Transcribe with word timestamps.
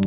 I'm 0.00 0.06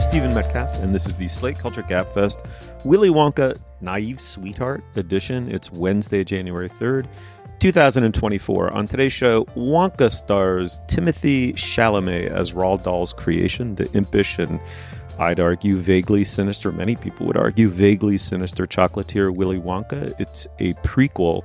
Stephen 0.00 0.34
Metcalf, 0.34 0.78
and 0.80 0.94
this 0.94 1.06
is 1.06 1.14
the 1.14 1.28
Slate 1.28 1.58
Culture 1.58 1.82
Gabfest 1.82 2.46
Willy 2.84 3.08
Wonka 3.08 3.58
Naive 3.80 4.20
Sweetheart 4.20 4.84
edition. 4.96 5.50
It's 5.50 5.72
Wednesday, 5.72 6.24
January 6.24 6.68
3rd, 6.68 7.06
2024. 7.60 8.70
On 8.70 8.86
today's 8.86 9.14
show, 9.14 9.46
Wonka 9.56 10.12
stars 10.12 10.78
Timothée 10.88 11.54
Chalamet 11.54 12.28
as 12.30 12.52
Roald 12.52 12.82
Dahl's 12.82 13.14
creation, 13.14 13.76
the 13.76 13.90
impish 13.96 14.38
and 14.38 14.60
I'd 15.18 15.40
argue 15.40 15.76
vaguely 15.76 16.24
sinister, 16.24 16.72
many 16.72 16.96
people 16.96 17.26
would 17.26 17.36
argue 17.36 17.68
vaguely 17.68 18.18
sinister 18.18 18.66
chocolatier 18.66 19.34
Willy 19.34 19.60
Wonka. 19.60 20.14
It's 20.18 20.46
a 20.58 20.74
prequel 20.74 21.44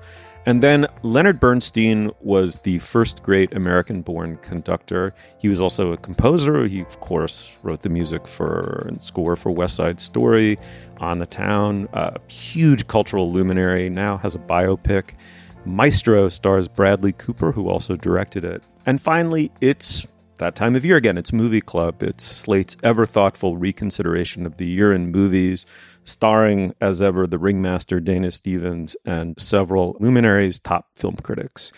and 0.50 0.64
then 0.64 0.88
Leonard 1.04 1.40
Bernstein 1.40 2.12
was 2.22 2.60
the 2.60 2.80
first 2.80 3.22
great 3.22 3.54
American 3.54 4.02
born 4.02 4.38
conductor. 4.38 5.14
He 5.38 5.48
was 5.48 5.62
also 5.62 5.92
a 5.92 5.98
composer. 5.98 6.66
He, 6.66 6.82
of 6.82 7.00
course, 7.02 7.56
wrote 7.62 7.84
the 7.84 7.90
music 7.90 8.28
for 8.28 8.86
and 8.88 9.04
score 9.04 9.36
for 9.36 9.52
West 9.52 9.76
Side 9.76 10.00
Story, 10.02 10.58
On 10.98 11.20
the 11.20 11.26
Town, 11.26 11.88
a 11.94 12.20
huge 12.32 12.88
cultural 12.88 13.32
luminary, 13.32 13.90
now 13.90 14.18
has 14.18 14.34
a 14.34 14.40
biopic. 14.40 15.12
Maestro 15.66 16.30
stars 16.30 16.68
Bradley 16.68 17.12
Cooper, 17.12 17.52
who 17.52 17.70
also 17.70 17.96
directed 17.96 18.44
it. 18.44 18.64
And 18.88 19.00
finally, 19.00 19.52
it's 19.62 20.08
that 20.40 20.56
time 20.56 20.76
of 20.76 20.84
year 20.84 20.98
again. 20.98 21.18
It's 21.18 21.32
Movie 21.32 21.62
Club. 21.62 22.02
It's 22.02 22.24
Slate's 22.24 22.76
ever 22.82 23.06
thoughtful 23.06 23.58
reconsideration 23.58 24.46
of 24.46 24.58
the 24.58 24.66
year 24.66 24.92
in 24.92 25.12
movies, 25.12 25.66
starring, 26.04 26.74
as 26.82 27.02
ever, 27.02 27.28
the 27.28 27.38
ringmaster 27.38 28.00
Dana 28.00 28.32
Stevens 28.32 28.96
and 29.06 29.40
several 29.40 29.96
luminaries, 30.00 30.60
top 30.60 30.88
film 30.96 31.16
critics. 31.18 31.72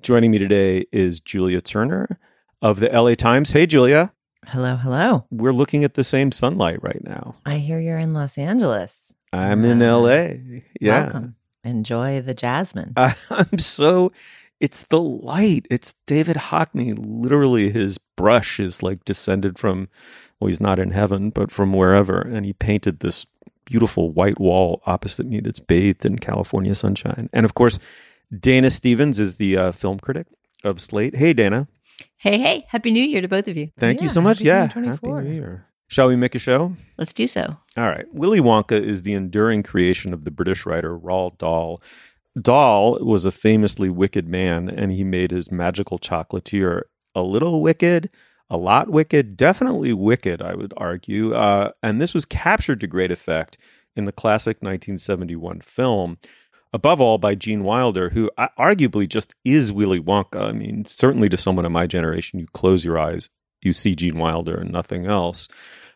Joining 0.00 0.30
me 0.30 0.38
today 0.38 0.86
is 0.92 1.20
Julia 1.20 1.60
Turner 1.60 2.18
of 2.62 2.80
the 2.80 2.88
LA 2.88 3.14
Times. 3.14 3.52
Hey, 3.52 3.66
Julia. 3.66 4.12
Hello, 4.46 4.76
hello. 4.76 5.26
We're 5.30 5.52
looking 5.52 5.84
at 5.84 5.94
the 5.94 6.04
same 6.04 6.32
sunlight 6.32 6.82
right 6.82 7.02
now. 7.02 7.36
I 7.44 7.56
hear 7.56 7.80
you're 7.80 7.98
in 7.98 8.14
Los 8.14 8.38
Angeles. 8.38 9.12
I'm 9.32 9.64
in 9.64 9.82
uh, 9.82 9.98
LA. 9.98 10.60
Yeah. 10.80 11.04
Welcome. 11.04 11.36
Enjoy 11.64 12.20
the 12.20 12.34
jasmine. 12.34 12.92
I'm 12.96 13.58
so 13.58 14.12
it's 14.60 14.84
the 14.84 15.00
light. 15.00 15.66
It's 15.70 15.94
David 16.06 16.36
Hockney. 16.36 16.94
Literally, 16.96 17.70
his 17.70 17.98
brush 17.98 18.60
is 18.60 18.82
like 18.82 19.04
descended 19.04 19.58
from, 19.58 19.88
well, 20.38 20.48
he's 20.48 20.60
not 20.60 20.78
in 20.78 20.90
heaven, 20.90 21.30
but 21.30 21.50
from 21.50 21.72
wherever. 21.72 22.20
And 22.20 22.46
he 22.46 22.52
painted 22.52 23.00
this 23.00 23.26
beautiful 23.64 24.10
white 24.10 24.40
wall 24.40 24.82
opposite 24.86 25.26
me 25.26 25.40
that's 25.40 25.60
bathed 25.60 26.04
in 26.04 26.18
California 26.18 26.74
sunshine. 26.74 27.28
And 27.32 27.44
of 27.44 27.54
course, 27.54 27.78
Dana 28.38 28.70
Stevens 28.70 29.20
is 29.20 29.36
the 29.36 29.56
uh, 29.56 29.72
film 29.72 29.98
critic 29.98 30.26
of 30.62 30.80
Slate. 30.80 31.16
Hey, 31.16 31.32
Dana. 31.32 31.68
Hey, 32.16 32.38
hey. 32.38 32.66
Happy 32.68 32.90
New 32.90 33.04
Year 33.04 33.20
to 33.20 33.28
both 33.28 33.48
of 33.48 33.56
you. 33.56 33.70
Thank 33.76 34.00
yeah, 34.00 34.04
you 34.04 34.08
so 34.08 34.20
much. 34.20 34.38
Happy 34.38 34.46
yeah. 34.46 34.66
Happy 34.66 35.08
New 35.08 35.32
Year. 35.32 35.66
Shall 35.88 36.08
we 36.08 36.16
make 36.16 36.34
a 36.34 36.38
show? 36.38 36.74
Let's 36.96 37.12
do 37.12 37.26
so. 37.26 37.56
All 37.76 37.88
right. 37.88 38.06
Willy 38.12 38.40
Wonka 38.40 38.80
is 38.80 39.02
the 39.02 39.12
enduring 39.12 39.62
creation 39.62 40.12
of 40.14 40.24
the 40.24 40.30
British 40.30 40.64
writer 40.64 40.98
Roald 40.98 41.38
Dahl. 41.38 41.82
Dahl 42.40 42.98
was 43.00 43.24
a 43.24 43.32
famously 43.32 43.88
wicked 43.88 44.28
man, 44.28 44.68
and 44.68 44.90
he 44.90 45.04
made 45.04 45.30
his 45.30 45.52
magical 45.52 45.98
chocolatier 45.98 46.82
a 47.14 47.22
little 47.22 47.62
wicked, 47.62 48.10
a 48.50 48.56
lot 48.56 48.90
wicked, 48.90 49.36
definitely 49.36 49.92
wicked, 49.92 50.42
I 50.42 50.54
would 50.54 50.74
argue. 50.76 51.34
Uh, 51.34 51.70
and 51.82 52.00
this 52.00 52.12
was 52.12 52.24
captured 52.24 52.80
to 52.80 52.86
great 52.86 53.12
effect 53.12 53.56
in 53.96 54.04
the 54.04 54.12
classic 54.12 54.56
1971 54.56 55.60
film, 55.60 56.18
above 56.72 57.00
all 57.00 57.18
by 57.18 57.36
Gene 57.36 57.62
Wilder, 57.62 58.10
who 58.10 58.30
arguably 58.58 59.08
just 59.08 59.34
is 59.44 59.72
Willy 59.72 60.00
Wonka. 60.00 60.40
I 60.40 60.52
mean, 60.52 60.84
certainly 60.88 61.28
to 61.28 61.36
someone 61.36 61.64
of 61.64 61.72
my 61.72 61.86
generation, 61.86 62.40
you 62.40 62.46
close 62.52 62.84
your 62.84 62.98
eyes, 62.98 63.30
you 63.62 63.72
see 63.72 63.94
Gene 63.94 64.18
Wilder 64.18 64.56
and 64.56 64.72
nothing 64.72 65.06
else. 65.06 65.48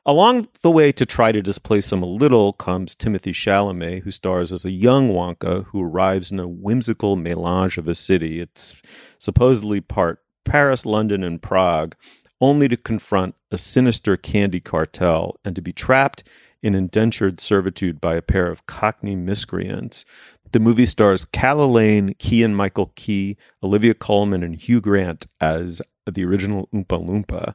Along 0.09 0.49
the 0.63 0.71
way 0.71 0.91
to 0.93 1.05
try 1.05 1.33
to 1.33 1.43
displace 1.43 1.93
him 1.93 2.03
a 2.03 2.07
little 2.07 2.55
comes 2.55 2.95
Timothée 2.95 3.35
Chalamet, 3.35 4.05
who 4.05 4.11
stars 4.11 4.55
as 4.55 4.65
a 4.65 4.71
young 4.71 5.11
Wonka 5.11 5.67
who 5.67 5.83
arrives 5.83 6.33
in 6.33 6.41
a 6.41 6.49
whimsical 6.49 7.15
melange 7.15 7.77
of 7.77 7.87
a 7.87 7.95
city. 7.95 8.41
It's 8.41 8.81
supposedly 9.19 9.83
part 9.83 10.23
Paris, 10.47 10.87
London, 10.87 11.23
and 11.23 11.43
Prague, 11.43 11.95
only 12.41 12.69
to 12.69 12.77
confront 12.79 13.35
a 13.51 13.59
sinister 13.59 14.17
candy 14.17 14.61
cartel 14.61 15.37
and 15.45 15.55
to 15.55 15.61
be 15.61 15.75
trapped 15.75 16.25
in 16.63 16.75
indentured 16.75 17.39
servitude 17.39 18.01
by 18.01 18.15
a 18.15 18.23
pair 18.23 18.47
of 18.47 18.65
cockney 18.65 19.15
miscreants. 19.15 20.07
The 20.53 20.61
movie 20.61 20.87
stars 20.87 21.27
Calah 21.27 21.71
Lane, 21.71 22.15
Keegan 22.19 22.55
Michael 22.55 22.93
Key, 22.97 23.37
Olivia 23.63 23.93
Colman, 23.93 24.43
and 24.43 24.57
Hugh 24.57 24.81
Grant 24.81 25.27
as 25.39 25.83
the 26.11 26.25
original 26.25 26.67
Oompa 26.73 26.99
Loompa. 27.07 27.55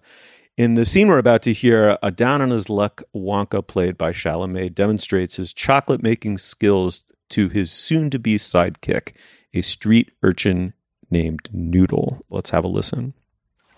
In 0.55 0.75
the 0.75 0.85
scene 0.85 1.07
we're 1.07 1.17
about 1.17 1.41
to 1.43 1.51
hear, 1.53 1.97
a 2.03 2.11
down 2.11 2.39
on 2.39 2.51
his 2.51 2.69
luck 2.69 3.01
Wonka, 3.15 3.65
played 3.65 3.97
by 3.97 4.11
Chalamet, 4.11 4.75
demonstrates 4.75 5.37
his 5.37 5.51
chocolate 5.51 6.03
making 6.03 6.37
skills 6.37 7.05
to 7.29 7.49
his 7.49 7.71
soon 7.71 8.11
to 8.11 8.19
be 8.19 8.35
sidekick, 8.35 9.13
a 9.55 9.63
street 9.63 10.11
urchin 10.21 10.73
named 11.09 11.49
Noodle. 11.51 12.21
Let's 12.29 12.51
have 12.51 12.63
a 12.63 12.67
listen. 12.67 13.15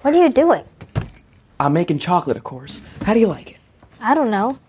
What 0.02 0.14
are 0.14 0.22
you 0.22 0.30
doing? 0.30 0.66
I'm 1.62 1.72
making 1.72 2.00
chocolate, 2.00 2.36
of 2.36 2.44
course. 2.44 2.82
How 3.04 3.14
do 3.14 3.22
you 3.22 3.28
like 3.28 3.52
it? 3.52 3.58
I 4.02 4.14
don't 4.14 4.30
know. 4.30 4.60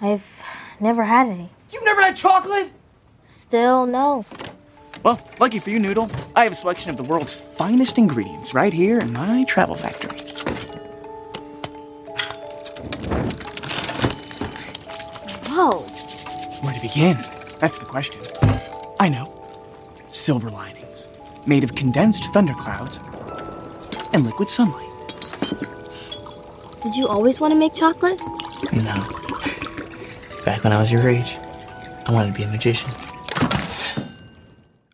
I've 0.00 0.44
never 0.78 1.02
had 1.02 1.26
any. 1.26 1.50
You've 1.72 1.84
never 1.84 2.02
had 2.02 2.14
chocolate? 2.14 2.70
Still 3.24 3.84
no. 3.84 4.24
Well, 5.02 5.20
lucky 5.40 5.58
for 5.58 5.70
you, 5.70 5.80
Noodle, 5.80 6.08
I 6.36 6.44
have 6.44 6.52
a 6.52 6.56
selection 6.56 6.90
of 6.90 6.96
the 6.96 7.02
world's 7.02 7.34
finest 7.34 7.98
ingredients 7.98 8.54
right 8.54 8.72
here 8.72 9.00
in 9.00 9.12
my 9.12 9.42
travel 9.42 9.74
factory. 9.74 10.75
Whoa. 15.56 15.80
Where 16.60 16.74
to 16.74 16.80
begin? 16.82 17.16
That's 17.58 17.78
the 17.78 17.86
question. 17.86 18.22
I 19.00 19.08
know. 19.08 19.24
Silver 20.10 20.50
linings, 20.50 21.08
made 21.46 21.64
of 21.64 21.74
condensed 21.74 22.24
thunderclouds 22.34 23.00
and 24.12 24.26
liquid 24.26 24.50
sunlight. 24.50 24.92
Did 26.82 26.94
you 26.94 27.08
always 27.08 27.40
want 27.40 27.54
to 27.54 27.58
make 27.58 27.72
chocolate? 27.72 28.20
No. 28.74 29.08
Back 30.44 30.62
when 30.62 30.74
I 30.74 30.78
was 30.78 30.92
your 30.92 31.08
age, 31.08 31.36
I 32.04 32.12
wanted 32.12 32.32
to 32.32 32.38
be 32.38 32.42
a 32.42 32.48
magician. 32.48 32.90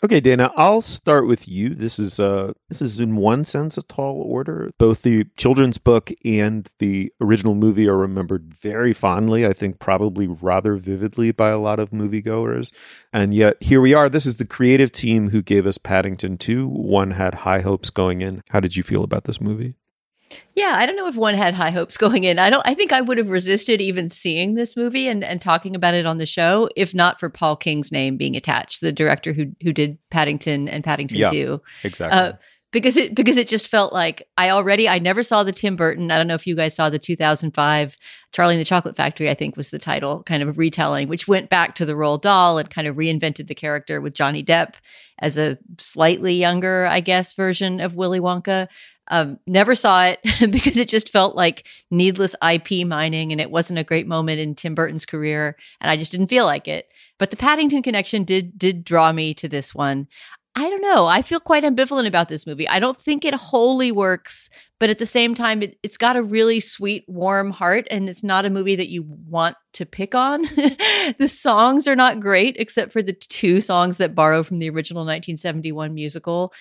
Okay, 0.05 0.21
Dana, 0.21 0.53
I'll 0.57 0.81
start 0.81 1.27
with 1.27 1.49
you. 1.49 1.75
This 1.75 1.99
is 1.99 2.21
uh 2.21 2.52
this 2.81 2.93
is 2.93 3.01
in 3.01 3.17
one 3.17 3.45
sense 3.45 3.77
a 3.77 3.83
tall 3.83 4.23
order. 4.23 4.71
Both 4.79 5.03
the 5.03 5.27
children's 5.37 5.77
book 5.77 6.11
and 6.25 6.71
the 6.79 7.13
original 7.21 7.55
movie 7.55 7.87
are 7.87 7.97
remembered 7.97 8.55
very 8.55 8.95
fondly, 8.95 9.47
I 9.47 9.53
think 9.53 9.79
probably 9.79 10.27
rather 10.27 10.77
vividly 10.77 11.33
by 11.33 11.51
a 11.51 11.59
lot 11.59 11.79
of 11.79 11.91
moviegoers. 11.91 12.73
And 13.13 13.35
yet 13.35 13.63
here 13.63 13.81
we 13.81 13.93
are. 13.93 14.09
This 14.09 14.25
is 14.25 14.39
the 14.39 14.47
creative 14.47 14.91
team 14.91 15.31
who 15.31 15.43
gave 15.43 15.67
us 15.67 15.77
Paddington 15.77 16.39
2. 16.39 16.67
One 16.67 17.11
had 17.11 17.35
high 17.35 17.61
hopes 17.61 17.91
going 17.91 18.23
in. 18.23 18.43
How 18.49 18.61
did 18.61 18.75
you 18.75 18.83
feel 18.83 19.05
about 19.05 19.25
this 19.25 19.41
movie? 19.41 19.75
Yeah, 20.55 20.73
I 20.75 20.87
don't 20.87 20.97
know 20.97 21.09
if 21.09 21.17
one 21.17 21.35
had 21.35 21.55
high 21.55 21.71
hopes 21.71 21.97
going 21.97 22.25
in. 22.25 22.39
I 22.39 22.51
don't 22.51 22.67
I 22.67 22.75
think 22.75 22.93
I 22.93 23.01
would 23.01 23.19
have 23.19 23.31
resisted 23.31 23.81
even 23.81 24.09
seeing 24.09 24.55
this 24.55 24.77
movie 24.77 25.09
and, 25.09 25.25
and 25.25 25.41
talking 25.41 25.75
about 25.75 25.95
it 25.95 26.07
on 26.07 26.19
the 26.19 26.27
show 26.27 26.69
if 26.77 26.95
not 26.95 27.21
for 27.21 27.29
Paul 27.29 27.57
King's 27.57 27.93
name 27.93 28.17
being 28.17 28.37
attached, 28.37 28.81
the 28.81 28.93
director 28.93 29.33
who 29.33 29.53
who 29.63 29.73
did 29.73 29.99
Paddington 30.11 30.69
and 30.69 30.85
Paddington 30.85 31.19
yeah, 31.19 31.31
2. 31.31 31.61
Exactly. 31.85 32.19
Uh, 32.19 32.33
because 32.73 32.97
it 32.97 33.15
because 33.15 33.37
it 33.37 33.47
just 33.47 33.69
felt 33.69 33.93
like 33.93 34.27
I 34.37 34.51
already 34.51 34.89
I 34.89 34.99
never 34.99 35.23
saw 35.23 35.45
the 35.45 35.53
Tim 35.53 35.77
Burton. 35.77 36.11
I 36.11 36.17
don't 36.17 36.27
know 36.27 36.35
if 36.35 36.47
you 36.47 36.57
guys 36.57 36.75
saw 36.75 36.91
the 36.91 36.99
2005 36.99 37.97
Charlie 38.33 38.55
and 38.55 38.61
the 38.61 38.65
Chocolate 38.65 38.97
Factory. 38.97 39.31
I 39.31 39.35
think 39.35 39.57
was 39.57 39.71
the 39.71 39.79
title, 39.79 40.23
kind 40.25 40.43
of 40.43 40.59
retelling, 40.59 41.09
which 41.09 41.29
went 41.29 41.51
back 41.51 41.75
to 41.77 41.87
the 41.87 41.93
Roald 41.93 42.23
Dahl 42.23 42.59
and 42.59 42.69
kind 42.69 42.89
of 42.89 42.97
reinvented 42.97 43.47
the 43.47 43.55
character 43.55 44.01
with 44.01 44.15
Johnny 44.15 44.43
Depp 44.43 44.75
as 45.19 45.39
a 45.39 45.59
slightly 45.79 46.35
younger, 46.35 46.87
I 46.87 47.01
guess, 47.01 47.35
version 47.35 47.81
of 47.81 47.95
Willy 47.95 48.21
Wonka. 48.21 48.69
Um, 49.09 49.39
never 49.47 49.75
saw 49.75 50.07
it 50.07 50.21
because 50.51 50.77
it 50.77 50.89
just 50.89 51.11
felt 51.11 51.37
like 51.37 51.67
needless 51.91 52.35
IP 52.43 52.87
mining 52.87 53.33
and 53.33 53.41
it 53.41 53.51
wasn't 53.51 53.79
a 53.79 53.85
great 53.85 54.07
moment 54.07 54.41
in 54.41 54.55
Tim 54.55 54.75
Burton's 54.75 55.05
career. 55.05 55.57
And 55.81 55.91
I 55.91 55.97
just 55.97 56.13
didn't 56.13 56.29
feel 56.29 56.47
like 56.47 56.69
it. 56.69 56.87
But 57.19 57.31
the 57.31 57.37
Paddington 57.37 57.83
connection 57.83 58.25
did 58.25 58.59
did 58.59 58.85
draw 58.85 59.13
me 59.13 59.35
to 59.35 59.49
this 59.49 59.75
one. 59.75 60.09
I 60.55 60.69
don't 60.69 60.83
know. 60.83 61.07
I 61.07 61.23
feel 61.23 61.41
quite 61.41 61.65
ambivalent 61.65 62.07
about 62.07 62.29
this 62.29 62.47
movie. 62.47 62.69
I 62.69 62.79
don't 62.79 63.01
think 63.01 63.25
it 63.25 63.35
wholly 63.35 63.91
works, 63.91 64.51
but 64.79 64.91
at 64.91 64.99
the 64.99 65.07
same 65.07 65.35
time, 65.35 65.63
it, 65.63 65.79
has 65.83 65.97
got 65.97 66.15
a 66.15 66.23
really 66.23 66.61
sweet, 66.61 67.05
warm 67.09 67.53
heart, 67.53 67.87
and 67.91 68.07
it's 68.09 68.23
not 68.23 68.45
a 68.45 68.51
movie 68.51 68.77
that 68.77 68.91
you 68.91 69.03
want 69.03 69.57
to 69.75 69.87
pick 69.87 70.15
on. 70.15 70.43
the 71.19 71.29
songs 71.29 71.89
are 71.89 71.97
not 71.97 72.21
great, 72.21 72.57
except 72.59 72.93
for 72.93 73.03
the 73.03 73.15
two 73.15 73.63
songs 73.63 73.97
that 73.97 74.15
borrow 74.15 74.43
from 74.43 74.59
the 74.59 74.69
original 74.69 75.03
1971 75.03 75.95
musical. 75.95 76.53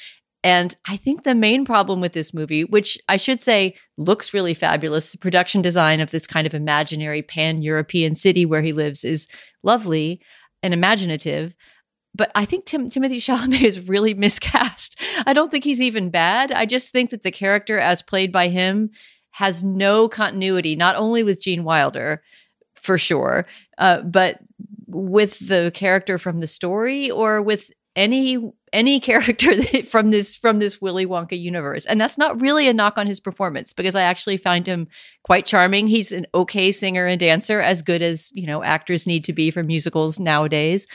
And 0.44 0.76
I 0.88 0.96
think 0.96 1.24
the 1.24 1.36
main 1.36 1.66
problem 1.66 2.00
with 2.00 2.14
this 2.14 2.34
movie, 2.34 2.64
which 2.64 2.98
I 3.10 3.18
should 3.18 3.42
say 3.42 3.76
looks 3.98 4.34
really 4.34 4.54
fabulous, 4.54 5.12
the 5.12 5.18
production 5.18 5.62
design 5.62 6.00
of 6.00 6.12
this 6.12 6.26
kind 6.26 6.48
of 6.48 6.54
imaginary 6.54 7.22
pan 7.22 7.62
European 7.62 8.16
city 8.16 8.46
where 8.46 8.62
he 8.62 8.72
lives 8.72 9.04
is 9.04 9.28
lovely 9.64 10.22
and 10.64 10.74
imaginative 10.74 11.56
but 12.14 12.32
I 12.36 12.46
think 12.46 12.66
Tim- 12.66 12.90
Timothée 12.90 13.18
Chalamet 13.18 13.62
is 13.62 13.88
really 13.88 14.14
miscast. 14.16 15.00
I 15.26 15.34
don't 15.34 15.50
think 15.52 15.64
he's 15.64 15.82
even 15.82 16.10
bad. 16.10 16.52
I 16.52 16.66
just 16.66 16.92
think 16.92 17.10
that 17.12 17.24
the 17.24 17.32
character, 17.32 17.80
as 17.80 18.02
played 18.02 18.32
by 18.32 18.50
him, 18.50 18.92
has 19.32 19.64
no 19.64 20.10
continuity, 20.10 20.76
not 20.76 20.96
only 20.96 21.24
with 21.24 21.42
Gene 21.42 21.64
Wilder, 21.64 22.22
for 22.76 22.98
sure, 22.98 23.46
uh, 23.78 24.02
but 24.02 24.40
with 24.88 25.48
the 25.48 25.72
character 25.74 26.18
from 26.18 26.40
the 26.40 26.48
story 26.48 27.10
or 27.10 27.42
with 27.42 27.72
any 27.96 28.52
any 28.74 29.00
character 29.02 29.52
from 29.84 30.12
this 30.12 30.36
from 30.36 30.60
this 30.60 30.82
Willy 30.82 31.06
Wonka 31.06 31.40
universe. 31.40 31.86
And 31.86 32.00
that's 32.00 32.18
not 32.18 32.42
really 32.42 32.68
a 32.68 32.74
knock 32.74 32.98
on 32.98 33.08
his 33.08 33.20
performance 33.20 33.74
because 33.74 33.96
I 33.96 34.04
actually 34.04 34.38
find 34.38 34.66
him 34.66 34.88
quite 35.24 35.46
charming. 35.46 35.88
He's 35.88 36.12
an 36.12 36.26
okay 36.34 36.72
singer 36.72 37.06
and 37.06 37.20
dancer, 37.20 37.62
as 37.62 37.82
good 37.82 38.02
as, 38.02 38.32
you 38.34 38.48
know, 38.48 38.64
actors 38.64 39.08
need 39.08 39.26
to 39.26 39.34
be 39.34 39.52
for 39.52 39.64
musicals 39.64 40.20
nowadays. 40.20 40.88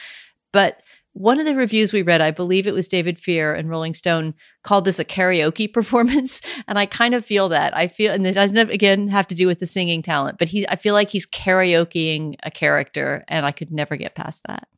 But 0.53 0.81
one 1.17 1.41
of 1.41 1.47
the 1.47 1.57
reviews 1.57 1.95
we 1.95 2.03
read, 2.03 2.21
I 2.21 2.31
believe 2.31 2.67
it 2.67 2.75
was 2.75 2.89
David 2.89 3.19
Fear 3.19 3.55
and 3.55 3.71
Rolling 3.71 3.95
Stone, 3.95 4.35
called 4.63 4.85
this 4.85 4.99
a 4.99 5.05
karaoke 5.05 5.73
performance. 5.73 6.43
And 6.69 6.79
I 6.79 6.85
kind 6.85 7.15
of 7.15 7.25
feel 7.25 7.49
that. 7.49 7.75
I 7.75 7.89
feel, 7.89 8.13
and 8.13 8.27
it 8.27 8.35
doesn't 8.35 8.71
again 8.71 9.09
have 9.09 9.27
to 9.29 9.35
do 9.35 9.47
with 9.47 9.59
the 9.59 9.67
singing 9.67 10.03
talent, 10.03 10.39
but 10.39 10.49
he, 10.49 10.69
I 10.69 10.77
feel 10.77 10.93
like 10.93 11.09
he's 11.09 11.27
karaokeing 11.27 12.35
a 12.43 12.51
character, 12.51 13.25
and 13.29 13.47
I 13.47 13.53
could 13.53 13.73
never 13.73 13.97
get 13.97 14.15
past 14.15 14.43
that. 14.47 14.69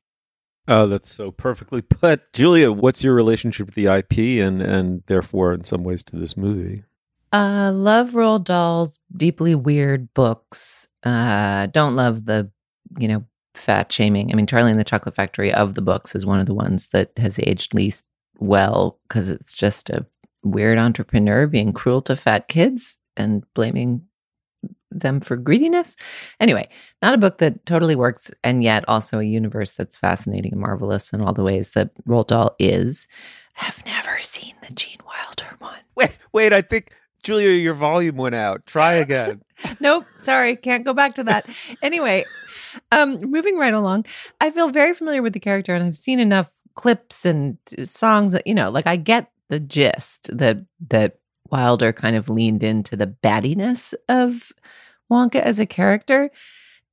Oh, 0.68 0.86
that's 0.86 1.10
so 1.10 1.32
perfectly 1.32 1.82
put. 1.82 2.32
Julia, 2.32 2.70
what's 2.70 3.02
your 3.02 3.14
relationship 3.14 3.66
with 3.66 3.74
the 3.74 3.86
IP 3.86 4.40
and, 4.40 4.62
and 4.62 5.02
therefore, 5.06 5.52
in 5.52 5.64
some 5.64 5.82
ways, 5.82 6.04
to 6.04 6.16
this 6.16 6.36
movie? 6.36 6.84
Uh, 7.32 7.72
love 7.74 8.10
Roald 8.10 8.44
Dahl's 8.44 9.00
deeply 9.14 9.56
weird 9.56 10.14
books. 10.14 10.86
Uh, 11.02 11.66
don't 11.66 11.96
love 11.96 12.24
the, 12.24 12.50
you 12.96 13.08
know, 13.08 13.24
fat 13.58 13.92
shaming. 13.92 14.30
I 14.32 14.34
mean, 14.34 14.46
Charlie 14.46 14.70
and 14.70 14.80
the 14.80 14.84
Chocolate 14.84 15.14
Factory 15.14 15.52
of 15.52 15.74
the 15.74 15.82
books 15.82 16.14
is 16.14 16.26
one 16.26 16.38
of 16.38 16.46
the 16.46 16.54
ones 16.54 16.88
that 16.88 17.10
has 17.16 17.38
aged 17.40 17.74
least 17.74 18.06
well 18.38 18.98
because 19.02 19.28
it's 19.28 19.54
just 19.54 19.90
a 19.90 20.06
weird 20.42 20.78
entrepreneur 20.78 21.46
being 21.46 21.72
cruel 21.72 22.02
to 22.02 22.16
fat 22.16 22.48
kids 22.48 22.98
and 23.16 23.44
blaming 23.54 24.02
them 24.90 25.20
for 25.20 25.36
greediness. 25.36 25.96
Anyway, 26.40 26.68
not 27.02 27.14
a 27.14 27.18
book 27.18 27.38
that 27.38 27.66
totally 27.66 27.96
works, 27.96 28.30
and 28.42 28.64
yet 28.64 28.84
also 28.88 29.18
a 29.18 29.24
universe 29.24 29.74
that's 29.74 29.98
fascinating 29.98 30.52
and 30.52 30.60
marvelous 30.60 31.12
in 31.12 31.20
all 31.20 31.32
the 31.32 31.42
ways 31.42 31.72
that 31.72 31.90
Roald 32.06 32.28
Dahl 32.28 32.54
is. 32.58 33.06
I've 33.60 33.84
never 33.84 34.20
seen 34.20 34.54
the 34.66 34.74
Gene 34.74 35.00
Wilder 35.04 35.54
one. 35.58 35.80
Wait, 35.94 36.16
wait, 36.32 36.52
I 36.52 36.62
think 36.62 36.92
Julia, 37.28 37.50
your 37.50 37.74
volume 37.74 38.16
went 38.16 38.34
out. 38.34 38.64
Try 38.64 38.94
again. 38.94 39.42
nope, 39.80 40.06
sorry, 40.16 40.56
can't 40.56 40.82
go 40.82 40.94
back 40.94 41.12
to 41.16 41.24
that. 41.24 41.46
Anyway, 41.82 42.24
um, 42.90 43.18
moving 43.20 43.58
right 43.58 43.74
along, 43.74 44.06
I 44.40 44.50
feel 44.50 44.70
very 44.70 44.94
familiar 44.94 45.20
with 45.20 45.34
the 45.34 45.40
character, 45.40 45.74
and 45.74 45.84
I've 45.84 45.98
seen 45.98 46.20
enough 46.20 46.62
clips 46.74 47.26
and 47.26 47.58
songs 47.84 48.32
that 48.32 48.46
you 48.46 48.54
know, 48.54 48.70
like 48.70 48.86
I 48.86 48.96
get 48.96 49.30
the 49.50 49.60
gist 49.60 50.30
that 50.38 50.64
that 50.88 51.18
Wilder 51.50 51.92
kind 51.92 52.16
of 52.16 52.30
leaned 52.30 52.62
into 52.62 52.96
the 52.96 53.06
battiness 53.06 53.92
of 54.08 54.50
Wonka 55.12 55.40
as 55.40 55.60
a 55.60 55.66
character, 55.66 56.30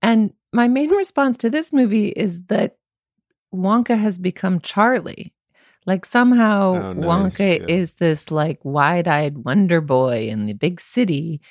and 0.02 0.34
my 0.52 0.68
main 0.68 0.90
response 0.90 1.38
to 1.38 1.50
this 1.50 1.72
movie 1.72 2.10
is 2.10 2.44
that 2.48 2.76
Wonka 3.54 3.98
has 3.98 4.20
become 4.20 4.60
Charlie. 4.60 5.34
Like 5.86 6.06
somehow 6.06 6.76
oh, 6.76 6.94
nice. 6.94 7.06
Wonka 7.38 7.60
yeah. 7.60 7.66
is 7.68 7.94
this 7.94 8.32
like 8.32 8.60
wide-eyed 8.64 9.40
wonder 9.40 9.82
boy 9.82 10.28
in 10.28 10.46
the 10.46 10.54
big 10.54 10.82
city 10.82 11.42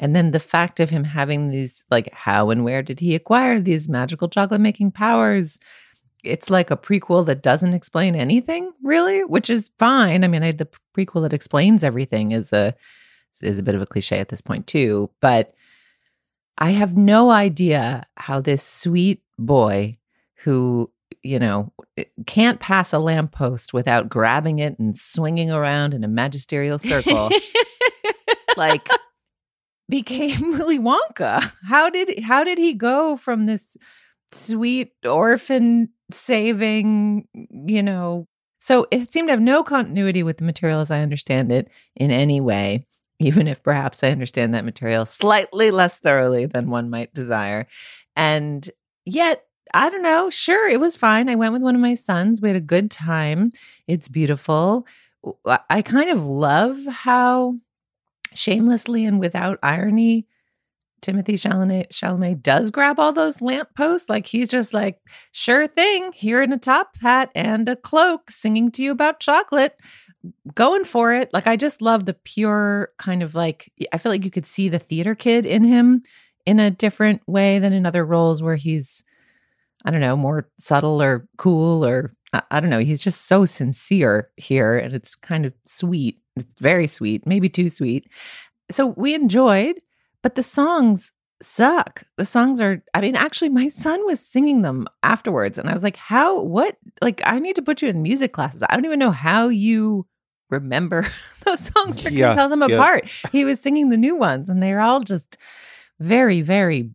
and 0.00 0.14
then 0.14 0.32
the 0.32 0.40
fact 0.40 0.80
of 0.80 0.90
him 0.90 1.04
having 1.04 1.50
these, 1.50 1.84
like, 1.90 2.12
how 2.12 2.50
and 2.50 2.64
where 2.64 2.82
did 2.82 2.98
he 2.98 3.14
acquire 3.14 3.60
these 3.60 3.88
magical 3.88 4.28
chocolate 4.28 4.60
making 4.60 4.90
powers? 4.90 5.60
It's 6.24 6.50
like 6.50 6.70
a 6.70 6.76
prequel 6.76 7.24
that 7.26 7.42
doesn't 7.42 7.74
explain 7.74 8.16
anything, 8.16 8.72
really, 8.82 9.24
which 9.24 9.48
is 9.48 9.70
fine. 9.78 10.24
I 10.24 10.28
mean, 10.28 10.42
I, 10.42 10.50
the 10.50 10.68
prequel 10.96 11.22
that 11.22 11.32
explains 11.32 11.84
everything 11.84 12.32
is 12.32 12.52
a 12.52 12.74
is 13.42 13.58
a 13.58 13.62
bit 13.62 13.74
of 13.74 13.82
a 13.82 13.86
cliche 13.86 14.20
at 14.20 14.28
this 14.28 14.40
point 14.40 14.66
too. 14.66 15.10
But 15.20 15.52
I 16.58 16.70
have 16.70 16.96
no 16.96 17.30
idea 17.30 18.04
how 18.16 18.40
this 18.40 18.62
sweet 18.62 19.22
boy 19.38 19.98
who 20.36 20.90
you 21.22 21.38
know 21.38 21.72
can't 22.26 22.60
pass 22.60 22.92
a 22.92 22.98
lamppost 22.98 23.72
without 23.72 24.08
grabbing 24.08 24.58
it 24.58 24.78
and 24.78 24.98
swinging 24.98 25.50
around 25.50 25.94
in 25.94 26.04
a 26.04 26.08
magisterial 26.08 26.78
circle 26.78 27.30
like 28.56 28.88
became 29.88 30.52
Willy 30.58 30.78
Wonka? 30.78 31.52
How 31.66 31.90
did 31.90 32.20
how 32.20 32.44
did 32.44 32.58
he 32.58 32.74
go 32.74 33.16
from 33.16 33.46
this 33.46 33.76
sweet 34.32 34.92
orphan 35.04 35.90
saving, 36.10 37.28
you 37.50 37.82
know? 37.82 38.26
So 38.58 38.86
it 38.90 39.12
seemed 39.12 39.28
to 39.28 39.32
have 39.32 39.40
no 39.40 39.62
continuity 39.62 40.22
with 40.22 40.38
the 40.38 40.44
material 40.44 40.80
as 40.80 40.90
I 40.90 41.00
understand 41.00 41.52
it 41.52 41.68
in 41.94 42.10
any 42.10 42.40
way, 42.40 42.82
even 43.20 43.46
if 43.46 43.62
perhaps 43.62 44.02
I 44.02 44.08
understand 44.08 44.54
that 44.54 44.64
material 44.64 45.04
slightly 45.04 45.70
less 45.70 45.98
thoroughly 45.98 46.46
than 46.46 46.70
one 46.70 46.88
might 46.88 47.12
desire. 47.12 47.66
And 48.16 48.68
yet, 49.04 49.44
I 49.74 49.90
don't 49.90 50.02
know, 50.02 50.30
sure, 50.30 50.68
it 50.68 50.78
was 50.78 50.94
fine. 50.94 51.28
I 51.28 51.34
went 51.34 51.52
with 51.52 51.62
one 51.62 51.74
of 51.74 51.80
my 51.80 51.94
sons. 51.94 52.40
We 52.40 52.48
had 52.48 52.56
a 52.56 52.60
good 52.60 52.92
time. 52.92 53.50
It's 53.88 54.06
beautiful. 54.06 54.86
I 55.68 55.82
kind 55.82 56.10
of 56.10 56.24
love 56.24 56.78
how 56.86 57.56
shamelessly 58.34 59.04
and 59.04 59.18
without 59.18 59.58
irony, 59.64 60.26
Timothée 61.02 61.34
Chalamet, 61.34 61.88
Chalamet 61.88 62.40
does 62.42 62.70
grab 62.70 63.00
all 63.00 63.12
those 63.12 63.42
lampposts. 63.42 64.08
Like 64.08 64.26
he's 64.26 64.48
just 64.48 64.72
like, 64.72 65.00
sure 65.32 65.66
thing, 65.66 66.12
here 66.12 66.40
in 66.40 66.52
a 66.52 66.58
top 66.58 66.96
hat 66.98 67.30
and 67.34 67.68
a 67.68 67.74
cloak, 67.74 68.30
singing 68.30 68.70
to 68.72 68.82
you 68.82 68.92
about 68.92 69.18
chocolate, 69.18 69.76
going 70.54 70.84
for 70.84 71.12
it. 71.12 71.30
Like 71.32 71.46
I 71.46 71.56
just 71.56 71.82
love 71.82 72.06
the 72.06 72.14
pure 72.14 72.90
kind 72.98 73.22
of 73.22 73.34
like, 73.34 73.72
I 73.92 73.98
feel 73.98 74.12
like 74.12 74.24
you 74.24 74.30
could 74.30 74.46
see 74.46 74.68
the 74.68 74.78
theater 74.78 75.14
kid 75.14 75.44
in 75.44 75.64
him 75.64 76.04
in 76.46 76.60
a 76.60 76.70
different 76.70 77.22
way 77.26 77.58
than 77.58 77.72
in 77.72 77.86
other 77.86 78.06
roles 78.06 78.40
where 78.40 78.56
he's, 78.56 79.02
I 79.84 79.90
don't 79.90 80.00
know, 80.00 80.16
more 80.16 80.48
subtle 80.58 81.02
or 81.02 81.28
cool 81.36 81.84
or 81.84 82.12
I, 82.32 82.42
I 82.50 82.60
don't 82.60 82.70
know. 82.70 82.78
He's 82.78 83.00
just 83.00 83.26
so 83.26 83.44
sincere 83.44 84.30
here 84.36 84.78
and 84.78 84.94
it's 84.94 85.14
kind 85.14 85.46
of 85.46 85.52
sweet. 85.66 86.18
It's 86.36 86.60
very 86.60 86.86
sweet, 86.86 87.26
maybe 87.26 87.48
too 87.48 87.70
sweet. 87.70 88.08
So 88.70 88.86
we 88.86 89.14
enjoyed, 89.14 89.76
but 90.22 90.34
the 90.34 90.42
songs 90.42 91.12
suck. 91.42 92.04
The 92.16 92.24
songs 92.24 92.60
are, 92.60 92.82
I 92.94 93.00
mean, 93.00 93.16
actually, 93.16 93.50
my 93.50 93.68
son 93.68 94.04
was 94.06 94.20
singing 94.20 94.62
them 94.62 94.86
afterwards. 95.02 95.58
And 95.58 95.68
I 95.68 95.74
was 95.74 95.82
like, 95.82 95.96
how, 95.96 96.40
what? 96.40 96.76
Like, 97.02 97.22
I 97.24 97.38
need 97.38 97.56
to 97.56 97.62
put 97.62 97.82
you 97.82 97.88
in 97.88 98.02
music 98.02 98.32
classes. 98.32 98.62
I 98.68 98.74
don't 98.74 98.84
even 98.84 98.98
know 98.98 99.10
how 99.10 99.48
you 99.48 100.06
remember 100.50 101.06
those 101.44 101.70
songs 101.72 102.04
or 102.04 102.10
yeah, 102.10 102.28
can 102.28 102.36
tell 102.36 102.48
them 102.48 102.64
yeah. 102.66 102.76
apart. 102.76 103.08
He 103.32 103.44
was 103.44 103.60
singing 103.60 103.90
the 103.90 103.96
new 103.96 104.16
ones, 104.16 104.48
and 104.48 104.62
they're 104.62 104.80
all 104.80 105.00
just 105.00 105.36
very, 106.00 106.40
very 106.40 106.90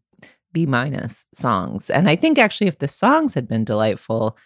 B 0.51 0.65
minus 0.65 1.25
songs. 1.34 1.89
And 1.89 2.10
I 2.10 2.15
think 2.15 2.38
actually, 2.38 2.68
if 2.68 2.79
the 2.79 2.88
songs 2.88 3.34
had 3.34 3.48
been 3.48 3.63
delightful, 3.63 4.38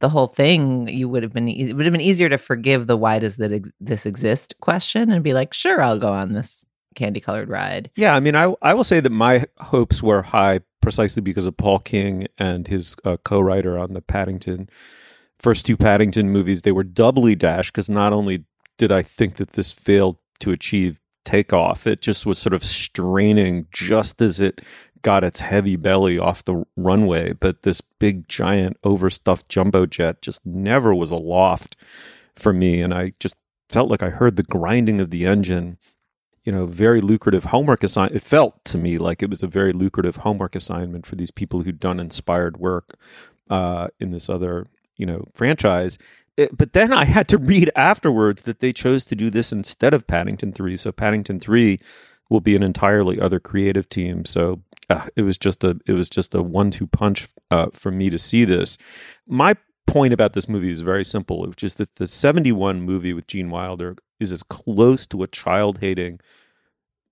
the 0.00 0.08
whole 0.08 0.26
thing, 0.26 0.88
you 0.88 1.08
would 1.08 1.22
have 1.22 1.32
been 1.32 1.48
it 1.48 1.74
would 1.74 1.86
have 1.86 1.92
been 1.92 2.00
easier 2.00 2.28
to 2.28 2.38
forgive 2.38 2.86
the 2.86 2.96
why 2.96 3.18
does 3.18 3.36
that 3.36 3.52
ex- 3.52 3.70
this 3.80 4.04
exist 4.04 4.54
question 4.60 5.10
and 5.10 5.22
be 5.22 5.32
like, 5.32 5.54
sure, 5.54 5.80
I'll 5.80 5.98
go 5.98 6.12
on 6.12 6.32
this 6.32 6.64
candy 6.94 7.20
colored 7.20 7.48
ride. 7.48 7.90
Yeah, 7.96 8.14
I 8.14 8.20
mean, 8.20 8.34
I 8.34 8.54
I 8.62 8.74
will 8.74 8.84
say 8.84 9.00
that 9.00 9.10
my 9.10 9.46
hopes 9.60 10.02
were 10.02 10.22
high 10.22 10.60
precisely 10.80 11.22
because 11.22 11.46
of 11.46 11.56
Paul 11.56 11.78
King 11.78 12.26
and 12.36 12.66
his 12.66 12.96
uh, 13.04 13.16
co-writer 13.24 13.78
on 13.78 13.92
the 13.92 14.02
Paddington 14.02 14.68
first 15.42 15.66
two 15.66 15.76
Paddington 15.76 16.30
movies. 16.30 16.62
They 16.62 16.72
were 16.72 16.84
doubly 16.84 17.34
dashed 17.34 17.72
because 17.72 17.90
not 17.90 18.12
only 18.12 18.44
did 18.78 18.92
I 18.92 19.02
think 19.02 19.36
that 19.36 19.50
this 19.50 19.72
failed 19.72 20.16
to 20.40 20.52
achieve 20.52 21.00
takeoff, 21.24 21.86
it 21.86 22.00
just 22.00 22.24
was 22.24 22.38
sort 22.38 22.54
of 22.54 22.64
straining 22.64 23.66
just 23.72 24.22
as 24.22 24.40
it 24.40 24.60
got 25.02 25.24
its 25.24 25.40
heavy 25.40 25.76
belly 25.76 26.18
off 26.18 26.44
the 26.44 26.64
runway, 26.76 27.32
but 27.32 27.62
this 27.62 27.80
big, 27.80 28.28
giant, 28.28 28.76
overstuffed 28.84 29.48
jumbo 29.48 29.86
jet 29.86 30.22
just 30.22 30.44
never 30.46 30.94
was 30.94 31.10
aloft 31.10 31.76
for 32.34 32.52
me. 32.52 32.80
And 32.80 32.94
I 32.94 33.12
just 33.20 33.36
felt 33.68 33.90
like 33.90 34.02
I 34.02 34.10
heard 34.10 34.36
the 34.36 34.42
grinding 34.42 35.00
of 35.00 35.10
the 35.10 35.26
engine. 35.26 35.78
You 36.44 36.50
know, 36.50 36.66
very 36.66 37.00
lucrative 37.00 37.44
homework 37.44 37.84
assignment. 37.84 38.16
It 38.16 38.26
felt 38.26 38.64
to 38.64 38.76
me 38.76 38.98
like 38.98 39.22
it 39.22 39.30
was 39.30 39.44
a 39.44 39.46
very 39.46 39.72
lucrative 39.72 40.16
homework 40.16 40.56
assignment 40.56 41.06
for 41.06 41.14
these 41.14 41.30
people 41.30 41.62
who'd 41.62 41.78
done 41.78 42.00
inspired 42.00 42.56
work 42.56 42.94
uh, 43.48 43.88
in 44.00 44.10
this 44.10 44.28
other 44.28 44.66
you 44.96 45.06
know 45.06 45.24
franchise. 45.34 45.98
It, 46.36 46.56
but 46.56 46.72
then 46.72 46.92
I 46.92 47.04
had 47.04 47.28
to 47.28 47.38
read 47.38 47.70
afterwards 47.76 48.42
that 48.42 48.60
they 48.60 48.72
chose 48.72 49.04
to 49.06 49.14
do 49.14 49.28
this 49.30 49.52
instead 49.52 49.92
of 49.94 50.06
Paddington 50.06 50.52
Three. 50.52 50.76
So 50.76 50.90
Paddington 50.90 51.40
Three 51.40 51.78
will 52.32 52.40
be 52.40 52.56
an 52.56 52.62
entirely 52.62 53.20
other 53.20 53.38
creative 53.38 53.88
team. 53.88 54.24
So 54.24 54.62
uh, 54.88 55.06
it 55.14 55.22
was 55.22 55.38
just 55.38 55.62
a 55.62 55.78
it 55.86 55.92
was 55.92 56.08
just 56.08 56.34
a 56.34 56.42
one 56.42 56.70
two 56.70 56.86
punch 56.86 57.28
uh, 57.50 57.66
for 57.72 57.90
me 57.90 58.10
to 58.10 58.18
see 58.18 58.44
this. 58.44 58.78
My 59.26 59.54
point 59.86 60.14
about 60.14 60.32
this 60.32 60.48
movie 60.48 60.72
is 60.72 60.80
very 60.80 61.04
simple, 61.04 61.42
which 61.42 61.62
is 61.62 61.74
that 61.74 61.96
the 61.96 62.06
seventy 62.06 62.50
one 62.50 62.80
movie 62.80 63.12
with 63.12 63.26
Gene 63.26 63.50
Wilder 63.50 63.96
is 64.18 64.32
as 64.32 64.42
close 64.42 65.06
to 65.08 65.22
a 65.22 65.28
child 65.28 65.78
hating 65.78 66.20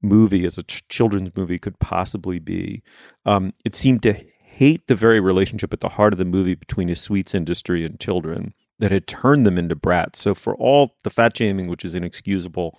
movie 0.02 0.46
as 0.46 0.56
a 0.56 0.62
ch- 0.62 0.88
children's 0.88 1.30
movie 1.36 1.58
could 1.58 1.78
possibly 1.78 2.38
be. 2.38 2.82
Um, 3.26 3.52
it 3.64 3.76
seemed 3.76 4.02
to 4.04 4.16
hate 4.42 4.86
the 4.86 4.94
very 4.94 5.20
relationship 5.20 5.72
at 5.72 5.80
the 5.80 5.90
heart 5.90 6.14
of 6.14 6.18
the 6.18 6.24
movie 6.24 6.54
between 6.54 6.88
a 6.88 6.96
sweets 6.96 7.34
industry 7.34 7.84
and 7.84 8.00
children 8.00 8.54
that 8.78 8.90
had 8.90 9.06
turned 9.06 9.44
them 9.44 9.58
into 9.58 9.74
brats. 9.74 10.18
So 10.18 10.34
for 10.34 10.54
all 10.56 10.96
the 11.02 11.10
fat 11.10 11.36
shaming, 11.36 11.68
which 11.68 11.84
is 11.84 11.94
inexcusable 11.94 12.78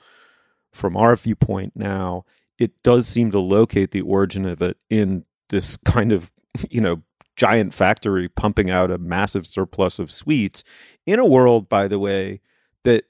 from 0.71 0.95
our 0.97 1.15
viewpoint 1.15 1.73
now, 1.75 2.25
it 2.57 2.71
does 2.83 3.07
seem 3.07 3.31
to 3.31 3.39
locate 3.39 3.91
the 3.91 4.01
origin 4.01 4.45
of 4.45 4.61
it 4.61 4.77
in 4.89 5.25
this 5.49 5.77
kind 5.77 6.11
of, 6.11 6.31
you 6.69 6.81
know, 6.81 7.01
giant 7.35 7.73
factory 7.73 8.27
pumping 8.27 8.69
out 8.69 8.91
a 8.91 8.97
massive 8.97 9.47
surplus 9.47 9.99
of 9.99 10.11
sweets 10.11 10.63
in 11.05 11.17
a 11.17 11.25
world, 11.25 11.67
by 11.67 11.87
the 11.87 11.97
way, 11.97 12.41
that 12.83 13.05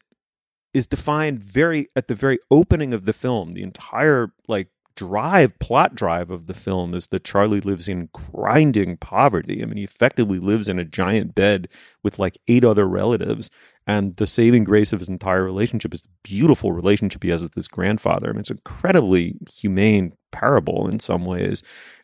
is 0.73 0.87
defined 0.87 1.41
very 1.41 1.87
at 1.95 2.07
the 2.07 2.15
very 2.15 2.39
opening 2.49 2.93
of 2.93 3.05
the 3.05 3.13
film. 3.13 3.51
The 3.51 3.63
entire 3.63 4.31
like 4.47 4.69
drive, 4.95 5.57
plot 5.59 5.95
drive 5.95 6.31
of 6.31 6.47
the 6.47 6.53
film 6.53 6.93
is 6.93 7.07
that 7.07 7.23
Charlie 7.23 7.61
lives 7.61 7.87
in 7.87 8.09
grinding 8.13 8.97
poverty. 8.97 9.61
I 9.61 9.65
mean, 9.65 9.77
he 9.77 9.83
effectively 9.83 10.39
lives 10.39 10.67
in 10.67 10.79
a 10.79 10.85
giant 10.85 11.35
bed 11.35 11.67
with 12.03 12.19
like 12.19 12.37
eight 12.47 12.63
other 12.63 12.87
relatives. 12.87 13.49
And 13.87 14.15
the 14.17 14.27
saving 14.27 14.63
grace 14.63 14.93
of 14.93 14.99
his 14.99 15.09
entire 15.09 15.43
relationship 15.43 15.93
is 15.93 16.03
the 16.03 16.09
beautiful 16.23 16.71
relationship 16.71 17.23
he 17.23 17.29
has 17.29 17.43
with 17.43 17.55
his 17.55 17.67
grandfather. 17.67 18.29
I 18.29 18.31
mean, 18.33 18.41
it's 18.41 18.51
incredibly 18.51 19.37
humane 19.51 20.13
parable 20.31 20.87
in 20.87 20.99
some 20.99 21.25
ways. 21.25 21.63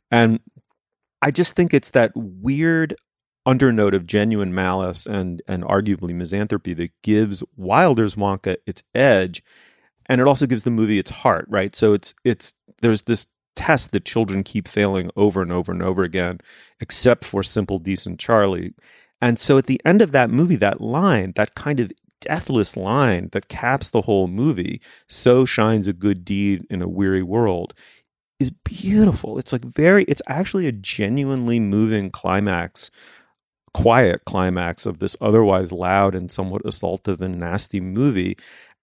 And 0.09 0.39
I 1.21 1.31
just 1.31 1.55
think 1.55 1.73
it's 1.73 1.91
that 1.91 2.11
weird 2.15 2.95
undernote 3.47 3.95
of 3.95 4.05
genuine 4.05 4.53
malice 4.53 5.05
and 5.05 5.41
and 5.47 5.63
arguably 5.63 6.13
misanthropy 6.13 6.73
that 6.73 6.91
gives 7.01 7.43
Wilder's 7.55 8.15
Wonka 8.15 8.57
its 8.65 8.83
edge 8.93 9.41
and 10.09 10.21
it 10.21 10.27
also 10.27 10.45
gives 10.45 10.63
the 10.63 10.71
movie 10.71 10.99
its 10.99 11.11
heart, 11.11 11.45
right? 11.49 11.75
So 11.75 11.93
it's 11.93 12.13
it's 12.23 12.53
there's 12.81 13.03
this 13.03 13.27
test 13.55 13.91
that 13.91 14.05
children 14.05 14.43
keep 14.43 14.67
failing 14.67 15.09
over 15.15 15.41
and 15.41 15.51
over 15.51 15.71
and 15.71 15.81
over 15.81 16.03
again, 16.03 16.39
except 16.79 17.25
for 17.25 17.43
simple 17.43 17.79
decent 17.79 18.19
Charlie. 18.19 18.73
And 19.21 19.39
so 19.39 19.57
at 19.57 19.65
the 19.65 19.81
end 19.83 20.01
of 20.01 20.11
that 20.11 20.29
movie, 20.29 20.55
that 20.57 20.79
line, 20.79 21.33
that 21.35 21.55
kind 21.55 21.79
of 21.79 21.91
deathless 22.21 22.77
line 22.77 23.29
that 23.31 23.47
caps 23.49 23.89
the 23.89 24.03
whole 24.03 24.27
movie, 24.27 24.79
so 25.07 25.45
shines 25.45 25.87
a 25.87 25.93
good 25.93 26.23
deed 26.23 26.65
in 26.69 26.81
a 26.81 26.87
weary 26.87 27.23
world, 27.23 27.73
is 28.39 28.51
beautiful. 28.51 29.39
It's 29.39 29.51
like 29.51 29.65
very, 29.65 30.03
it's 30.05 30.21
actually 30.27 30.67
a 30.67 30.71
genuinely 30.71 31.59
moving 31.59 32.11
climax, 32.11 32.91
quiet 33.73 34.21
climax 34.25 34.85
of 34.85 34.99
this 34.99 35.15
otherwise 35.19 35.71
loud 35.71 36.15
and 36.15 36.31
somewhat 36.31 36.63
assaultive 36.63 37.21
and 37.21 37.39
nasty 37.39 37.79
movie. 37.79 38.37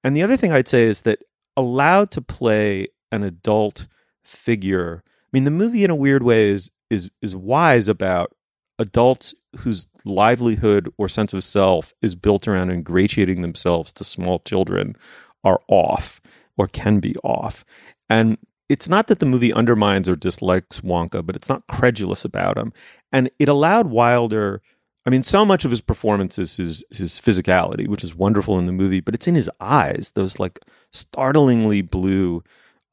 And 0.05 0.15
the 0.15 0.23
other 0.23 0.37
thing 0.37 0.53
I'd 0.53 0.69
say 0.69 0.85
is 0.85 1.01
that 1.03 1.21
allowed 1.57 2.11
to 2.13 2.21
play 2.21 2.89
an 3.11 3.25
adult 3.25 3.89
figure. 4.23 5.03
I 5.07 5.29
mean, 5.33 5.45
the 5.45 5.51
movie 5.51 5.85
in 5.85 5.91
a 5.91 5.97
weird 5.97 6.23
way 6.23 6.51
is 6.51 6.71
is 6.91 7.11
is 7.23 7.35
wise 7.35 7.89
about 7.89 8.33
adults 8.79 9.35
whose 9.59 9.87
livelihood 10.05 10.93
or 10.99 11.09
sense 11.09 11.33
of 11.33 11.43
self 11.43 11.95
is 12.03 12.15
built 12.15 12.47
around 12.47 12.71
ingratiating 12.71 13.41
themselves 13.41 13.93
to 13.93 14.05
small 14.05 14.41
children 14.41 14.97
are 15.43 15.61
off 15.69 16.21
or 16.57 16.67
can 16.67 17.01
be 17.01 17.15
off. 17.25 17.65
And 18.11 18.39
it's 18.69 18.89
not 18.89 19.07
that 19.07 19.19
the 19.19 19.27
movie 19.27 19.53
undermines 19.53 20.09
or 20.09 20.17
dislikes 20.17 20.81
Wonka, 20.81 21.25
but 21.25 21.37
it's 21.37 21.49
not 21.49 21.67
credulous 21.69 22.25
about 22.25 22.59
him. 22.59 22.73
And 23.13 23.31
it 23.39 23.49
allowed 23.49 23.89
Wilder 23.89 24.63
I 25.07 25.11
mean, 25.11 25.23
so 25.23 25.45
much 25.45 25.65
of 25.65 25.71
his 25.71 25.83
performance 25.83 26.39
is 26.39 26.57
his 26.57 26.85
his 26.91 27.21
physicality, 27.21 27.87
which 27.87 28.05
is 28.05 28.15
wonderful 28.15 28.59
in 28.59 28.65
the 28.65 28.73
movie, 28.73 29.01
but 29.01 29.15
it's 29.15 29.29
in 29.29 29.35
his 29.35 29.51
eyes. 29.61 30.13
Those 30.15 30.39
like 30.39 30.61
startlingly 30.93 31.83
blue 31.83 32.43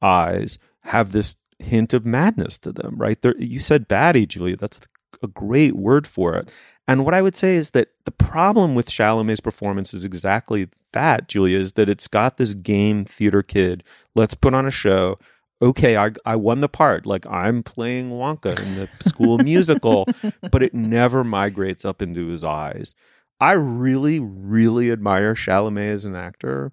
eyes 0.02 0.58
have 0.82 1.12
this 1.12 1.36
hint 1.58 1.94
of 1.94 2.04
madness 2.04 2.58
to 2.58 2.72
them, 2.72 2.96
right? 2.96 3.20
There, 3.22 3.36
you 3.38 3.60
said 3.60 3.88
batty, 3.88 4.26
Julia. 4.26 4.56
That's 4.56 4.80
a 5.22 5.28
great 5.28 5.76
word 5.76 6.06
for 6.06 6.34
it. 6.34 6.50
And 6.88 7.04
what 7.04 7.14
I 7.14 7.22
would 7.22 7.36
say 7.36 7.54
is 7.54 7.70
that 7.70 7.88
the 8.04 8.10
problem 8.10 8.74
with 8.74 8.90
Chalamet's 8.90 9.40
performance 9.40 9.94
is 9.94 10.04
exactly 10.04 10.68
that, 10.92 11.28
Julia, 11.28 11.58
is 11.58 11.72
that 11.72 11.88
it's 11.88 12.08
got 12.08 12.36
this 12.36 12.54
game 12.54 13.04
theater 13.04 13.42
kid. 13.42 13.84
Let's 14.14 14.34
put 14.34 14.52
on 14.52 14.66
a 14.66 14.70
show 14.70 15.18
okay, 15.62 15.96
I, 15.96 16.10
I 16.26 16.36
won 16.36 16.60
the 16.60 16.68
part. 16.68 17.06
Like 17.06 17.24
I'm 17.26 17.62
playing 17.62 18.10
Wonka 18.10 18.58
in 18.58 18.74
the 18.74 18.88
school 19.00 19.38
musical, 19.38 20.06
but 20.50 20.62
it 20.62 20.74
never 20.74 21.22
migrates 21.24 21.84
up 21.84 22.02
into 22.02 22.26
his 22.26 22.44
eyes. 22.44 22.94
I 23.40 23.52
really, 23.52 24.20
really 24.20 24.90
admire 24.90 25.34
Chalamet 25.34 25.94
as 25.94 26.04
an 26.04 26.14
actor, 26.14 26.72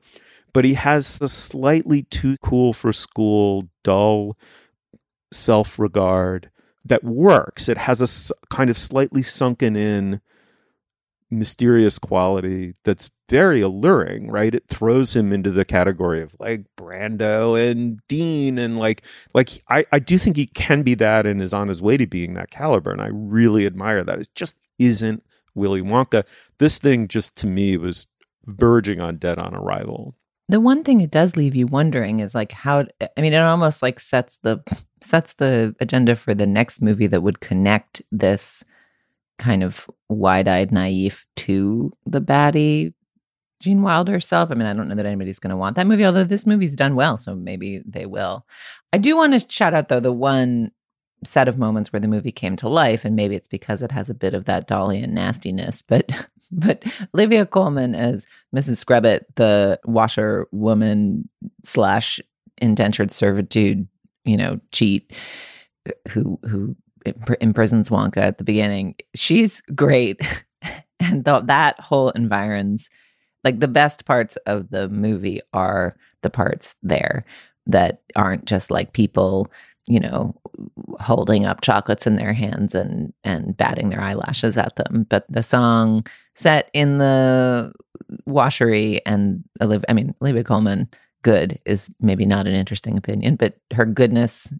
but 0.53 0.65
he 0.65 0.73
has 0.73 1.19
a 1.21 1.27
slightly 1.27 2.03
too 2.03 2.37
cool 2.41 2.73
for 2.73 2.91
school, 2.91 3.69
dull 3.83 4.37
self 5.31 5.79
regard 5.79 6.49
that 6.85 7.03
works. 7.03 7.69
It 7.69 7.77
has 7.77 8.01
a 8.01 8.33
kind 8.53 8.69
of 8.69 8.77
slightly 8.77 9.23
sunken 9.23 9.75
in 9.75 10.21
mysterious 11.31 11.99
quality 11.99 12.73
that's 12.83 13.09
very 13.29 13.61
alluring, 13.61 14.29
right? 14.31 14.53
It 14.55 14.67
throws 14.67 15.15
him 15.15 15.31
into 15.31 15.51
the 15.51 15.65
category 15.65 16.21
of 16.21 16.35
like 16.39 16.65
Brando 16.75 17.55
and 17.69 17.99
Dean 18.07 18.57
and 18.57 18.79
like 18.79 19.03
like 19.33 19.63
I, 19.69 19.85
I 19.91 19.99
do 19.99 20.17
think 20.17 20.35
he 20.35 20.47
can 20.47 20.81
be 20.81 20.95
that 20.95 21.25
and 21.25 21.41
is 21.41 21.53
on 21.53 21.67
his 21.67 21.81
way 21.81 21.97
to 21.97 22.07
being 22.07 22.33
that 22.33 22.49
caliber. 22.49 22.91
And 22.91 23.01
I 23.01 23.09
really 23.11 23.65
admire 23.65 24.03
that. 24.03 24.19
It 24.19 24.29
just 24.33 24.57
isn't 24.79 25.23
Willy 25.53 25.81
Wonka. 25.81 26.25
This 26.57 26.79
thing 26.79 27.07
just 27.07 27.35
to 27.37 27.47
me 27.47 27.77
was 27.77 28.07
verging 28.45 28.99
on 28.99 29.17
dead 29.17 29.37
on 29.37 29.53
arrival. 29.53 30.15
The 30.47 30.59
one 30.59 30.83
thing 30.83 31.01
it 31.01 31.11
does 31.11 31.35
leave 31.35 31.55
you 31.55 31.67
wondering 31.67 32.21
is 32.21 32.33
like 32.33 32.51
how 32.51 32.87
I 33.15 33.21
mean 33.21 33.33
it 33.33 33.41
almost 33.41 33.83
like 33.83 33.99
sets 33.99 34.37
the 34.37 34.63
sets 35.01 35.33
the 35.33 35.75
agenda 35.79 36.15
for 36.15 36.33
the 36.33 36.47
next 36.47 36.81
movie 36.81 37.07
that 37.07 37.21
would 37.21 37.39
connect 37.39 38.01
this 38.11 38.63
kind 39.39 39.63
of 39.63 39.89
wide-eyed 40.09 40.71
naive 40.71 41.25
to 41.37 41.91
the 42.05 42.21
baddie 42.21 42.93
Gene 43.59 43.81
Wilder 43.81 44.13
herself. 44.13 44.51
I 44.51 44.53
mean, 44.53 44.67
I 44.67 44.73
don't 44.73 44.87
know 44.87 44.95
that 44.95 45.05
anybody's 45.05 45.39
going 45.39 45.51
to 45.51 45.57
want 45.57 45.75
that 45.75 45.87
movie, 45.87 46.05
although 46.05 46.23
this 46.23 46.45
movie's 46.45 46.75
done 46.75 46.95
well, 46.95 47.17
so 47.17 47.35
maybe 47.35 47.81
they 47.85 48.05
will. 48.05 48.45
I 48.93 48.97
do 48.97 49.17
want 49.17 49.33
to 49.33 49.49
shout 49.49 49.73
out 49.73 49.89
though 49.89 49.99
the 49.99 50.13
one 50.13 50.71
set 51.25 51.49
of 51.49 51.57
moments 51.57 51.91
where 51.91 51.99
the 51.99 52.07
movie 52.07 52.31
came 52.31 52.55
to 52.57 52.69
life, 52.69 53.03
and 53.03 53.15
maybe 53.15 53.35
it's 53.35 53.49
because 53.49 53.81
it 53.81 53.91
has 53.91 54.09
a 54.09 54.13
bit 54.13 54.33
of 54.33 54.45
that 54.45 54.67
Dahlian 54.67 55.09
nastiness, 55.09 55.81
but 55.81 56.09
but 56.51 56.83
Olivia 57.13 57.45
Colman 57.45 57.95
as 57.95 58.25
Mrs. 58.55 58.77
Scrubitt, 58.77 59.25
the 59.35 59.79
washerwoman 59.85 61.27
slash 61.63 62.19
indentured 62.61 63.11
servitude, 63.11 63.87
you 64.23 64.37
know, 64.37 64.59
cheat 64.71 65.13
uh, 65.87 65.91
who 66.09 66.39
who 66.43 66.75
imprisons 67.41 67.89
Wonka 67.89 68.17
at 68.17 68.37
the 68.37 68.43
beginning. 68.43 68.95
She's 69.15 69.61
great. 69.75 70.21
and 70.99 71.23
that 71.23 71.79
whole 71.79 72.09
environs 72.11 72.89
like 73.43 73.59
the 73.59 73.67
best 73.67 74.05
parts 74.05 74.35
of 74.45 74.69
the 74.69 74.89
movie 74.89 75.41
are 75.53 75.95
the 76.21 76.29
parts 76.29 76.75
there 76.83 77.25
that 77.67 78.01
aren't 78.15 78.45
just 78.45 78.71
like 78.71 78.93
people 78.93 79.51
you 79.87 79.99
know 79.99 80.35
holding 80.99 81.45
up 81.45 81.61
chocolates 81.61 82.05
in 82.05 82.15
their 82.15 82.33
hands 82.33 82.75
and 82.75 83.13
and 83.23 83.55
batting 83.57 83.89
their 83.89 84.01
eyelashes 84.01 84.57
at 84.57 84.75
them 84.75 85.05
but 85.09 85.25
the 85.29 85.43
song 85.43 86.05
set 86.35 86.69
in 86.73 86.97
the 86.97 87.71
washery 88.27 88.99
and 89.05 89.43
Olivia, 89.61 89.85
I 89.89 89.93
mean 89.93 90.13
Olivia 90.21 90.43
Colman 90.43 90.89
good 91.23 91.59
is 91.65 91.89
maybe 91.99 92.25
not 92.25 92.47
an 92.47 92.53
interesting 92.53 92.97
opinion 92.97 93.35
but 93.35 93.55
her 93.73 93.85
goodness 93.85 94.53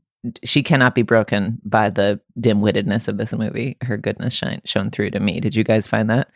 she 0.43 0.63
cannot 0.63 0.95
be 0.95 1.01
broken 1.01 1.59
by 1.63 1.89
the 1.89 2.19
dim-wittedness 2.39 3.07
of 3.07 3.17
this 3.17 3.33
movie. 3.33 3.77
Her 3.81 3.97
goodness 3.97 4.33
shine, 4.33 4.61
shone 4.65 4.91
through 4.91 5.11
to 5.11 5.19
me. 5.19 5.39
Did 5.39 5.55
you 5.55 5.63
guys 5.63 5.87
find 5.87 6.09
that? 6.09 6.29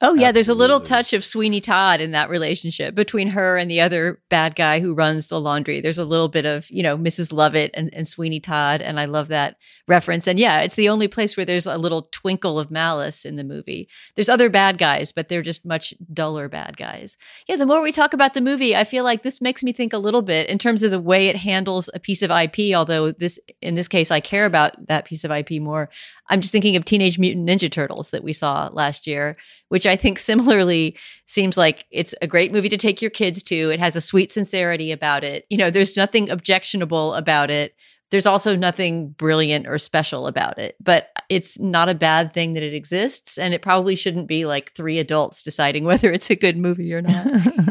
Oh 0.00 0.08
yeah, 0.08 0.10
Absolutely. 0.10 0.32
there's 0.32 0.48
a 0.48 0.54
little 0.54 0.80
touch 0.80 1.12
of 1.12 1.24
Sweeney 1.24 1.60
Todd 1.60 2.00
in 2.00 2.10
that 2.10 2.28
relationship 2.28 2.96
between 2.96 3.28
her 3.28 3.56
and 3.56 3.70
the 3.70 3.80
other 3.80 4.20
bad 4.28 4.56
guy 4.56 4.80
who 4.80 4.92
runs 4.92 5.28
the 5.28 5.40
laundry. 5.40 5.80
There's 5.80 5.98
a 5.98 6.04
little 6.04 6.28
bit 6.28 6.44
of, 6.44 6.68
you 6.68 6.82
know, 6.82 6.98
Mrs. 6.98 7.32
Lovett 7.32 7.70
and, 7.74 7.94
and 7.94 8.06
Sweeney 8.06 8.40
Todd, 8.40 8.82
and 8.82 8.98
I 8.98 9.04
love 9.04 9.28
that 9.28 9.56
reference. 9.86 10.26
And 10.26 10.36
yeah, 10.36 10.60
it's 10.62 10.74
the 10.74 10.88
only 10.88 11.06
place 11.06 11.36
where 11.36 11.46
there's 11.46 11.66
a 11.66 11.78
little 11.78 12.08
twinkle 12.10 12.58
of 12.58 12.72
malice 12.72 13.24
in 13.24 13.36
the 13.36 13.44
movie. 13.44 13.88
There's 14.16 14.28
other 14.28 14.50
bad 14.50 14.78
guys, 14.78 15.12
but 15.12 15.28
they're 15.28 15.42
just 15.42 15.64
much 15.64 15.94
duller 16.12 16.48
bad 16.48 16.76
guys. 16.76 17.16
Yeah, 17.46 17.56
the 17.56 17.64
more 17.64 17.80
we 17.80 17.92
talk 17.92 18.12
about 18.12 18.34
the 18.34 18.40
movie, 18.40 18.74
I 18.74 18.82
feel 18.82 19.04
like 19.04 19.22
this 19.22 19.40
makes 19.40 19.62
me 19.62 19.72
think 19.72 19.92
a 19.92 19.98
little 19.98 20.22
bit 20.22 20.48
in 20.50 20.58
terms 20.58 20.82
of 20.82 20.90
the 20.90 21.00
way 21.00 21.28
it 21.28 21.36
handles 21.36 21.88
a 21.94 22.00
piece 22.00 22.22
of 22.22 22.32
IP, 22.32 22.74
although 22.74 23.12
this 23.12 23.38
in 23.62 23.76
this 23.76 23.88
case 23.88 24.10
I 24.10 24.18
care 24.18 24.44
about 24.44 24.88
that 24.88 25.04
piece 25.04 25.22
of 25.22 25.30
IP 25.30 25.62
more. 25.62 25.88
I'm 26.30 26.40
just 26.40 26.52
thinking 26.52 26.76
of 26.76 26.84
Teenage 26.84 27.18
Mutant 27.18 27.48
Ninja 27.48 27.70
Turtles 27.70 28.10
that 28.10 28.24
we 28.24 28.32
saw 28.32 28.70
last 28.72 29.06
year, 29.06 29.36
which 29.68 29.86
I 29.86 29.96
think 29.96 30.18
similarly 30.20 30.96
seems 31.26 31.56
like 31.56 31.84
it's 31.90 32.14
a 32.22 32.26
great 32.26 32.52
movie 32.52 32.68
to 32.68 32.76
take 32.76 33.02
your 33.02 33.10
kids 33.10 33.42
to. 33.44 33.70
It 33.70 33.80
has 33.80 33.96
a 33.96 34.00
sweet 34.00 34.32
sincerity 34.32 34.92
about 34.92 35.24
it. 35.24 35.44
You 35.50 35.58
know, 35.58 35.70
there's 35.70 35.96
nothing 35.96 36.30
objectionable 36.30 37.14
about 37.14 37.50
it. 37.50 37.74
There's 38.10 38.26
also 38.26 38.54
nothing 38.54 39.08
brilliant 39.08 39.66
or 39.66 39.76
special 39.78 40.26
about 40.26 40.58
it, 40.58 40.76
but 40.80 41.08
it's 41.28 41.58
not 41.58 41.88
a 41.88 41.94
bad 41.94 42.32
thing 42.32 42.52
that 42.54 42.62
it 42.62 42.74
exists. 42.74 43.38
And 43.38 43.52
it 43.52 43.62
probably 43.62 43.96
shouldn't 43.96 44.28
be 44.28 44.44
like 44.44 44.72
three 44.72 44.98
adults 44.98 45.42
deciding 45.42 45.84
whether 45.84 46.12
it's 46.12 46.30
a 46.30 46.36
good 46.36 46.56
movie 46.56 46.94
or 46.94 47.02
not. 47.02 47.26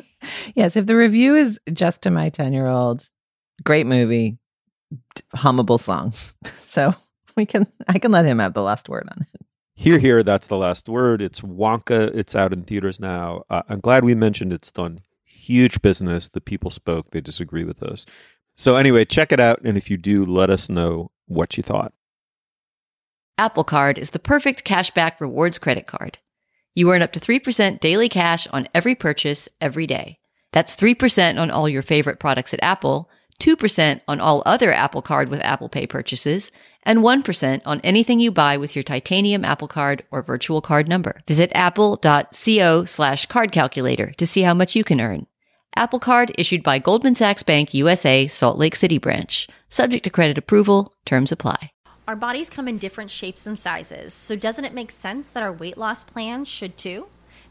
yes, 0.55 0.75
if 0.75 0.85
the 0.85 0.97
review 0.97 1.35
is 1.35 1.59
just 1.71 2.01
to 2.01 2.11
my 2.11 2.29
10 2.29 2.51
year 2.51 2.67
old, 2.67 3.09
great 3.63 3.85
movie, 3.85 4.37
hummable 5.35 5.79
songs. 5.79 6.33
So 6.59 6.93
we 7.37 7.45
can, 7.45 7.67
I 7.87 7.99
can 7.99 8.11
let 8.11 8.25
him 8.25 8.39
have 8.39 8.53
the 8.53 8.61
last 8.61 8.89
word 8.89 9.07
on 9.11 9.21
it. 9.21 9.41
Here, 9.75 9.97
here, 9.97 10.21
that's 10.21 10.47
the 10.47 10.57
last 10.57 10.87
word. 10.87 11.21
It's 11.21 11.41
Wonka. 11.41 12.15
It's 12.15 12.35
out 12.35 12.53
in 12.53 12.63
theaters 12.63 12.99
now. 12.99 13.43
Uh, 13.49 13.63
I'm 13.67 13.79
glad 13.79 14.05
we 14.05 14.13
mentioned 14.13 14.53
it's 14.53 14.71
done 14.71 15.01
huge 15.25 15.81
business. 15.81 16.29
The 16.29 16.41
people 16.41 16.71
spoke. 16.71 17.11
They 17.11 17.21
disagree 17.21 17.63
with 17.63 17.81
us. 17.83 18.05
So, 18.55 18.75
anyway, 18.75 19.05
check 19.05 19.31
it 19.31 19.39
out. 19.39 19.61
And 19.63 19.77
if 19.77 19.89
you 19.89 19.97
do, 19.97 20.23
let 20.23 20.49
us 20.49 20.69
know 20.69 21.11
what 21.25 21.57
you 21.57 21.63
thought. 21.63 21.93
Apple 23.37 23.63
Card 23.63 23.97
is 23.97 24.11
the 24.11 24.19
perfect 24.19 24.63
cashback 24.63 25.13
rewards 25.19 25.57
credit 25.57 25.87
card. 25.87 26.19
You 26.75 26.91
earn 26.91 27.01
up 27.01 27.11
to 27.13 27.19
3% 27.19 27.79
daily 27.79 28.09
cash 28.09 28.47
on 28.47 28.67
every 28.73 28.95
purchase 28.95 29.49
every 29.59 29.87
day. 29.87 30.19
That's 30.51 30.75
3% 30.75 31.39
on 31.39 31.49
all 31.49 31.67
your 31.67 31.81
favorite 31.81 32.19
products 32.19 32.53
at 32.53 32.63
Apple 32.63 33.09
2% 33.39 34.01
on 34.07 34.19
all 34.19 34.43
other 34.45 34.71
Apple 34.71 35.01
Card 35.01 35.29
with 35.29 35.41
Apple 35.41 35.69
Pay 35.69 35.87
purchases, 35.87 36.51
and 36.83 36.99
1% 36.99 37.61
on 37.65 37.81
anything 37.81 38.19
you 38.19 38.31
buy 38.31 38.57
with 38.57 38.75
your 38.75 38.83
titanium 38.83 39.45
Apple 39.45 39.67
Card 39.67 40.03
or 40.11 40.21
virtual 40.21 40.61
card 40.61 40.87
number. 40.87 41.21
Visit 41.27 41.51
apple.co 41.53 42.85
slash 42.85 43.25
card 43.27 43.51
calculator 43.51 44.11
to 44.17 44.27
see 44.27 44.41
how 44.41 44.53
much 44.53 44.75
you 44.75 44.83
can 44.83 45.01
earn. 45.01 45.27
Apple 45.75 45.99
Card 45.99 46.31
issued 46.37 46.61
by 46.61 46.77
Goldman 46.77 47.15
Sachs 47.15 47.41
Bank 47.41 47.73
USA, 47.73 48.27
Salt 48.27 48.57
Lake 48.57 48.75
City 48.75 48.97
branch. 48.97 49.47
Subject 49.69 50.03
to 50.03 50.09
credit 50.09 50.37
approval, 50.37 50.93
terms 51.05 51.31
apply. 51.31 51.71
Our 52.07 52.15
bodies 52.15 52.49
come 52.49 52.67
in 52.67 52.77
different 52.77 53.09
shapes 53.09 53.47
and 53.47 53.57
sizes, 53.57 54.13
so 54.13 54.35
doesn't 54.35 54.65
it 54.65 54.73
make 54.73 54.91
sense 54.91 55.29
that 55.29 55.41
our 55.41 55.53
weight 55.53 55.77
loss 55.77 56.03
plans 56.03 56.47
should 56.49 56.77
too? 56.77 57.07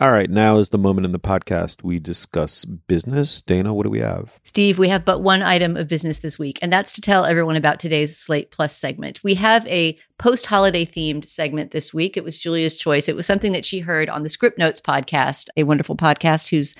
All 0.00 0.12
right, 0.12 0.30
now 0.30 0.58
is 0.58 0.68
the 0.68 0.78
moment 0.78 1.06
in 1.06 1.10
the 1.10 1.18
podcast 1.18 1.82
we 1.82 1.98
discuss 1.98 2.64
business. 2.64 3.42
Dana, 3.42 3.74
what 3.74 3.82
do 3.82 3.90
we 3.90 3.98
have? 3.98 4.38
Steve, 4.44 4.78
we 4.78 4.90
have 4.90 5.04
but 5.04 5.24
one 5.24 5.42
item 5.42 5.76
of 5.76 5.88
business 5.88 6.18
this 6.18 6.38
week, 6.38 6.60
and 6.62 6.72
that's 6.72 6.92
to 6.92 7.00
tell 7.00 7.24
everyone 7.24 7.56
about 7.56 7.80
today's 7.80 8.16
Slate 8.16 8.52
Plus 8.52 8.76
segment. 8.76 9.24
We 9.24 9.34
have 9.34 9.66
a 9.66 9.98
post 10.16 10.46
holiday 10.46 10.86
themed 10.86 11.28
segment 11.28 11.72
this 11.72 11.92
week. 11.92 12.16
It 12.16 12.22
was 12.22 12.38
Julia's 12.38 12.76
choice. 12.76 13.08
It 13.08 13.16
was 13.16 13.26
something 13.26 13.50
that 13.50 13.64
she 13.64 13.80
heard 13.80 14.08
on 14.08 14.22
the 14.22 14.28
Script 14.28 14.56
Notes 14.56 14.80
podcast, 14.80 15.48
a 15.56 15.64
wonderful 15.64 15.96
podcast 15.96 16.48
whose 16.48 16.76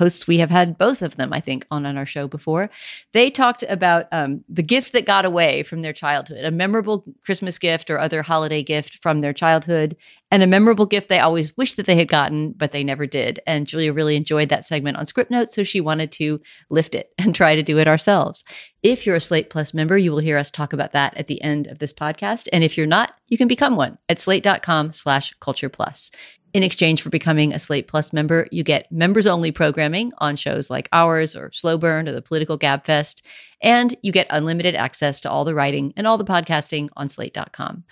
hosts 0.00 0.26
we 0.26 0.38
have 0.38 0.50
had 0.50 0.78
both 0.78 1.02
of 1.02 1.16
them 1.16 1.32
i 1.32 1.40
think 1.40 1.66
on 1.70 1.86
on 1.86 1.96
our 1.98 2.06
show 2.06 2.26
before. 2.26 2.70
They 3.12 3.30
talked 3.30 3.62
about 3.68 4.06
um, 4.12 4.44
the 4.48 4.62
gift 4.62 4.92
that 4.92 5.04
got 5.04 5.24
away 5.24 5.62
from 5.62 5.82
their 5.82 5.92
childhood 5.92 6.44
a 6.44 6.50
memorable 6.50 7.04
christmas 7.24 7.58
gift 7.58 7.90
or 7.90 7.98
other 7.98 8.22
holiday 8.22 8.62
gift 8.62 8.98
from 9.02 9.20
their 9.20 9.32
childhood 9.32 9.96
and 10.30 10.42
a 10.42 10.46
memorable 10.46 10.86
gift 10.86 11.08
they 11.08 11.18
always 11.18 11.56
wished 11.56 11.76
that 11.76 11.86
they 11.86 11.96
had 11.96 12.08
gotten 12.08 12.52
but 12.52 12.72
they 12.72 12.82
never 12.82 13.06
did. 13.06 13.40
And 13.46 13.66
julia 13.66 13.92
really 13.92 14.16
enjoyed 14.16 14.48
that 14.48 14.64
segment 14.64 14.96
on 14.96 15.06
script 15.06 15.30
notes 15.30 15.54
so 15.54 15.62
she 15.62 15.80
wanted 15.80 16.10
to 16.12 16.40
lift 16.70 16.94
it 16.94 17.12
and 17.18 17.34
try 17.40 17.54
to 17.54 17.62
do 17.62 17.78
it 17.78 17.88
ourselves. 17.88 18.44
If 18.82 19.04
you're 19.04 19.16
a 19.16 19.20
slate 19.20 19.50
plus 19.50 19.74
member 19.74 19.98
you 19.98 20.10
will 20.10 20.18
hear 20.18 20.38
us 20.38 20.50
talk 20.50 20.72
about 20.72 20.92
that 20.92 21.16
at 21.16 21.26
the 21.26 21.42
end 21.42 21.66
of 21.66 21.78
this 21.78 21.92
podcast. 21.92 22.48
And 22.52 22.64
if 22.64 22.76
you're 22.78 22.86
not 22.86 23.14
you 23.28 23.36
can 23.36 23.48
become 23.48 23.76
one 23.76 23.98
at 24.08 24.18
slate.com 24.18 24.92
slash 24.92 25.34
culture 25.40 25.68
plus 25.68 26.10
in 26.52 26.62
exchange 26.62 27.02
for 27.02 27.10
becoming 27.10 27.52
a 27.52 27.58
Slate 27.58 27.88
Plus 27.88 28.12
member, 28.12 28.46
you 28.50 28.62
get 28.62 28.90
members 28.90 29.26
only 29.26 29.52
programming 29.52 30.12
on 30.18 30.36
shows 30.36 30.70
like 30.70 30.88
ours 30.92 31.36
or 31.36 31.52
Slow 31.52 31.78
Burn 31.78 32.08
or 32.08 32.12
the 32.12 32.22
Political 32.22 32.58
Gabfest, 32.58 33.22
and 33.62 33.94
you 34.02 34.12
get 34.12 34.26
unlimited 34.30 34.74
access 34.74 35.20
to 35.22 35.30
all 35.30 35.44
the 35.44 35.54
writing 35.54 35.92
and 35.96 36.06
all 36.06 36.18
the 36.18 36.24
podcasting 36.24 36.88
on 36.96 37.08
slate.com. 37.08 37.84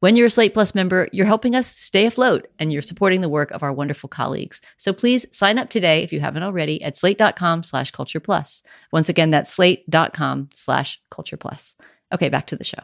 When 0.00 0.16
you're 0.16 0.28
a 0.28 0.30
Slate 0.30 0.54
Plus 0.54 0.74
member, 0.74 1.08
you're 1.12 1.26
helping 1.26 1.54
us 1.54 1.66
stay 1.66 2.06
afloat 2.06 2.48
and 2.58 2.72
you're 2.72 2.80
supporting 2.80 3.20
the 3.20 3.28
work 3.28 3.50
of 3.50 3.62
our 3.62 3.72
wonderful 3.72 4.08
colleagues. 4.08 4.62
So 4.78 4.94
please 4.94 5.26
sign 5.30 5.58
up 5.58 5.68
today 5.68 6.02
if 6.02 6.10
you 6.10 6.20
haven't 6.20 6.42
already 6.42 6.82
at 6.82 6.96
slate.com 6.96 7.62
slash 7.64 7.90
culture 7.90 8.20
plus. 8.20 8.62
Once 8.92 9.10
again, 9.10 9.30
that's 9.30 9.52
slate.com 9.52 10.48
slash 10.54 10.98
culture 11.10 11.36
plus. 11.36 11.76
Okay, 12.14 12.30
back 12.30 12.46
to 12.46 12.56
the 12.56 12.64
show. 12.64 12.80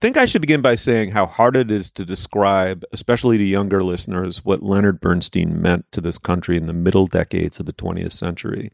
Think 0.00 0.16
I 0.16 0.26
should 0.26 0.42
begin 0.42 0.62
by 0.62 0.76
saying 0.76 1.10
how 1.10 1.26
hard 1.26 1.56
it 1.56 1.72
is 1.72 1.90
to 1.92 2.04
describe, 2.04 2.84
especially 2.92 3.36
to 3.36 3.44
younger 3.44 3.82
listeners, 3.82 4.44
what 4.44 4.62
Leonard 4.62 5.00
Bernstein 5.00 5.60
meant 5.60 5.90
to 5.90 6.00
this 6.00 6.18
country 6.18 6.56
in 6.56 6.66
the 6.66 6.72
middle 6.72 7.08
decades 7.08 7.58
of 7.58 7.66
the 7.66 7.72
20th 7.72 8.12
century. 8.12 8.70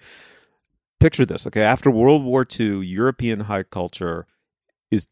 Picture 1.01 1.25
this, 1.25 1.47
okay? 1.47 1.63
After 1.63 1.91
World 1.91 2.25
War 2.25 2.47
II, 2.59 2.85
European 2.85 3.41
high 3.41 3.63
culture 3.63 4.27
is 4.91 5.09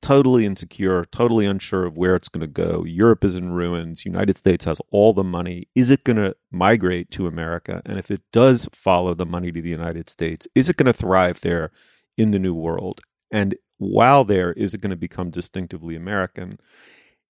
totally 0.00 0.46
insecure, 0.46 1.04
totally 1.06 1.46
unsure 1.46 1.84
of 1.84 1.96
where 1.96 2.14
it's 2.14 2.28
going 2.28 2.42
to 2.42 2.46
go. 2.46 2.84
Europe 2.84 3.24
is 3.24 3.34
in 3.34 3.50
ruins. 3.50 4.04
United 4.04 4.36
States 4.36 4.66
has 4.66 4.80
all 4.92 5.12
the 5.12 5.24
money. 5.24 5.66
Is 5.74 5.90
it 5.90 6.04
going 6.04 6.16
to 6.16 6.36
migrate 6.52 7.10
to 7.12 7.26
America? 7.26 7.82
And 7.84 7.98
if 7.98 8.08
it 8.08 8.22
does 8.32 8.68
follow 8.72 9.14
the 9.14 9.26
money 9.26 9.50
to 9.50 9.60
the 9.60 9.70
United 9.70 10.08
States, 10.08 10.46
is 10.54 10.68
it 10.68 10.76
going 10.76 10.86
to 10.86 10.92
thrive 10.92 11.40
there 11.40 11.72
in 12.16 12.30
the 12.30 12.38
new 12.38 12.54
world? 12.54 13.00
And 13.32 13.56
while 13.78 14.24
there, 14.24 14.52
is 14.52 14.74
it 14.74 14.80
going 14.80 14.90
to 14.90 14.96
become 14.96 15.30
distinctively 15.30 15.96
American? 15.96 16.58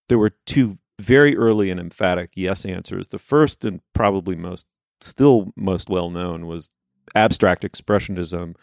There 0.08 0.18
were 0.18 0.36
two 0.46 0.78
very 0.98 1.36
early 1.36 1.70
and 1.70 1.80
emphatic 1.80 2.30
yes 2.34 2.64
answers. 2.64 3.08
The 3.08 3.18
first 3.18 3.64
and 3.64 3.80
probably 3.92 4.36
most 4.36 4.66
still 5.00 5.52
most 5.56 5.90
well 5.90 6.10
known 6.10 6.46
was 6.46 6.70
abstract 7.14 7.62
expressionism 7.62 8.54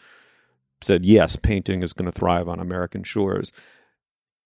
said 0.81 1.05
yes, 1.05 1.35
painting 1.35 1.81
is 1.81 1.93
going 1.93 2.11
to 2.11 2.17
thrive 2.17 2.47
on 2.47 2.59
American 2.59 3.03
shores. 3.03 3.51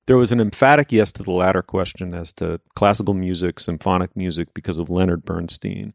There 0.06 0.18
was 0.18 0.32
an 0.32 0.40
emphatic 0.40 0.92
yes 0.92 1.12
to 1.14 1.24
the 1.24 1.32
latter 1.32 1.62
question 1.62 2.14
as 2.14 2.32
to 2.34 2.62
classical 2.76 3.14
music, 3.14 3.60
symphonic 3.60 4.16
music, 4.16 4.54
because 4.54 4.78
of 4.78 4.90
Leonard 4.90 5.26
Bernstein. 5.26 5.94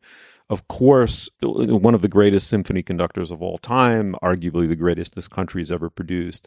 Of 0.51 0.69
course, 0.69 1.31
one 1.41 1.95
of 1.95 2.03
the 2.03 2.09
greatest 2.09 2.49
symphony 2.49 2.83
conductors 2.83 3.31
of 3.31 3.41
all 3.41 3.57
time, 3.57 4.15
arguably 4.23 4.69
the 4.69 4.77
greatest 4.77 5.15
this 5.15 5.29
country 5.29 5.63
has 5.63 5.73
ever 5.73 5.89
produced 5.89 6.47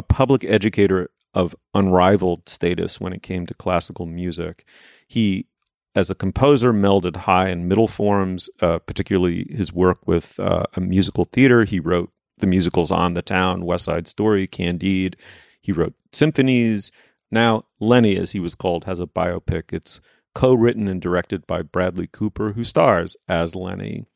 a 0.00 0.02
public 0.02 0.44
educator 0.44 1.10
of 1.34 1.54
unrivaled 1.74 2.48
status 2.48 2.98
when 2.98 3.12
it 3.12 3.22
came 3.22 3.46
to 3.46 3.54
classical 3.54 4.06
music. 4.06 4.66
He, 5.06 5.46
as 5.94 6.10
a 6.10 6.14
composer, 6.14 6.72
melded 6.72 7.16
high 7.16 7.48
and 7.48 7.68
middle 7.68 7.86
forms, 7.86 8.48
uh, 8.60 8.78
particularly 8.78 9.46
his 9.50 9.74
work 9.74 9.98
with 10.06 10.40
uh, 10.40 10.64
a 10.74 10.80
musical 10.80 11.26
theater. 11.26 11.64
He 11.64 11.78
wrote 11.78 12.10
the 12.38 12.46
musicals 12.46 12.90
On 12.90 13.12
the 13.12 13.20
Town, 13.20 13.66
West 13.66 13.84
Side 13.84 14.08
Story, 14.08 14.46
Candide. 14.46 15.16
He 15.60 15.70
wrote 15.70 15.92
symphonies. 16.12 16.90
Now, 17.30 17.66
Lenny, 17.78 18.16
as 18.16 18.32
he 18.32 18.40
was 18.40 18.54
called, 18.54 18.84
has 18.84 19.00
a 19.00 19.06
biopic. 19.06 19.74
It's 19.74 20.00
co 20.34 20.54
written 20.54 20.88
and 20.88 21.02
directed 21.02 21.46
by 21.46 21.60
Bradley 21.60 22.08
Cooper, 22.10 22.52
who 22.52 22.64
stars 22.64 23.18
as 23.28 23.54
Lenny. 23.54 24.06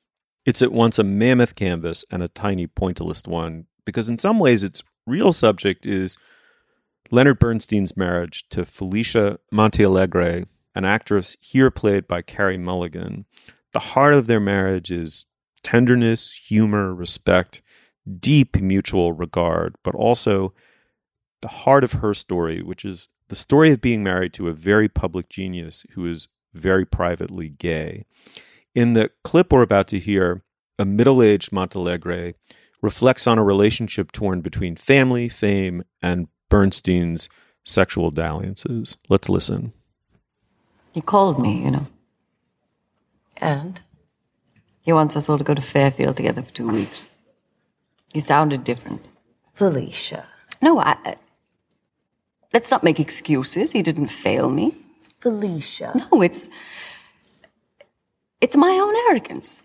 It's 0.47 0.63
at 0.63 0.73
once 0.73 0.99
a 0.99 1.05
mammoth 1.05 1.55
canvas 1.55 2.07
and 2.11 2.23
a 2.23 2.29
tiny 2.29 2.67
pointillist 2.67 3.29
one, 3.29 3.67
because 3.85 4.09
in 4.09 4.19
some 4.19 4.39
ways 4.39 4.65
it's 4.65 4.83
real 5.07 5.33
subject 5.33 5.87
is 5.87 6.19
Leonard 7.11 7.39
Bernstein's 7.39 7.97
marriage 7.97 8.49
to 8.51 8.65
Felicia 8.65 9.39
Montealegre, 9.53 10.47
an 10.75 10.85
actress 10.85 11.37
here 11.41 11.71
played 11.71 12.09
by 12.09 12.23
Carey 12.23 12.59
Mulligan. 12.59 13.27
The 13.73 13.79
heart 13.81 14.15
of 14.15 14.27
their 14.27 14.41
marriage 14.41 14.91
is 14.91 15.27
tenderness, 15.63 16.33
humor, 16.33 16.95
respect, 16.95 17.63
deep 18.21 18.57
mutual 18.57 19.13
regard, 19.13 19.77
but 19.83 19.95
also 19.95 20.53
the 21.43 21.49
heart 21.49 21.85
of 21.85 21.93
her 21.93 22.15
story, 22.15 22.63
which 22.63 22.85
is 22.85 23.09
the 23.29 23.37
story 23.37 23.71
of 23.71 23.81
being 23.81 24.03
married 24.03 24.33
to 24.35 24.49
a 24.49 24.53
very 24.53 24.89
public 24.89 25.29
genius 25.29 25.85
who 25.93 26.07
is 26.07 26.29
very 26.53 26.85
privately 26.85 27.49
gay. 27.49 28.05
In 28.75 28.93
the 28.93 29.11
clip 29.23 29.53
we're 29.53 29.63
about 29.63 29.89
to 29.89 29.99
hear, 29.99 30.43
a 30.79 30.85
middle 30.85 31.23
aged 31.23 31.51
Montealegre 31.53 32.35
reflects 32.85 33.27
on 33.27 33.39
a 33.39 33.43
relationship 33.43 34.13
torn 34.13 34.43
between 34.43 34.77
family, 34.77 35.29
fame, 35.29 35.83
and 36.03 36.29
Bernstein's 36.51 37.29
sexual 37.65 38.11
dalliances. 38.11 38.97
Let's 39.09 39.31
listen. 39.31 39.73
He 40.93 41.01
called 41.01 41.41
me, 41.41 41.65
you 41.65 41.71
know. 41.71 41.87
And? 43.39 43.81
He 44.83 44.93
wants 44.93 45.17
us 45.17 45.29
all 45.29 45.39
to 45.39 45.45
go 45.45 45.55
to 45.55 45.63
Fairfield 45.63 46.17
together 46.17 46.43
for 46.43 46.51
two 46.53 46.69
weeks. 46.69 47.07
He 48.13 48.21
sounded 48.21 48.63
different. 48.65 49.03
Felicia. 49.55 50.25
No, 50.61 50.79
I. 50.79 50.97
I- 51.05 51.17
let's 52.53 52.71
not 52.71 52.85
make 52.85 53.01
excuses. 53.01 53.73
He 53.73 53.83
didn't 53.83 54.09
fail 54.09 54.51
me. 54.51 54.77
It's 54.99 55.09
Felicia. 55.21 55.93
No, 56.13 56.21
it's. 56.23 56.49
It's 58.43 58.57
my 58.57 58.71
own 58.71 58.95
arrogance. 59.09 59.65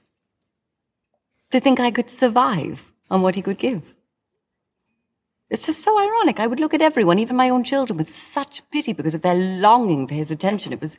To 1.52 1.60
think 1.60 1.80
I 1.82 1.92
could 1.92 2.10
survive 2.10 2.89
on 3.10 3.22
what 3.22 3.36
he 3.36 3.42
could 3.42 3.58
give. 3.58 3.94
It's 5.50 5.66
just 5.66 5.84
so 5.84 6.00
ironic. 6.00 6.40
I 6.40 6.46
would 6.46 6.60
look 6.60 6.76
at 6.76 6.82
everyone, 6.82 7.18
even 7.18 7.36
my 7.36 7.50
own 7.50 7.64
children, 7.64 7.98
with 7.98 8.14
such 8.14 8.62
pity 8.70 8.94
because 8.94 9.16
of 9.16 9.24
their 9.24 9.36
longing 9.36 10.08
for 10.08 10.14
his 10.14 10.30
attention. 10.30 10.74
It 10.74 10.82
was, 10.82 10.98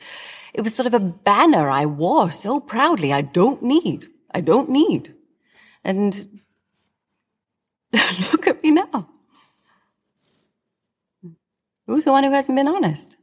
it 0.54 0.62
was 0.62 0.74
sort 0.74 0.88
of 0.88 0.94
a 0.94 1.00
banner 1.00 1.70
I 1.70 1.86
wore 1.86 2.30
so 2.30 2.58
proudly. 2.58 3.12
I 3.12 3.22
don't 3.22 3.62
need. 3.62 4.06
I 4.32 4.40
don't 4.40 4.68
need. 4.68 5.14
And 5.84 6.40
look 8.32 8.48
at 8.48 8.62
me 8.62 8.72
now. 8.72 9.08
Who's 11.86 12.04
the 12.04 12.12
one 12.12 12.24
who 12.24 12.32
hasn't 12.32 12.56
been 12.56 12.68
honest? 12.68 13.16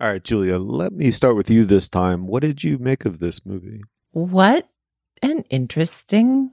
All 0.00 0.08
right, 0.08 0.24
Julia, 0.24 0.58
let 0.58 0.92
me 0.92 1.10
start 1.10 1.36
with 1.36 1.48
you 1.48 1.64
this 1.64 1.88
time. 1.88 2.26
What 2.26 2.42
did 2.42 2.64
you 2.64 2.78
make 2.78 3.04
of 3.04 3.18
this 3.18 3.46
movie? 3.46 3.82
What 4.10 4.68
an 5.22 5.44
interesting 5.48 6.52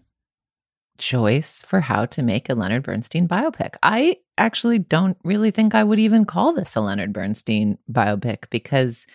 choice 1.00 1.64
for 1.64 1.82
how 1.82 2.06
to 2.06 2.22
make 2.22 2.50
a 2.50 2.56
Leonard 2.56 2.84
Bernstein 2.84 3.28
biopic. 3.28 3.76
I 3.82 4.18
actually 4.38 4.80
don't 4.80 5.18
really 5.24 5.52
think 5.52 5.74
I 5.74 5.84
would 5.84 6.00
even 6.00 6.26
call 6.26 6.54
this 6.54 6.76
a 6.76 6.82
Leonard 6.82 7.14
Bernstein 7.14 7.78
biopic 7.92 8.50
because, 8.50 9.08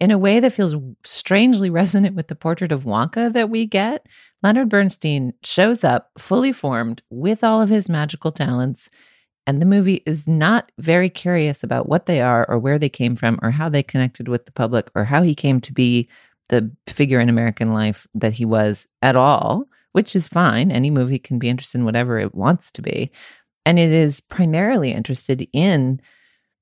in 0.00 0.10
a 0.10 0.18
way 0.18 0.40
that 0.40 0.52
feels 0.52 0.74
strangely 1.04 1.70
resonant 1.80 2.16
with 2.16 2.28
the 2.28 2.34
portrait 2.34 2.72
of 2.72 2.84
Wonka 2.84 3.32
that 3.32 3.50
we 3.50 3.66
get, 3.66 4.06
Leonard 4.42 4.68
Bernstein 4.68 5.34
shows 5.44 5.84
up 5.84 6.10
fully 6.18 6.52
formed 6.52 7.02
with 7.10 7.44
all 7.44 7.62
of 7.62 7.68
his 7.68 7.88
magical 7.88 8.32
talents. 8.32 8.90
And 9.46 9.60
the 9.60 9.66
movie 9.66 10.02
is 10.06 10.28
not 10.28 10.70
very 10.78 11.10
curious 11.10 11.64
about 11.64 11.88
what 11.88 12.06
they 12.06 12.20
are 12.20 12.48
or 12.48 12.58
where 12.58 12.78
they 12.78 12.88
came 12.88 13.16
from 13.16 13.38
or 13.42 13.50
how 13.50 13.68
they 13.68 13.82
connected 13.82 14.28
with 14.28 14.46
the 14.46 14.52
public 14.52 14.90
or 14.94 15.04
how 15.04 15.22
he 15.22 15.34
came 15.34 15.60
to 15.60 15.72
be 15.72 16.08
the 16.48 16.70
figure 16.86 17.18
in 17.18 17.28
American 17.28 17.72
life 17.72 18.06
that 18.14 18.34
he 18.34 18.44
was 18.44 18.86
at 19.00 19.16
all, 19.16 19.66
which 19.92 20.16
is 20.16 20.28
fine. 20.28 20.70
Any 20.70 20.90
movie 20.90 21.18
can 21.18 21.38
be 21.38 21.48
interested 21.48 21.78
in 21.78 21.84
whatever 21.84 22.18
it 22.18 22.34
wants 22.34 22.70
to 22.72 22.82
be. 22.82 23.10
And 23.64 23.78
it 23.78 23.92
is 23.92 24.20
primarily 24.20 24.92
interested 24.92 25.46
in 25.52 26.00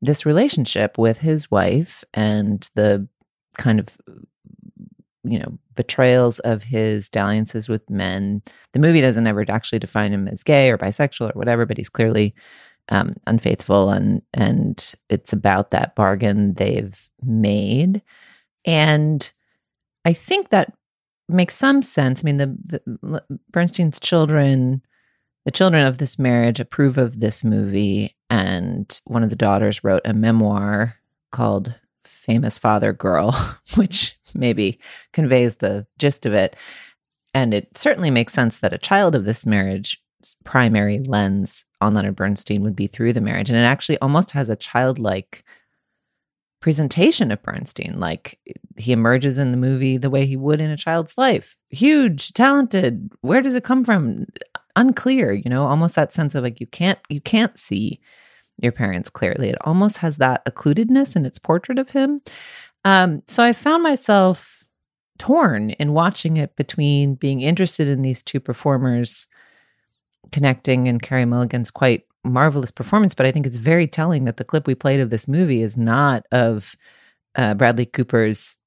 this 0.03 0.27
relationship 0.27 0.99
with 0.99 1.19
his 1.19 1.51
wife 1.51 2.05
and 2.15 2.69
the 2.75 3.07
kind 3.57 3.81
of 3.81 3.99
you 5.25 5.39
know 5.39 5.59
betrayals 5.75 6.39
of 6.41 6.63
his 6.63 7.11
dalliances 7.11 7.69
with 7.69 7.89
men 7.91 8.43
the 8.73 8.79
movie 8.79 9.01
doesn't 9.01 9.27
ever 9.27 9.45
actually 9.49 9.79
define 9.79 10.13
him 10.13 10.27
as 10.29 10.43
gay 10.43 10.71
or 10.71 10.79
bisexual 10.79 11.29
or 11.35 11.39
whatever 11.39 11.67
but 11.67 11.77
he's 11.77 11.91
clearly 11.91 12.35
um, 12.89 13.15
unfaithful 13.27 13.91
and 13.91 14.23
and 14.33 14.95
it's 15.11 15.33
about 15.33 15.71
that 15.71 15.95
bargain 15.95 16.55
they've 16.55 17.09
made 17.23 18.01
and 18.65 19.33
i 20.05 20.13
think 20.13 20.49
that 20.49 20.73
makes 21.33 21.55
some 21.57 21.83
sense 21.83 22.23
i 22.23 22.25
mean 22.25 22.37
the, 22.37 22.57
the 22.67 23.23
bernstein's 23.51 24.01
children 24.01 24.83
the 25.45 25.51
children 25.51 25.87
of 25.87 25.99
this 25.99 26.19
marriage 26.19 26.61
approve 26.61 26.99
of 26.99 27.21
this 27.21 27.43
movie 27.43 28.13
and 28.29 29.01
one 29.05 29.23
of 29.23 29.31
the 29.31 29.37
daughters 29.37 29.83
wrote 29.83 30.03
a 30.05 30.13
memoir 30.13 30.97
called 31.33 31.75
famous 32.05 32.59
father 32.59 32.93
girl 32.93 33.35
which 33.77 34.19
maybe 34.35 34.79
conveys 35.13 35.57
the 35.57 35.87
gist 35.99 36.27
of 36.27 36.35
it 36.35 36.57
and 37.33 37.55
it 37.55 37.77
certainly 37.77 38.11
makes 38.11 38.33
sense 38.33 38.59
that 38.59 38.73
a 38.73 38.79
child 38.79 39.15
of 39.15 39.25
this 39.25 39.47
marriage 39.47 40.03
primary 40.45 40.99
lens 41.01 41.65
on 41.81 41.95
Leonard 41.95 42.17
Bernstein 42.17 42.63
would 42.63 42.77
be 42.77 42.87
through 42.87 43.13
the 43.13 43.21
marriage. 43.21 43.49
And 43.49 43.59
it 43.59 43.63
actually 43.63 43.99
almost 43.99 44.33
has 44.33 44.49
a 44.49 44.57
childlike 44.57 45.45
presentation 46.61 47.31
of 47.31 47.43
Bernstein. 47.43 47.99
Like 47.99 48.39
he 48.77 48.93
emerges 48.93 49.39
in 49.39 49.51
the 49.51 49.57
movie 49.57 49.97
the 49.97 50.11
way 50.11 50.27
he 50.27 50.37
would 50.37 50.61
in 50.61 50.71
a 50.71 50.77
child's 50.77 51.17
life. 51.19 51.59
Huge, 51.71 52.33
talented. 52.33 53.11
Where 53.23 53.43
does 53.43 53.55
it 53.55 53.65
come 53.65 53.85
from? 53.85 54.27
Unclear, 54.77 55.33
you 55.33 55.51
know, 55.51 55.67
almost 55.67 55.97
that 55.97 56.13
sense 56.13 56.35
of 56.35 56.45
like 56.45 56.61
you 56.61 56.67
can't 56.67 56.99
you 57.09 57.21
can't 57.21 57.59
see 57.59 58.01
your 58.59 58.73
parents 58.73 59.11
clearly. 59.11 59.49
It 59.49 59.59
almost 59.63 59.99
has 59.99 60.19
that 60.19 60.43
occludedness 60.47 61.17
in 61.17 61.27
its 61.27 61.39
portrait 61.39 61.79
of 61.79 61.91
him. 61.91 62.21
Um, 62.85 63.23
so 63.27 63.43
I 63.43 63.53
found 63.53 63.83
myself 63.83 64.65
torn 65.19 65.71
in 65.71 65.93
watching 65.93 66.37
it 66.37 66.57
between 66.57 67.15
being 67.15 67.41
interested 67.41 67.89
in 67.89 68.03
these 68.03 68.23
two 68.23 68.41
performers 68.41 69.29
connecting 70.33 70.89
and 70.89 71.03
Carey 71.03 71.25
Mulligan's 71.25 71.71
quite 71.71 72.05
marvelous 72.25 72.71
performance, 72.71 73.15
but 73.15 73.27
I 73.27 73.31
think 73.31 73.47
it's 73.47 73.57
very 73.57 73.87
telling 73.87 74.25
that 74.25 74.37
the 74.37 74.45
clip 74.45 74.67
we 74.67 74.75
played 74.75 75.01
of 75.01 75.11
this 75.11 75.27
movie 75.27 75.63
is 75.63 75.77
not 75.77 76.27
of 76.33 76.77
uh, 77.35 77.55
Bradley 77.55 77.87
Cooper's 77.87 78.59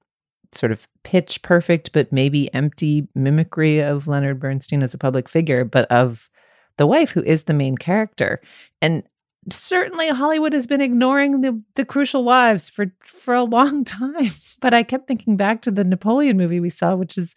sort 0.51 0.71
of 0.71 0.87
pitch 1.03 1.41
perfect 1.41 1.91
but 1.93 2.11
maybe 2.11 2.53
empty 2.53 3.07
mimicry 3.15 3.79
of 3.79 4.07
Leonard 4.07 4.39
Bernstein 4.39 4.83
as 4.83 4.93
a 4.93 4.99
public 4.99 5.27
figure, 5.27 5.65
but 5.65 5.89
of 5.91 6.29
the 6.77 6.87
wife 6.87 7.11
who 7.11 7.23
is 7.23 7.43
the 7.43 7.53
main 7.53 7.77
character. 7.77 8.41
And 8.81 9.03
certainly 9.49 10.09
Hollywood 10.09 10.53
has 10.53 10.67
been 10.67 10.81
ignoring 10.81 11.41
the 11.41 11.61
the 11.75 11.85
crucial 11.85 12.23
wives 12.23 12.69
for 12.69 12.87
for 13.03 13.33
a 13.33 13.43
long 13.43 13.83
time. 13.85 14.31
But 14.61 14.73
I 14.73 14.83
kept 14.83 15.07
thinking 15.07 15.37
back 15.37 15.61
to 15.63 15.71
the 15.71 15.83
Napoleon 15.83 16.37
movie 16.37 16.59
we 16.59 16.69
saw, 16.69 16.95
which 16.95 17.17
is, 17.17 17.35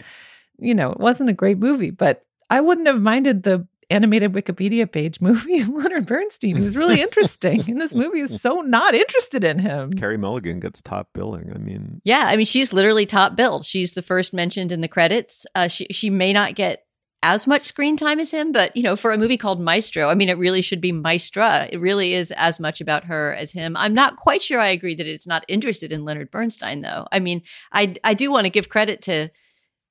you 0.59 0.75
know, 0.75 0.93
it 0.93 1.01
wasn't 1.01 1.31
a 1.31 1.35
great 1.35 1.59
movie, 1.59 1.91
but 1.91 2.25
I 2.51 2.61
wouldn't 2.61 2.87
have 2.87 3.03
minded 3.03 3.43
the 3.43 3.67
animated 3.91 4.33
Wikipedia 4.33 4.91
page 4.91 5.21
movie 5.21 5.61
of 5.61 5.69
Leonard 5.69 6.07
Bernstein. 6.07 6.57
He 6.57 6.63
was 6.63 6.77
really 6.77 7.01
interesting. 7.01 7.61
and 7.69 7.81
this 7.81 7.95
movie 7.95 8.21
is 8.21 8.41
so 8.41 8.61
not 8.61 8.95
interested 8.95 9.45
in 9.45 9.59
him. 9.59 9.93
Carey 9.93 10.17
Mulligan 10.17 10.61
gets 10.61 10.83
top 10.83 11.11
billing. 11.15 11.53
I 11.55 11.59
mean, 11.59 12.01
Yeah, 12.05 12.25
I 12.27 12.37
mean, 12.37 12.47
she's 12.47 12.73
literally 12.73 13.07
top 13.07 13.37
billed. 13.37 13.65
She's 13.65 13.93
the 13.93 14.03
first 14.03 14.33
mentioned 14.35 14.73
in 14.73 14.81
the 14.81 14.89
credits. 14.89 15.47
Uh, 15.55 15.69
she 15.69 15.87
she 15.91 16.11
may 16.11 16.33
not 16.33 16.55
get 16.55 16.83
as 17.23 17.47
much 17.47 17.65
screen 17.65 17.97
time 17.97 18.21
as 18.21 18.31
him, 18.31 18.53
but 18.53 18.77
you 18.77 18.83
know, 18.83 18.95
for 18.95 19.11
a 19.11 19.19
movie 19.19 19.37
called 19.39 19.59
Maestro, 19.59 20.09
I 20.09 20.15
mean, 20.15 20.29
it 20.29 20.39
really 20.39 20.61
should 20.61 20.81
be 20.81 20.93
Maestra. 20.93 21.69
It 21.73 21.81
really 21.81 22.15
is 22.15 22.31
as 22.33 22.61
much 22.61 22.81
about 22.81 23.05
her 23.05 23.35
as 23.35 23.51
him. 23.53 23.77
I'm 23.77 23.95
not 23.95 24.17
quite 24.17 24.43
sure 24.43 24.61
I 24.61 24.69
agree 24.69 24.95
that 24.95 25.07
it's 25.07 25.27
not 25.27 25.45
interested 25.49 25.93
in 25.93 26.05
Leonard 26.05 26.31
Bernstein, 26.31 26.83
though. 26.83 27.07
I 27.11 27.19
mean, 27.19 27.43
I 27.73 27.95
I 28.05 28.15
do 28.15 28.31
want 28.31 28.45
to 28.45 28.51
give 28.51 28.69
credit 28.69 29.03
to 29.03 29.31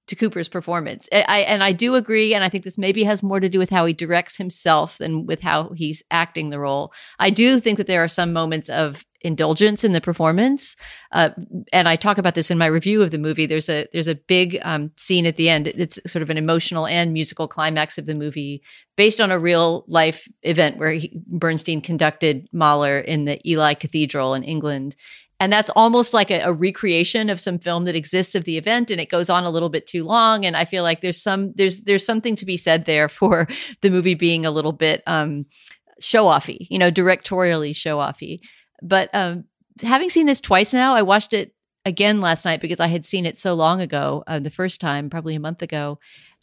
to 0.07 0.15
Cooper's 0.15 0.49
performance. 0.49 1.09
I, 1.11 1.25
I 1.27 1.39
and 1.39 1.63
I 1.63 1.71
do 1.71 1.95
agree, 1.95 2.33
and 2.33 2.43
I 2.43 2.49
think 2.49 2.63
this 2.63 2.77
maybe 2.77 3.03
has 3.03 3.23
more 3.23 3.39
to 3.39 3.49
do 3.49 3.59
with 3.59 3.69
how 3.69 3.85
he 3.85 3.93
directs 3.93 4.35
himself 4.37 4.97
than 4.97 5.25
with 5.25 5.41
how 5.41 5.69
he's 5.75 6.03
acting 6.11 6.49
the 6.49 6.59
role. 6.59 6.93
I 7.19 7.29
do 7.29 7.59
think 7.59 7.77
that 7.77 7.87
there 7.87 8.03
are 8.03 8.07
some 8.07 8.33
moments 8.33 8.69
of 8.69 9.03
indulgence 9.21 9.83
in 9.83 9.91
the 9.91 10.01
performance, 10.01 10.75
uh, 11.11 11.31
and 11.73 11.89
I 11.89 11.95
talk 11.95 12.19
about 12.19 12.35
this 12.35 12.51
in 12.51 12.59
my 12.59 12.67
review 12.67 13.01
of 13.01 13.09
the 13.09 13.17
movie. 13.17 13.47
There's 13.47 13.69
a 13.69 13.87
there's 13.93 14.07
a 14.07 14.15
big 14.15 14.59
um, 14.61 14.91
scene 14.97 15.25
at 15.25 15.37
the 15.37 15.49
end. 15.49 15.67
It's 15.67 15.99
sort 16.05 16.21
of 16.21 16.29
an 16.29 16.37
emotional 16.37 16.85
and 16.85 17.11
musical 17.11 17.47
climax 17.47 17.97
of 17.97 18.05
the 18.05 18.15
movie, 18.15 18.61
based 18.95 19.19
on 19.19 19.31
a 19.31 19.39
real 19.39 19.85
life 19.87 20.27
event 20.43 20.77
where 20.77 20.91
he, 20.91 21.19
Bernstein 21.27 21.81
conducted 21.81 22.47
Mahler 22.51 22.99
in 22.99 23.25
the 23.25 23.39
Ely 23.49 23.73
Cathedral 23.73 24.35
in 24.35 24.43
England. 24.43 24.95
And 25.39 25.51
that's 25.51 25.69
almost 25.71 26.13
like 26.13 26.31
a, 26.31 26.39
a, 26.41 26.53
recreation 26.53 27.29
of 27.29 27.41
some 27.41 27.59
film 27.59 27.83
that 27.85 27.95
exists 27.95 28.35
of 28.35 28.45
the 28.45 28.57
event, 28.57 28.89
and 28.89 29.01
it 29.01 29.09
goes 29.09 29.29
on 29.29 29.43
a 29.43 29.49
little 29.49 29.67
bit 29.67 29.85
too 29.85 30.05
long. 30.05 30.45
And 30.45 30.55
I 30.55 30.63
feel 30.63 30.81
like 30.81 31.01
there's 31.01 31.21
some 31.21 31.51
there's 31.55 31.81
there's 31.81 32.05
something 32.05 32.37
to 32.37 32.45
be 32.45 32.55
said 32.55 32.85
there 32.85 33.09
for 33.09 33.47
the 33.81 33.89
movie 33.89 34.15
being 34.15 34.45
a 34.45 34.51
little 34.51 34.71
bit 34.71 35.03
um, 35.07 35.45
show 35.99 36.25
offy, 36.25 36.67
you 36.69 36.77
know, 36.77 36.91
directorially 36.91 37.75
show 37.75 37.97
offy. 37.97 38.39
But 38.81 39.09
um, 39.13 39.45
having 39.81 40.09
seen 40.09 40.25
this 40.25 40.41
twice 40.41 40.73
now, 40.73 40.95
I 40.95 41.01
watched 41.01 41.33
it 41.33 41.53
again 41.85 42.21
last 42.21 42.45
night 42.45 42.61
because 42.61 42.79
I 42.79 42.87
had 42.87 43.05
seen 43.05 43.25
it 43.25 43.37
so 43.37 43.53
long 43.53 43.81
ago, 43.81 44.23
uh, 44.27 44.39
the 44.39 44.49
first 44.49 44.81
time, 44.81 45.09
probably 45.09 45.35
a 45.35 45.39
month 45.39 45.61
ago. 45.61 45.99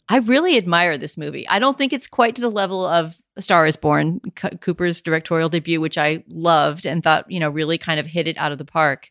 I 0.09 0.17
really 0.17 0.57
admire 0.57 0.97
this 0.97 1.17
movie. 1.17 1.47
I 1.47 1.59
don't 1.59 1.77
think 1.77 1.93
it's 1.93 2.07
quite 2.07 2.35
to 2.35 2.41
the 2.41 2.51
level 2.51 2.85
of 2.85 3.17
A 3.35 3.41
Star 3.41 3.65
is 3.65 3.75
Born, 3.75 4.21
C- 4.39 4.57
Cooper's 4.61 5.01
directorial 5.01 5.49
debut, 5.49 5.81
which 5.81 5.97
I 5.97 6.23
loved 6.27 6.85
and 6.85 7.03
thought, 7.03 7.29
you 7.29 7.39
know, 7.39 7.49
really 7.49 7.77
kind 7.77 7.99
of 7.99 8.05
hit 8.05 8.27
it 8.27 8.37
out 8.37 8.51
of 8.51 8.57
the 8.57 8.65
park. 8.65 9.09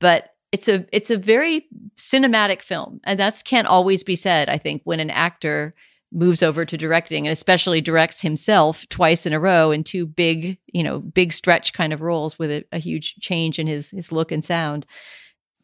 But 0.00 0.30
it's 0.50 0.68
a 0.68 0.86
it's 0.92 1.10
a 1.10 1.16
very 1.16 1.66
cinematic 1.96 2.62
film, 2.62 3.00
and 3.04 3.18
that's 3.18 3.42
can't 3.42 3.66
always 3.66 4.02
be 4.02 4.16
said. 4.16 4.48
I 4.48 4.58
think 4.58 4.82
when 4.84 5.00
an 5.00 5.10
actor 5.10 5.74
moves 6.12 6.42
over 6.42 6.64
to 6.64 6.76
directing 6.76 7.26
and 7.26 7.32
especially 7.32 7.80
directs 7.80 8.20
himself 8.20 8.86
twice 8.90 9.24
in 9.24 9.32
a 9.32 9.40
row 9.40 9.70
in 9.70 9.82
two 9.82 10.04
big 10.06 10.58
you 10.72 10.82
know 10.82 10.98
big 10.98 11.32
stretch 11.32 11.72
kind 11.72 11.92
of 11.92 12.02
roles 12.02 12.38
with 12.38 12.50
a, 12.50 12.64
a 12.70 12.78
huge 12.78 13.14
change 13.20 13.58
in 13.58 13.66
his 13.66 13.90
his 13.90 14.12
look 14.12 14.30
and 14.30 14.44
sound 14.44 14.84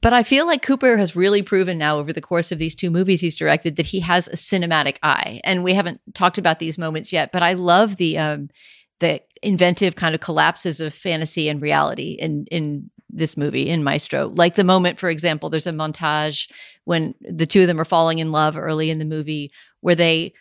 but 0.00 0.12
I 0.12 0.22
feel 0.22 0.46
like 0.46 0.62
Cooper 0.62 0.96
has 0.96 1.16
really 1.16 1.42
proven 1.42 1.78
now 1.78 1.98
over 1.98 2.12
the 2.12 2.20
course 2.20 2.52
of 2.52 2.58
these 2.58 2.74
two 2.74 2.90
movies 2.90 3.20
he's 3.20 3.34
directed 3.34 3.76
that 3.76 3.86
he 3.86 4.00
has 4.00 4.28
a 4.28 4.32
cinematic 4.32 4.98
eye. 5.02 5.40
And 5.44 5.64
we 5.64 5.74
haven't 5.74 6.00
talked 6.14 6.38
about 6.38 6.58
these 6.58 6.78
moments 6.78 7.12
yet, 7.12 7.32
but 7.32 7.42
I 7.42 7.54
love 7.54 7.96
the 7.96 8.18
um 8.18 8.48
the 9.00 9.20
inventive 9.42 9.94
kind 9.94 10.14
of 10.14 10.20
collapses 10.20 10.80
of 10.80 10.92
fantasy 10.94 11.48
and 11.48 11.62
reality 11.62 12.12
in 12.12 12.46
in 12.50 12.90
this 13.10 13.36
movie 13.36 13.68
in 13.68 13.82
Maestro. 13.82 14.28
Like 14.28 14.54
the 14.54 14.64
moment, 14.64 14.98
for 14.98 15.08
example, 15.08 15.50
there's 15.50 15.66
a 15.66 15.72
montage 15.72 16.50
when 16.84 17.14
the 17.20 17.46
two 17.46 17.62
of 17.62 17.66
them 17.66 17.80
are 17.80 17.84
falling 17.84 18.18
in 18.18 18.32
love 18.32 18.56
early 18.56 18.90
in 18.90 18.98
the 18.98 19.04
movie 19.04 19.50
where 19.80 19.94
they 19.94 20.34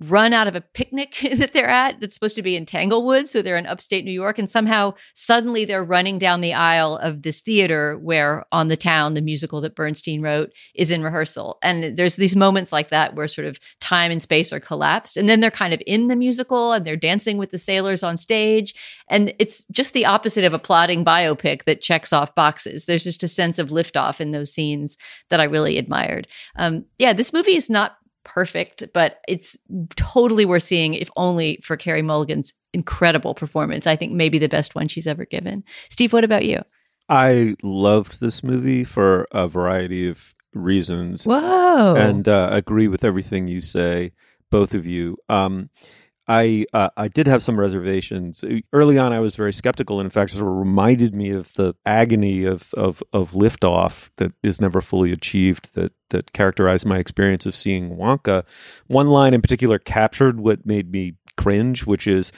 run 0.00 0.32
out 0.32 0.46
of 0.46 0.54
a 0.54 0.60
picnic 0.60 1.18
that 1.36 1.52
they're 1.52 1.68
at 1.68 2.00
that's 2.00 2.14
supposed 2.14 2.36
to 2.36 2.42
be 2.42 2.56
in 2.56 2.66
Tanglewood. 2.66 3.26
So 3.26 3.42
they're 3.42 3.56
in 3.56 3.66
upstate 3.66 4.04
New 4.04 4.12
York. 4.12 4.38
And 4.38 4.48
somehow 4.48 4.94
suddenly 5.14 5.64
they're 5.64 5.84
running 5.84 6.18
down 6.18 6.40
the 6.40 6.54
aisle 6.54 6.96
of 6.96 7.22
this 7.22 7.40
theater 7.40 7.98
where 7.98 8.44
On 8.52 8.68
the 8.68 8.76
Town, 8.76 9.14
the 9.14 9.20
musical 9.20 9.60
that 9.62 9.74
Bernstein 9.74 10.22
wrote, 10.22 10.52
is 10.74 10.90
in 10.90 11.02
rehearsal. 11.02 11.58
And 11.62 11.96
there's 11.96 12.16
these 12.16 12.36
moments 12.36 12.72
like 12.72 12.90
that 12.90 13.14
where 13.14 13.28
sort 13.28 13.46
of 13.46 13.58
time 13.80 14.10
and 14.10 14.22
space 14.22 14.52
are 14.52 14.60
collapsed. 14.60 15.16
And 15.16 15.28
then 15.28 15.40
they're 15.40 15.50
kind 15.50 15.74
of 15.74 15.82
in 15.86 16.06
the 16.08 16.16
musical 16.16 16.72
and 16.72 16.84
they're 16.84 16.96
dancing 16.96 17.38
with 17.38 17.50
the 17.50 17.58
sailors 17.58 18.02
on 18.02 18.16
stage. 18.16 18.74
And 19.08 19.34
it's 19.38 19.64
just 19.72 19.94
the 19.94 20.06
opposite 20.06 20.44
of 20.44 20.54
a 20.54 20.58
plotting 20.58 21.04
biopic 21.04 21.64
that 21.64 21.80
checks 21.80 22.12
off 22.12 22.34
boxes. 22.34 22.84
There's 22.84 23.04
just 23.04 23.22
a 23.22 23.28
sense 23.28 23.58
of 23.58 23.70
liftoff 23.70 24.20
in 24.20 24.30
those 24.30 24.52
scenes 24.52 24.96
that 25.30 25.40
I 25.40 25.44
really 25.44 25.78
admired. 25.78 26.28
Um, 26.56 26.84
yeah, 26.98 27.12
this 27.12 27.32
movie 27.32 27.56
is 27.56 27.68
not 27.68 27.97
perfect, 28.28 28.84
but 28.92 29.20
it's 29.26 29.56
totally 29.96 30.44
worth 30.44 30.62
seeing, 30.62 30.92
if 30.94 31.10
only 31.16 31.58
for 31.64 31.76
Carey 31.76 32.02
Mulligan's 32.02 32.52
incredible 32.74 33.34
performance. 33.34 33.86
I 33.86 33.96
think 33.96 34.12
maybe 34.12 34.38
the 34.38 34.48
best 34.48 34.74
one 34.74 34.86
she's 34.86 35.06
ever 35.06 35.24
given. 35.24 35.64
Steve, 35.88 36.12
what 36.12 36.24
about 36.24 36.44
you? 36.44 36.60
I 37.08 37.56
loved 37.62 38.20
this 38.20 38.44
movie 38.44 38.84
for 38.84 39.26
a 39.32 39.48
variety 39.48 40.08
of 40.08 40.34
reasons. 40.52 41.24
Whoa. 41.24 41.94
And 41.96 42.28
uh, 42.28 42.50
agree 42.52 42.86
with 42.86 43.02
everything 43.02 43.48
you 43.48 43.62
say, 43.62 44.12
both 44.50 44.74
of 44.74 44.84
you. 44.84 45.16
Um, 45.30 45.70
I 46.28 46.66
uh, 46.74 46.90
I 46.96 47.08
did 47.08 47.26
have 47.26 47.42
some 47.42 47.58
reservations 47.58 48.44
early 48.74 48.98
on. 48.98 49.14
I 49.14 49.20
was 49.20 49.34
very 49.34 49.52
skeptical, 49.52 49.98
and 49.98 50.06
in 50.06 50.10
fact, 50.10 50.32
sort 50.32 50.46
of 50.46 50.56
reminded 50.56 51.14
me 51.14 51.30
of 51.30 51.54
the 51.54 51.74
agony 51.86 52.44
of 52.44 52.72
of 52.74 53.02
of 53.14 53.32
liftoff 53.32 54.10
that 54.18 54.32
is 54.42 54.60
never 54.60 54.82
fully 54.82 55.10
achieved. 55.10 55.74
That 55.74 55.92
that 56.10 56.32
characterized 56.34 56.84
my 56.84 56.98
experience 56.98 57.46
of 57.46 57.56
seeing 57.56 57.96
Wonka. 57.96 58.44
One 58.88 59.08
line 59.08 59.32
in 59.32 59.40
particular 59.40 59.78
captured 59.78 60.38
what 60.38 60.66
made 60.66 60.92
me 60.92 61.14
cringe, 61.36 61.86
which 61.86 62.06
is. 62.06 62.30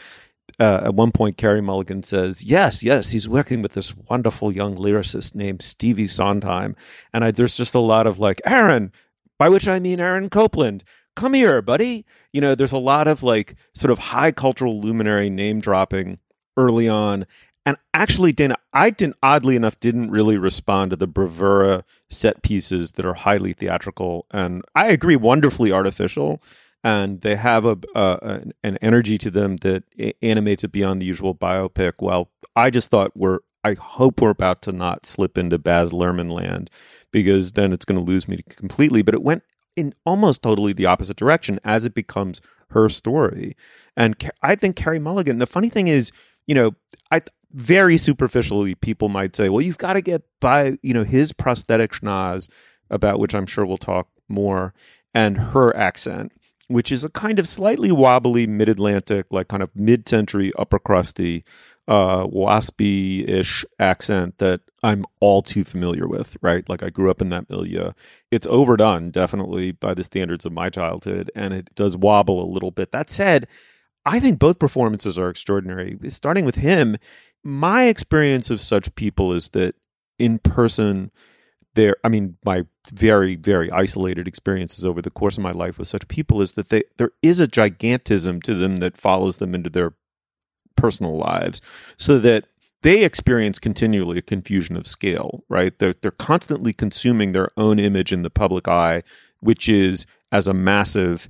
Uh, 0.59 0.81
at 0.85 0.95
one 0.95 1.11
point, 1.13 1.39
Carey 1.39 1.63
Mulligan 1.63 2.03
says, 2.03 2.45
"Yes, 2.45 2.83
yes, 2.83 3.11
he's 3.11 3.29
working 3.29 3.63
with 3.63 3.73
this 3.73 3.97
wonderful 3.97 4.53
young 4.53 4.77
lyricist 4.77 5.35
named 5.35 5.63
Stevie 5.63 6.09
Sondheim," 6.09 6.77
and 7.15 7.25
I, 7.25 7.31
there's 7.31 7.57
just 7.57 7.75
a 7.75 7.81
lot 7.81 8.07
of 8.07 8.19
like, 8.19 8.43
"Aaron," 8.45 8.93
by 9.39 9.49
which 9.49 9.69
I 9.69 9.79
mean 9.79 10.01
Aaron 10.01 10.29
Copland, 10.29 10.85
come 11.17 11.35
here, 11.35 11.63
buddy. 11.63 12.05
You 12.33 12.41
know, 12.41 12.55
there's 12.55 12.73
a 12.73 12.79
lot 12.79 13.09
of 13.09 13.23
like 13.23 13.57
sort 13.75 13.91
of 13.91 13.99
high 13.99 14.33
cultural 14.33 14.81
luminary 14.81 15.31
name 15.31 15.61
dropping 15.61 16.19
early 16.57 16.89
on. 16.89 17.27
And 17.67 17.77
actually, 17.93 18.33
Dana, 18.33 18.57
I 18.73 18.91
didn't, 18.91 19.17
oddly 19.23 19.55
enough, 19.55 19.79
didn't 19.81 20.11
really 20.11 20.39
respond 20.39 20.91
to 20.91 20.97
the 20.97 21.07
bravura 21.07 21.85
set 22.09 22.43
pieces 22.43 22.93
that 22.93 23.05
are 23.05 23.15
highly 23.15 23.53
theatrical 23.53 24.27
and 24.31 24.63
I 24.75 24.89
agree, 24.89 25.17
wonderfully 25.17 25.73
artificial. 25.73 26.43
And 26.83 27.21
they 27.21 27.37
have 27.37 27.67
a, 27.67 27.77
a 27.95 28.43
an 28.65 28.79
energy 28.81 29.19
to 29.19 29.31
them 29.31 29.57
that 29.59 29.85
animates 30.23 30.65
it 30.65 30.73
beyond 30.73 31.03
the 31.03 31.07
usual 31.07 31.35
biopic. 31.35 31.95
Well, 32.01 32.31
I 32.57 32.71
just 32.71 32.91
thought 32.91 33.15
we're 33.15 33.41
I 33.63 33.75
hope 33.75 34.21
we're 34.21 34.31
about 34.31 34.63
to 34.63 34.73
not 34.73 35.05
slip 35.05 35.37
into 35.37 35.59
Baz 35.59 35.93
Luhrmann 35.93 36.33
land 36.33 36.71
because 37.13 37.53
then 37.53 37.73
it's 37.73 37.85
going 37.85 38.03
to 38.03 38.11
lose 38.11 38.27
me 38.27 38.43
completely. 38.49 39.03
But 39.03 39.15
it 39.15 39.23
went 39.23 39.43
in 39.81 39.95
almost 40.07 40.43
totally 40.43 40.73
the 40.73 40.87
opposite 40.87 41.17
direction 41.17 41.59
as 41.65 41.85
it 41.85 41.95
becomes 41.95 42.41
her 42.71 42.89
story. 42.89 43.57
And 43.97 44.17
I 44.43 44.55
think 44.55 44.77
Carey 44.77 45.01
Mulligan, 45.01 45.39
the 45.39 45.47
funny 45.47 45.69
thing 45.69 45.89
is, 45.89 46.13
you 46.47 46.55
know, 46.55 46.73
I 47.11 47.23
very 47.53 47.97
superficially 47.97 48.77
people 48.77 49.09
might 49.09 49.35
say, 49.35 49.49
well, 49.49 49.61
you've 49.61 49.79
got 49.79 49.95
to 49.95 50.01
get 50.01 50.23
by, 50.41 50.79
you 50.83 50.95
know, 50.95 51.03
his 51.03 51.33
prosthetic 51.33 51.93
schnoz, 51.93 52.49
about 52.91 53.19
which 53.19 53.35
I'm 53.35 53.47
sure 53.47 53.67
we'll 53.67 53.77
talk 53.77 54.09
more, 54.29 54.73
and 55.15 55.37
her 55.37 55.75
accent, 55.77 56.33
which 56.71 56.93
is 56.93 57.03
a 57.03 57.11
kind 57.11 57.41
of 57.41 57.49
slightly 57.49 57.91
wobbly 57.91 58.47
mid 58.47 58.69
Atlantic, 58.69 59.27
like 59.31 59.49
kind 59.49 59.63
of 59.63 59.71
mid 59.75 60.09
century 60.09 60.53
upper 60.57 60.79
crusty 60.79 61.45
uh, 61.89 62.25
waspy 62.27 63.29
ish 63.29 63.65
accent 63.81 64.39
that 64.39 64.61
I'm 64.85 65.05
all 65.19 65.43
too 65.43 65.65
familiar 65.65 66.07
with, 66.07 66.37
right? 66.41 66.67
Like 66.69 66.85
I 66.85 66.91
grew 66.91 67.11
up 67.11 67.21
in 67.21 67.31
that 67.31 67.51
milieu. 67.51 67.91
It's 68.31 68.47
overdone, 68.47 69.11
definitely, 69.11 69.73
by 69.73 69.95
the 69.95 70.05
standards 70.05 70.47
of 70.47 70.53
my 70.53 70.71
childhood, 70.71 71.33
and 71.35 71.53
it 71.53 71.75
does 71.75 71.97
wobble 71.97 72.41
a 72.41 72.53
little 72.53 72.71
bit. 72.71 72.93
That 72.93 73.11
said, 73.11 73.49
I 74.07 74.21
think 74.21 74.39
both 74.39 74.61
performances 74.61 75.19
are 75.19 75.29
extraordinary. 75.29 75.99
Starting 76.09 76.45
with 76.45 76.55
him, 76.55 76.99
my 77.43 77.87
experience 77.87 78.49
of 78.49 78.61
such 78.61 78.95
people 78.95 79.33
is 79.33 79.51
that 79.51 79.75
in 80.21 80.39
person, 80.39 81.11
there 81.75 81.97
i 82.05 82.09
mean 82.09 82.37
my 82.45 82.65
very 82.93 83.37
very 83.37 83.71
isolated 83.71 84.27
experiences 84.27 84.85
over 84.85 85.01
the 85.01 85.11
course 85.11 85.37
of 85.37 85.43
my 85.43 85.53
life 85.53 85.79
with 85.79 85.89
such 85.89 86.09
people 86.09 86.41
is 86.41 86.53
that 86.53 86.69
they 86.69 86.83
there 86.97 87.13
is 87.23 87.41
a 87.41 87.47
gigantism 87.47 88.43
to 88.43 88.55
them 88.55 88.77
that 88.77 88.97
follows 88.97 89.37
them 89.37 89.55
into 89.55 89.71
their 89.71 89.95
personal 90.77 91.17
lives 91.17 91.61
so 91.97 92.19
that 92.19 92.45
they 92.83 93.05
experience 93.05 93.59
continually 93.59 94.19
a 94.19 94.23
confusion 94.23 94.77
of 94.77 94.87
scale, 94.87 95.45
right? 95.49 95.79
They're, 95.79 95.93
they're 96.01 96.11
constantly 96.11 96.73
consuming 96.73 97.33
their 97.33 97.51
own 97.57 97.79
image 97.79 98.13
in 98.13 98.23
the 98.23 98.31
public 98.31 98.69
eye, 98.69 99.03
which 99.41 99.69
is 99.69 100.07
as 100.33 100.49
a 100.49 100.55
massive 100.55 101.29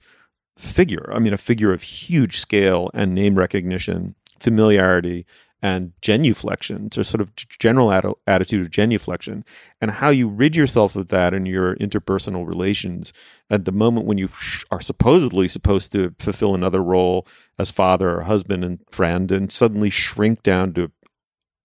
figure. 0.57 1.11
I 1.13 1.19
mean, 1.19 1.33
a 1.33 1.39
figure 1.39 1.73
of 1.73 1.83
huge 1.83 2.39
scale 2.39 2.91
and 2.95 3.15
name 3.15 3.35
recognition, 3.35 4.15
familiarity, 4.39 5.27
and 5.63 5.93
genuflection, 6.01 6.89
to 6.91 7.05
sort 7.05 7.21
of 7.21 7.35
general 7.35 7.93
ad- 7.93 8.07
attitude 8.27 8.65
of 8.65 8.71
genuflection, 8.71 9.45
and 9.81 9.91
how 9.91 10.09
you 10.09 10.29
rid 10.29 10.57
yourself 10.57 10.97
of 10.97 11.09
that 11.09 11.35
in 11.35 11.47
your 11.47 11.77
interpersonal 11.77 12.47
relations 12.47 13.13
at 13.51 13.65
the 13.65 13.73
moment 13.73 14.07
when 14.07 14.19
you 14.19 14.29
are 14.71 14.81
supposedly 14.81 15.49
supposed 15.49 15.93
to 15.93 16.15
fulfill 16.19 16.55
another 16.55 16.83
role 16.83 17.27
as 17.59 17.71
father 17.71 18.17
or 18.17 18.23
husband 18.23 18.65
and 18.65 18.81
friend, 18.91 19.31
and 19.31 19.53
suddenly 19.53 19.91
shrink 19.91 20.43
down 20.43 20.73
to 20.75 20.91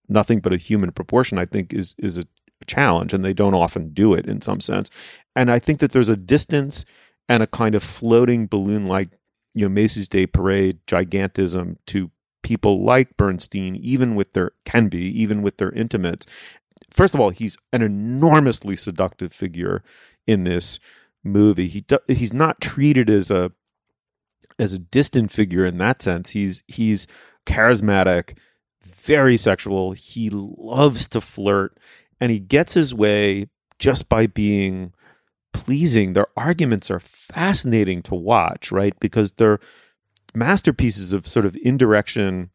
nothing 0.08 0.40
but 0.40 0.52
a 0.52 0.58
human 0.58 0.92
proportion. 0.92 1.38
I 1.38 1.46
think 1.46 1.72
is 1.72 1.94
is 1.98 2.18
a 2.18 2.26
challenge, 2.66 3.12
and 3.12 3.24
they 3.24 3.34
don't 3.34 3.54
often 3.54 3.90
do 3.92 4.14
it 4.14 4.26
in 4.26 4.40
some 4.40 4.60
sense. 4.60 4.90
And 5.34 5.50
I 5.50 5.58
think 5.58 5.78
that 5.80 5.92
there's 5.92 6.08
a 6.08 6.16
distance 6.16 6.84
and 7.28 7.42
a 7.42 7.46
kind 7.46 7.74
of 7.74 7.82
floating 7.82 8.46
balloon 8.46 8.86
like 8.86 9.10
you 9.54 9.64
know 9.64 9.68
Macy's 9.68 10.08
Day 10.08 10.26
Parade 10.26 10.78
gigantism 10.86 11.76
to 11.86 12.10
people 12.46 12.84
like 12.84 13.16
Bernstein, 13.16 13.74
even 13.74 14.14
with 14.14 14.32
their 14.32 14.52
can 14.64 14.86
be, 14.86 15.02
even 15.20 15.42
with 15.42 15.56
their 15.56 15.72
intimates. 15.72 16.26
First 16.90 17.12
of 17.12 17.18
all, 17.18 17.30
he's 17.30 17.58
an 17.72 17.82
enormously 17.82 18.76
seductive 18.76 19.32
figure 19.32 19.82
in 20.28 20.44
this 20.44 20.78
movie. 21.24 21.66
He 21.66 21.84
he's 22.06 22.32
not 22.32 22.60
treated 22.60 23.10
as 23.10 23.32
a 23.32 23.50
as 24.60 24.74
a 24.74 24.78
distant 24.78 25.32
figure 25.32 25.66
in 25.66 25.78
that 25.78 26.00
sense. 26.00 26.30
He's 26.30 26.62
he's 26.68 27.08
charismatic, 27.46 28.38
very 28.80 29.36
sexual. 29.36 29.90
He 29.90 30.30
loves 30.30 31.08
to 31.08 31.20
flirt, 31.20 31.76
and 32.20 32.30
he 32.30 32.38
gets 32.38 32.74
his 32.74 32.94
way 32.94 33.48
just 33.80 34.08
by 34.08 34.28
being 34.28 34.92
pleasing. 35.52 36.12
Their 36.12 36.28
arguments 36.36 36.92
are 36.92 37.00
fascinating 37.00 38.02
to 38.02 38.14
watch, 38.14 38.70
right? 38.70 38.94
Because 39.00 39.32
they're 39.32 39.58
masterpieces 40.36 41.12
of 41.12 41.26
sort 41.26 41.46
of 41.46 41.56
indirection, 41.56 42.50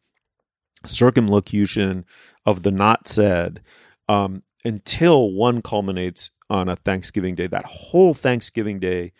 circumlocution 0.84 2.04
of 2.46 2.62
the 2.62 2.70
not 2.70 3.08
said, 3.08 3.60
um, 4.08 4.42
until 4.64 5.32
one 5.32 5.60
culminates 5.60 6.30
on 6.48 6.68
a 6.68 6.76
Thanksgiving 6.76 7.34
Day. 7.34 7.48
That 7.48 7.64
whole 7.64 8.14
Thanksgiving 8.14 8.78
Day 8.78 9.12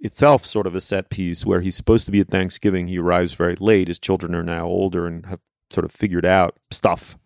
itself 0.00 0.44
sort 0.44 0.66
of 0.66 0.74
a 0.74 0.80
set 0.80 1.10
piece 1.10 1.44
where 1.44 1.60
he's 1.60 1.76
supposed 1.76 2.06
to 2.06 2.12
be 2.12 2.20
at 2.20 2.28
Thanksgiving. 2.28 2.86
He 2.86 2.98
arrives 2.98 3.34
very 3.34 3.56
late. 3.56 3.88
His 3.88 3.98
children 3.98 4.34
are 4.34 4.42
now 4.42 4.66
older 4.66 5.06
and 5.06 5.26
have 5.26 5.40
sort 5.70 5.84
of 5.84 5.92
figured 5.92 6.24
out 6.24 6.56
stuff. 6.70 7.18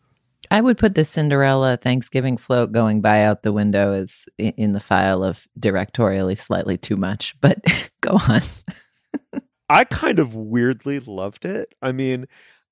I 0.50 0.60
would 0.60 0.76
put 0.76 0.94
the 0.94 1.04
Cinderella 1.04 1.76
Thanksgiving 1.76 2.36
float 2.36 2.72
going 2.72 3.00
by 3.00 3.22
out 3.22 3.42
the 3.42 3.52
window 3.52 3.92
as 3.92 4.26
in 4.38 4.72
the 4.72 4.80
file 4.80 5.22
of 5.22 5.46
directorially 5.58 6.38
slightly 6.38 6.76
too 6.76 6.96
much, 6.96 7.34
but 7.40 7.58
go 8.00 8.18
on. 8.28 8.40
I 9.72 9.84
kind 9.84 10.18
of 10.18 10.34
weirdly 10.34 11.00
loved 11.00 11.46
it. 11.46 11.74
I 11.80 11.92
mean, 11.92 12.26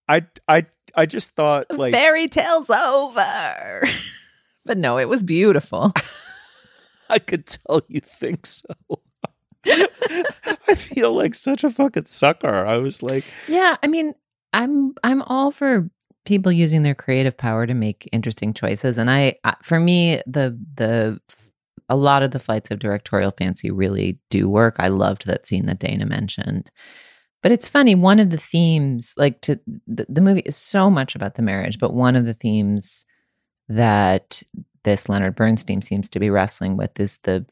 I 0.06 0.26
I 0.46 0.66
I 0.94 1.06
just 1.06 1.34
thought 1.34 1.66
like 1.70 1.92
fairy 1.92 2.28
tale's 2.28 2.68
over. 2.68 3.82
but 4.66 4.76
no, 4.76 4.98
it 4.98 5.08
was 5.08 5.24
beautiful. 5.24 5.92
I 7.08 7.18
could 7.18 7.46
tell 7.46 7.80
you 7.88 8.00
think 8.00 8.44
so. 8.44 8.74
I 9.66 10.74
feel 10.74 11.14
like 11.14 11.34
such 11.34 11.64
a 11.64 11.70
fucking 11.70 12.04
sucker. 12.04 12.66
I 12.66 12.76
was 12.76 13.02
like, 13.02 13.24
Yeah, 13.48 13.76
I 13.82 13.86
mean, 13.86 14.12
I'm 14.52 14.94
I'm 15.02 15.22
all 15.22 15.50
for 15.50 15.88
people 16.26 16.52
using 16.52 16.82
their 16.82 16.94
creative 16.94 17.36
power 17.38 17.66
to 17.66 17.72
make 17.72 18.10
interesting 18.12 18.52
choices, 18.52 18.98
and 18.98 19.10
I, 19.10 19.36
I 19.42 19.54
for 19.62 19.80
me 19.80 20.20
the 20.26 20.58
the 20.74 21.18
a 21.88 21.96
lot 21.96 22.22
of 22.22 22.30
the 22.30 22.38
flights 22.38 22.70
of 22.70 22.78
directorial 22.78 23.30
fancy 23.30 23.70
really 23.70 24.18
do 24.30 24.48
work. 24.48 24.76
I 24.78 24.88
loved 24.88 25.26
that 25.26 25.46
scene 25.46 25.66
that 25.66 25.78
Dana 25.78 26.06
mentioned. 26.06 26.70
But 27.42 27.52
it's 27.52 27.68
funny, 27.68 27.94
one 27.94 28.20
of 28.20 28.30
the 28.30 28.36
themes, 28.36 29.14
like 29.16 29.40
to 29.42 29.58
the, 29.86 30.06
the 30.08 30.20
movie 30.20 30.42
is 30.44 30.56
so 30.56 30.90
much 30.90 31.14
about 31.14 31.36
the 31.36 31.42
marriage, 31.42 31.78
but 31.78 31.94
one 31.94 32.16
of 32.16 32.26
the 32.26 32.34
themes 32.34 33.06
that 33.68 34.42
this 34.84 35.08
Leonard 35.08 35.36
Bernstein 35.36 35.80
seems 35.80 36.08
to 36.10 36.20
be 36.20 36.30
wrestling 36.30 36.76
with 36.76 36.98
is 37.00 37.18
the 37.22 37.46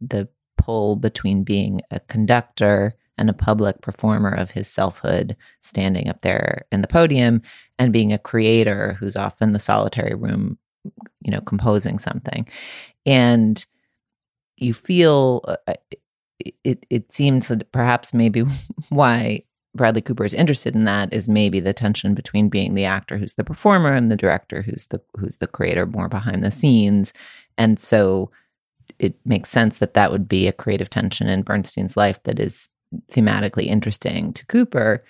the 0.00 0.28
pull 0.56 0.96
between 0.96 1.44
being 1.44 1.80
a 1.90 2.00
conductor 2.00 2.94
and 3.18 3.30
a 3.30 3.34
public 3.34 3.80
performer 3.80 4.30
of 4.30 4.50
his 4.50 4.68
selfhood, 4.68 5.36
standing 5.62 6.08
up 6.08 6.20
there 6.22 6.66
in 6.70 6.82
the 6.82 6.88
podium, 6.88 7.40
and 7.78 7.92
being 7.92 8.12
a 8.12 8.18
creator 8.18 8.96
who's 8.98 9.16
often 9.16 9.52
the 9.52 9.58
solitary 9.58 10.14
room, 10.14 10.58
you 11.22 11.30
know, 11.30 11.40
composing 11.40 11.98
something. 11.98 12.46
And 13.04 13.64
you 14.56 14.74
feel 14.74 15.44
uh, 15.46 15.74
it, 16.64 16.86
it 16.90 17.12
seems 17.12 17.48
that 17.48 17.70
perhaps 17.72 18.14
maybe 18.14 18.44
why 18.88 19.42
Bradley 19.74 20.00
Cooper 20.00 20.24
is 20.24 20.34
interested 20.34 20.74
in 20.74 20.84
that 20.84 21.12
is 21.12 21.28
maybe 21.28 21.60
the 21.60 21.72
tension 21.72 22.14
between 22.14 22.48
being 22.48 22.74
the 22.74 22.84
actor 22.84 23.18
who's 23.18 23.34
the 23.34 23.44
performer 23.44 23.92
and 23.92 24.10
the 24.10 24.16
director 24.16 24.62
who's 24.62 24.86
the 24.86 25.00
who's 25.18 25.36
the 25.36 25.46
creator 25.46 25.86
more 25.86 26.08
behind 26.08 26.42
the 26.42 26.50
scenes. 26.50 27.12
And 27.58 27.78
so 27.78 28.30
it 28.98 29.14
makes 29.24 29.50
sense 29.50 29.78
that 29.78 29.94
that 29.94 30.10
would 30.10 30.28
be 30.28 30.46
a 30.46 30.52
creative 30.52 30.88
tension 30.88 31.28
in 31.28 31.42
Bernstein's 31.42 31.96
life 31.96 32.22
that 32.24 32.38
is 32.40 32.70
thematically 33.12 33.66
interesting 33.66 34.32
to 34.32 34.46
Cooper. 34.46 35.00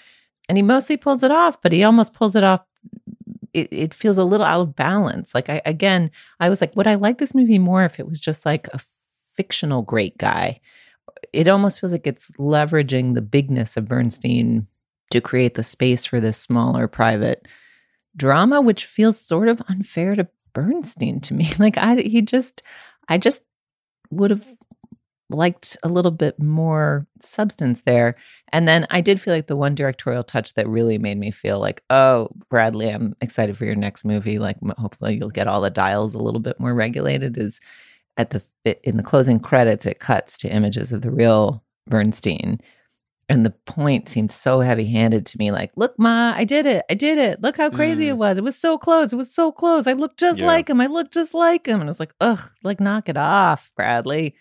And 0.48 0.58
he 0.58 0.62
mostly 0.62 0.96
pulls 0.96 1.22
it 1.22 1.30
off, 1.30 1.60
but 1.60 1.72
he 1.72 1.84
almost 1.84 2.12
pulls 2.12 2.36
it 2.36 2.44
off. 2.44 2.60
It, 3.56 3.68
it 3.72 3.94
feels 3.94 4.18
a 4.18 4.24
little 4.24 4.46
out 4.46 4.60
of 4.60 4.76
balance. 4.76 5.34
Like 5.34 5.48
I 5.48 5.62
again, 5.64 6.10
I 6.40 6.48
was 6.48 6.60
like, 6.60 6.76
would 6.76 6.86
I 6.86 6.94
like 6.94 7.18
this 7.18 7.34
movie 7.34 7.58
more 7.58 7.84
if 7.84 7.98
it 7.98 8.08
was 8.08 8.20
just 8.20 8.44
like 8.44 8.68
a 8.72 8.78
fictional 9.34 9.82
great 9.82 10.18
guy? 10.18 10.60
It 11.32 11.48
almost 11.48 11.80
feels 11.80 11.92
like 11.92 12.06
it's 12.06 12.30
leveraging 12.32 13.14
the 13.14 13.22
bigness 13.22 13.76
of 13.76 13.88
Bernstein 13.88 14.66
to 15.10 15.20
create 15.20 15.54
the 15.54 15.62
space 15.62 16.04
for 16.04 16.20
this 16.20 16.36
smaller 16.36 16.86
private 16.86 17.46
drama, 18.16 18.60
which 18.60 18.84
feels 18.84 19.18
sort 19.18 19.48
of 19.48 19.62
unfair 19.68 20.14
to 20.14 20.28
Bernstein 20.52 21.20
to 21.20 21.34
me. 21.34 21.50
Like 21.58 21.78
I 21.78 21.96
he 21.96 22.22
just 22.22 22.62
I 23.08 23.18
just 23.18 23.42
would 24.10 24.30
have 24.30 24.46
liked 25.30 25.76
a 25.82 25.88
little 25.88 26.10
bit 26.12 26.38
more 26.40 27.06
substance 27.20 27.82
there. 27.82 28.14
And 28.52 28.68
then 28.68 28.86
I 28.90 29.00
did 29.00 29.20
feel 29.20 29.34
like 29.34 29.48
the 29.48 29.56
one 29.56 29.74
directorial 29.74 30.22
touch 30.22 30.54
that 30.54 30.68
really 30.68 30.98
made 30.98 31.18
me 31.18 31.30
feel 31.30 31.58
like, 31.58 31.82
oh, 31.90 32.28
Bradley, 32.48 32.88
I'm 32.90 33.14
excited 33.20 33.56
for 33.56 33.64
your 33.64 33.74
next 33.74 34.04
movie. 34.04 34.38
Like, 34.38 34.56
hopefully, 34.78 35.16
you'll 35.16 35.30
get 35.30 35.48
all 35.48 35.60
the 35.60 35.70
dials 35.70 36.14
a 36.14 36.18
little 36.18 36.40
bit 36.40 36.60
more 36.60 36.74
regulated. 36.74 37.36
Is 37.38 37.60
at 38.16 38.30
the 38.30 38.42
in 38.88 38.96
the 38.96 39.02
closing 39.02 39.40
credits, 39.40 39.84
it 39.86 39.98
cuts 39.98 40.38
to 40.38 40.48
images 40.48 40.92
of 40.92 41.02
the 41.02 41.10
real 41.10 41.62
Bernstein. 41.88 42.60
And 43.28 43.44
the 43.44 43.50
point 43.50 44.08
seemed 44.08 44.30
so 44.30 44.60
heavy 44.60 44.86
handed 44.86 45.26
to 45.26 45.38
me 45.38 45.50
like, 45.50 45.72
look, 45.74 45.98
Ma, 45.98 46.32
I 46.36 46.44
did 46.44 46.64
it. 46.64 46.84
I 46.88 46.94
did 46.94 47.18
it. 47.18 47.42
Look 47.42 47.56
how 47.56 47.70
crazy 47.70 48.04
Mm. 48.04 48.10
it 48.10 48.18
was. 48.18 48.38
It 48.38 48.44
was 48.44 48.56
so 48.56 48.78
close. 48.78 49.12
It 49.12 49.16
was 49.16 49.34
so 49.34 49.50
close. 49.50 49.88
I 49.88 49.94
looked 49.94 50.20
just 50.20 50.38
Yeah. 50.38 50.46
like 50.46 50.70
him. 50.70 50.80
I 50.80 50.86
looked 50.86 51.12
just 51.12 51.34
like 51.34 51.66
him. 51.66 51.80
And 51.80 51.88
I 51.88 51.90
was 51.90 51.98
like, 51.98 52.12
ugh, 52.20 52.38
like, 52.62 52.78
knock 52.78 53.08
it 53.08 53.16
off, 53.16 53.72
Bradley. 53.74 54.36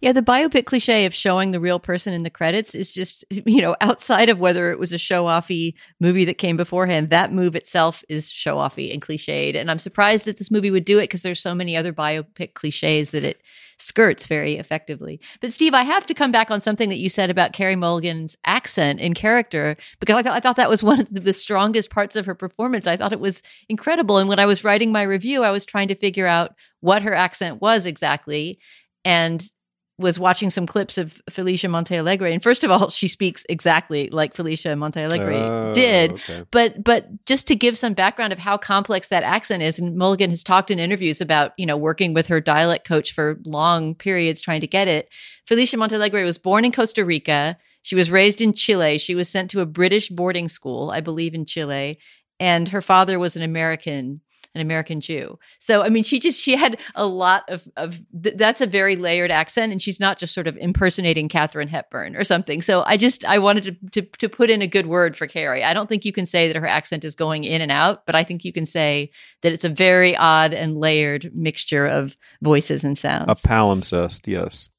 Yeah, 0.00 0.12
the 0.12 0.22
biopic 0.22 0.66
cliche 0.66 1.06
of 1.06 1.14
showing 1.14 1.50
the 1.50 1.60
real 1.60 1.80
person 1.80 2.12
in 2.12 2.22
the 2.22 2.30
credits 2.30 2.74
is 2.74 2.92
just, 2.92 3.24
you 3.30 3.62
know, 3.62 3.76
outside 3.80 4.28
of 4.28 4.38
whether 4.38 4.70
it 4.70 4.78
was 4.78 4.92
a 4.92 4.98
show 4.98 5.24
offy 5.24 5.74
movie 6.00 6.24
that 6.26 6.38
came 6.38 6.56
beforehand, 6.56 7.10
that 7.10 7.32
move 7.32 7.56
itself 7.56 8.04
is 8.08 8.30
show 8.30 8.56
offy 8.56 8.92
and 8.92 9.02
cliched. 9.02 9.56
And 9.56 9.70
I'm 9.70 9.78
surprised 9.78 10.24
that 10.26 10.38
this 10.38 10.50
movie 10.50 10.70
would 10.70 10.84
do 10.84 10.98
it 10.98 11.04
because 11.04 11.22
there's 11.22 11.40
so 11.40 11.54
many 11.54 11.76
other 11.76 11.92
biopic 11.92 12.54
cliches 12.54 13.10
that 13.12 13.24
it 13.24 13.42
skirts 13.78 14.26
very 14.26 14.56
effectively. 14.56 15.20
But 15.40 15.52
Steve, 15.52 15.74
I 15.74 15.82
have 15.82 16.06
to 16.06 16.14
come 16.14 16.32
back 16.32 16.50
on 16.50 16.60
something 16.60 16.88
that 16.88 16.96
you 16.96 17.08
said 17.08 17.30
about 17.30 17.52
Carey 17.52 17.76
Mulligan's 17.76 18.36
accent 18.44 19.00
and 19.00 19.14
character 19.14 19.76
because 20.00 20.16
I 20.16 20.22
thought 20.22 20.36
I 20.36 20.40
thought 20.40 20.56
that 20.56 20.70
was 20.70 20.82
one 20.82 21.00
of 21.00 21.12
the 21.12 21.32
strongest 21.32 21.90
parts 21.90 22.16
of 22.16 22.26
her 22.26 22.34
performance. 22.34 22.86
I 22.86 22.96
thought 22.96 23.12
it 23.12 23.20
was 23.20 23.42
incredible. 23.68 24.18
And 24.18 24.28
when 24.28 24.38
I 24.38 24.46
was 24.46 24.64
writing 24.64 24.92
my 24.92 25.02
review, 25.02 25.42
I 25.42 25.50
was 25.50 25.64
trying 25.64 25.88
to 25.88 25.94
figure 25.94 26.26
out 26.26 26.54
what 26.80 27.02
her 27.02 27.14
accent 27.14 27.60
was 27.60 27.86
exactly. 27.86 28.58
And 29.04 29.48
was 29.98 30.18
watching 30.18 30.50
some 30.50 30.66
clips 30.66 30.98
of 30.98 31.20
Felicia 31.30 31.68
Montealegre, 31.68 32.30
and 32.32 32.42
first 32.42 32.64
of 32.64 32.70
all, 32.70 32.90
she 32.90 33.08
speaks 33.08 33.46
exactly 33.48 34.10
like 34.10 34.34
Felicia 34.34 34.68
Montealegre 34.68 35.32
Oh, 35.70 35.72
did. 35.74 36.12
okay. 36.12 36.44
But 36.50 36.84
but 36.84 37.24
just 37.24 37.46
to 37.46 37.56
give 37.56 37.78
some 37.78 37.94
background 37.94 38.32
of 38.32 38.38
how 38.38 38.58
complex 38.58 39.08
that 39.08 39.22
accent 39.22 39.62
is, 39.62 39.78
and 39.78 39.96
Mulligan 39.96 40.30
has 40.30 40.44
talked 40.44 40.70
in 40.70 40.78
interviews 40.78 41.20
about 41.20 41.52
you 41.56 41.64
know 41.64 41.76
working 41.78 42.12
with 42.12 42.26
her 42.26 42.40
dialect 42.40 42.86
coach 42.86 43.12
for 43.12 43.38
long 43.46 43.94
periods 43.94 44.40
trying 44.40 44.60
to 44.60 44.66
get 44.66 44.86
it. 44.88 45.08
Felicia 45.46 45.76
Montealegre 45.78 46.24
was 46.24 46.38
born 46.38 46.64
in 46.64 46.72
Costa 46.72 47.04
Rica. 47.04 47.56
She 47.82 47.94
was 47.94 48.10
raised 48.10 48.40
in 48.40 48.52
Chile. 48.52 48.98
She 48.98 49.14
was 49.14 49.28
sent 49.28 49.50
to 49.52 49.60
a 49.60 49.66
British 49.66 50.08
boarding 50.08 50.48
school, 50.48 50.90
I 50.90 51.00
believe, 51.00 51.34
in 51.34 51.46
Chile, 51.46 51.98
and 52.38 52.68
her 52.68 52.82
father 52.82 53.18
was 53.18 53.36
an 53.36 53.42
American 53.42 54.20
an 54.56 54.62
American 54.62 55.00
Jew. 55.00 55.38
So 55.58 55.82
I 55.82 55.88
mean, 55.88 56.02
she 56.02 56.18
just 56.18 56.40
she 56.40 56.56
had 56.56 56.78
a 56.94 57.06
lot 57.06 57.44
of 57.48 57.68
of 57.76 58.00
th- 58.22 58.36
that's 58.36 58.60
a 58.60 58.66
very 58.66 58.96
layered 58.96 59.30
accent, 59.30 59.70
and 59.70 59.80
she's 59.80 60.00
not 60.00 60.18
just 60.18 60.34
sort 60.34 60.48
of 60.48 60.56
impersonating 60.56 61.28
Katherine 61.28 61.68
Hepburn 61.68 62.16
or 62.16 62.24
something. 62.24 62.62
So 62.62 62.82
I 62.86 62.96
just 62.96 63.24
I 63.24 63.38
wanted 63.38 63.64
to, 63.92 64.02
to 64.02 64.10
to 64.18 64.28
put 64.28 64.50
in 64.50 64.62
a 64.62 64.66
good 64.66 64.86
word 64.86 65.16
for 65.16 65.26
Carey. 65.26 65.62
I 65.62 65.74
don't 65.74 65.88
think 65.88 66.04
you 66.04 66.12
can 66.12 66.26
say 66.26 66.48
that 66.48 66.56
her 66.56 66.66
accent 66.66 67.04
is 67.04 67.14
going 67.14 67.44
in 67.44 67.60
and 67.60 67.70
out, 67.70 68.06
but 68.06 68.14
I 68.14 68.24
think 68.24 68.44
you 68.44 68.52
can 68.52 68.66
say 68.66 69.10
that 69.42 69.52
it's 69.52 69.64
a 69.64 69.68
very 69.68 70.16
odd 70.16 70.54
and 70.54 70.76
layered 70.76 71.30
mixture 71.34 71.86
of 71.86 72.16
voices 72.42 72.82
and 72.82 72.98
sounds. 72.98 73.26
A 73.28 73.48
palimpsest, 73.48 74.26
yes. 74.26 74.70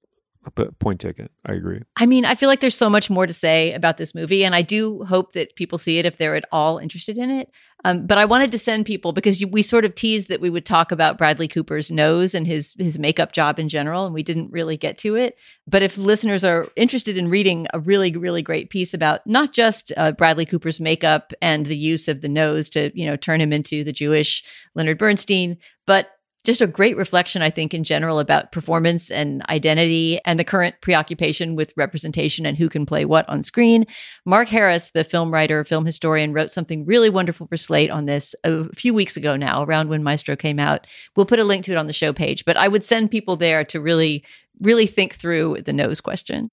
P- 0.56 0.66
point 0.80 1.00
ticket. 1.00 1.32
I 1.46 1.54
agree. 1.54 1.82
I 1.96 2.06
mean, 2.06 2.26
I 2.26 2.36
feel 2.36 2.50
like 2.50 2.60
there's 2.60 2.78
so 2.78 2.90
much 2.90 3.10
more 3.10 3.28
to 3.28 3.34
say 3.34 3.74
about 3.74 3.98
this 3.98 4.16
movie, 4.16 4.44
and 4.44 4.56
I 4.56 4.62
do 4.62 5.04
hope 5.04 5.34
that 5.34 5.56
people 5.56 5.78
see 5.78 6.00
it 6.00 6.06
if 6.06 6.18
they're 6.18 6.36
at 6.36 6.46
all 6.52 6.78
interested 6.78 7.18
in 7.18 7.30
it. 7.30 7.50
Um, 7.86 8.08
but 8.08 8.18
I 8.18 8.26
wanted 8.26 8.52
to 8.52 8.58
send 8.58 8.88
people 8.88 9.14
because 9.14 9.40
you, 9.40 9.48
we 9.48 9.62
sort 9.62 9.86
of 9.86 9.94
teased 9.94 10.30
that 10.30 10.42
we 10.42 10.50
would 10.50 10.66
talk 10.66 10.92
about 10.92 11.18
Bradley 11.18 11.48
Cooper's 11.48 11.92
nose 11.92 12.34
and 12.34 12.48
his 12.48 12.74
his 12.80 12.98
makeup 12.98 13.34
job 13.34 13.60
in 13.60 13.70
general, 13.70 14.06
and 14.06 14.16
we 14.16 14.24
didn't 14.24 14.52
really 14.52 14.78
get 14.78 14.98
to 15.00 15.16
it. 15.16 15.38
But 15.68 15.84
if 15.84 15.98
listeners 15.98 16.44
are 16.44 16.68
interested 16.76 17.18
in 17.18 17.30
reading 17.30 17.68
a 17.74 17.80
really 17.80 18.12
really 18.12 18.42
great 18.42 18.72
piece 18.72 18.94
about 18.94 19.26
not 19.28 19.54
just 19.54 19.92
uh, 19.96 20.12
Bradley 20.12 20.46
Cooper's 20.46 20.80
makeup 20.80 21.34
and 21.42 21.66
the 21.66 21.78
use 21.78 22.08
of 22.08 22.22
the 22.22 22.30
nose 22.30 22.68
to 22.70 22.92
you 22.96 23.06
know 23.06 23.16
turn 23.16 23.40
him 23.40 23.54
into 23.54 23.84
the 23.84 23.94
Jewish 23.94 24.44
Leonard 24.74 24.98
Bernstein, 24.98 25.58
but 25.86 26.10
just 26.48 26.62
a 26.62 26.68
great 26.68 26.96
reflection, 26.96 27.42
I 27.42 27.50
think, 27.50 27.74
in 27.74 27.84
general 27.84 28.20
about 28.20 28.54
performance 28.54 29.12
and 29.12 29.46
identity 29.50 30.18
and 30.24 30.40
the 30.40 30.46
current 30.46 30.76
preoccupation 30.82 31.58
with 31.58 31.74
representation 31.76 32.46
and 32.46 32.58
who 32.58 32.70
can 32.70 32.86
play 32.86 33.04
what 33.04 33.28
on 33.28 33.44
screen. 33.44 33.86
Mark 34.26 34.48
Harris, 34.48 34.92
the 34.92 35.04
film 35.04 35.30
writer, 35.30 35.66
film 35.66 35.86
historian, 35.86 36.32
wrote 36.32 36.50
something 36.50 36.86
really 36.86 37.10
wonderful 37.10 37.48
for 37.48 37.58
Slate 37.58 37.92
on 37.92 38.06
this 38.06 38.34
a 38.46 38.74
few 38.74 38.94
weeks 38.94 39.18
ago 39.18 39.36
now, 39.36 39.62
around 39.62 39.90
when 39.90 40.04
Maestro 40.04 40.38
came 40.38 40.58
out. 40.58 40.88
We'll 41.18 41.26
put 41.26 41.40
a 41.40 41.44
link 41.44 41.66
to 41.66 41.74
it 41.74 41.78
on 41.78 41.88
the 41.88 41.92
show 41.92 42.14
page, 42.14 42.46
but 42.46 42.56
I 42.56 42.70
would 42.70 42.86
send 42.86 43.12
people 43.12 43.36
there 43.36 43.66
to 43.66 43.82
really, 43.82 44.24
really 44.62 44.88
think 44.88 45.16
through 45.16 45.64
the 45.66 45.74
nose 45.74 46.00
question. 46.00 46.46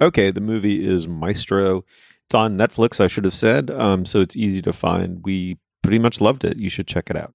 Okay, 0.00 0.30
the 0.30 0.40
movie 0.40 0.88
is 0.88 1.06
Maestro. 1.06 1.84
It's 2.24 2.34
on 2.34 2.56
Netflix, 2.56 2.98
I 2.98 3.08
should 3.08 3.26
have 3.26 3.34
said. 3.34 3.70
Um, 3.70 4.06
so 4.06 4.22
it's 4.22 4.36
easy 4.36 4.62
to 4.62 4.72
find. 4.72 5.20
We 5.22 5.58
pretty 5.82 5.98
much 5.98 6.22
loved 6.22 6.44
it. 6.44 6.56
You 6.56 6.70
should 6.70 6.86
check 6.86 7.10
it 7.10 7.16
out. 7.16 7.34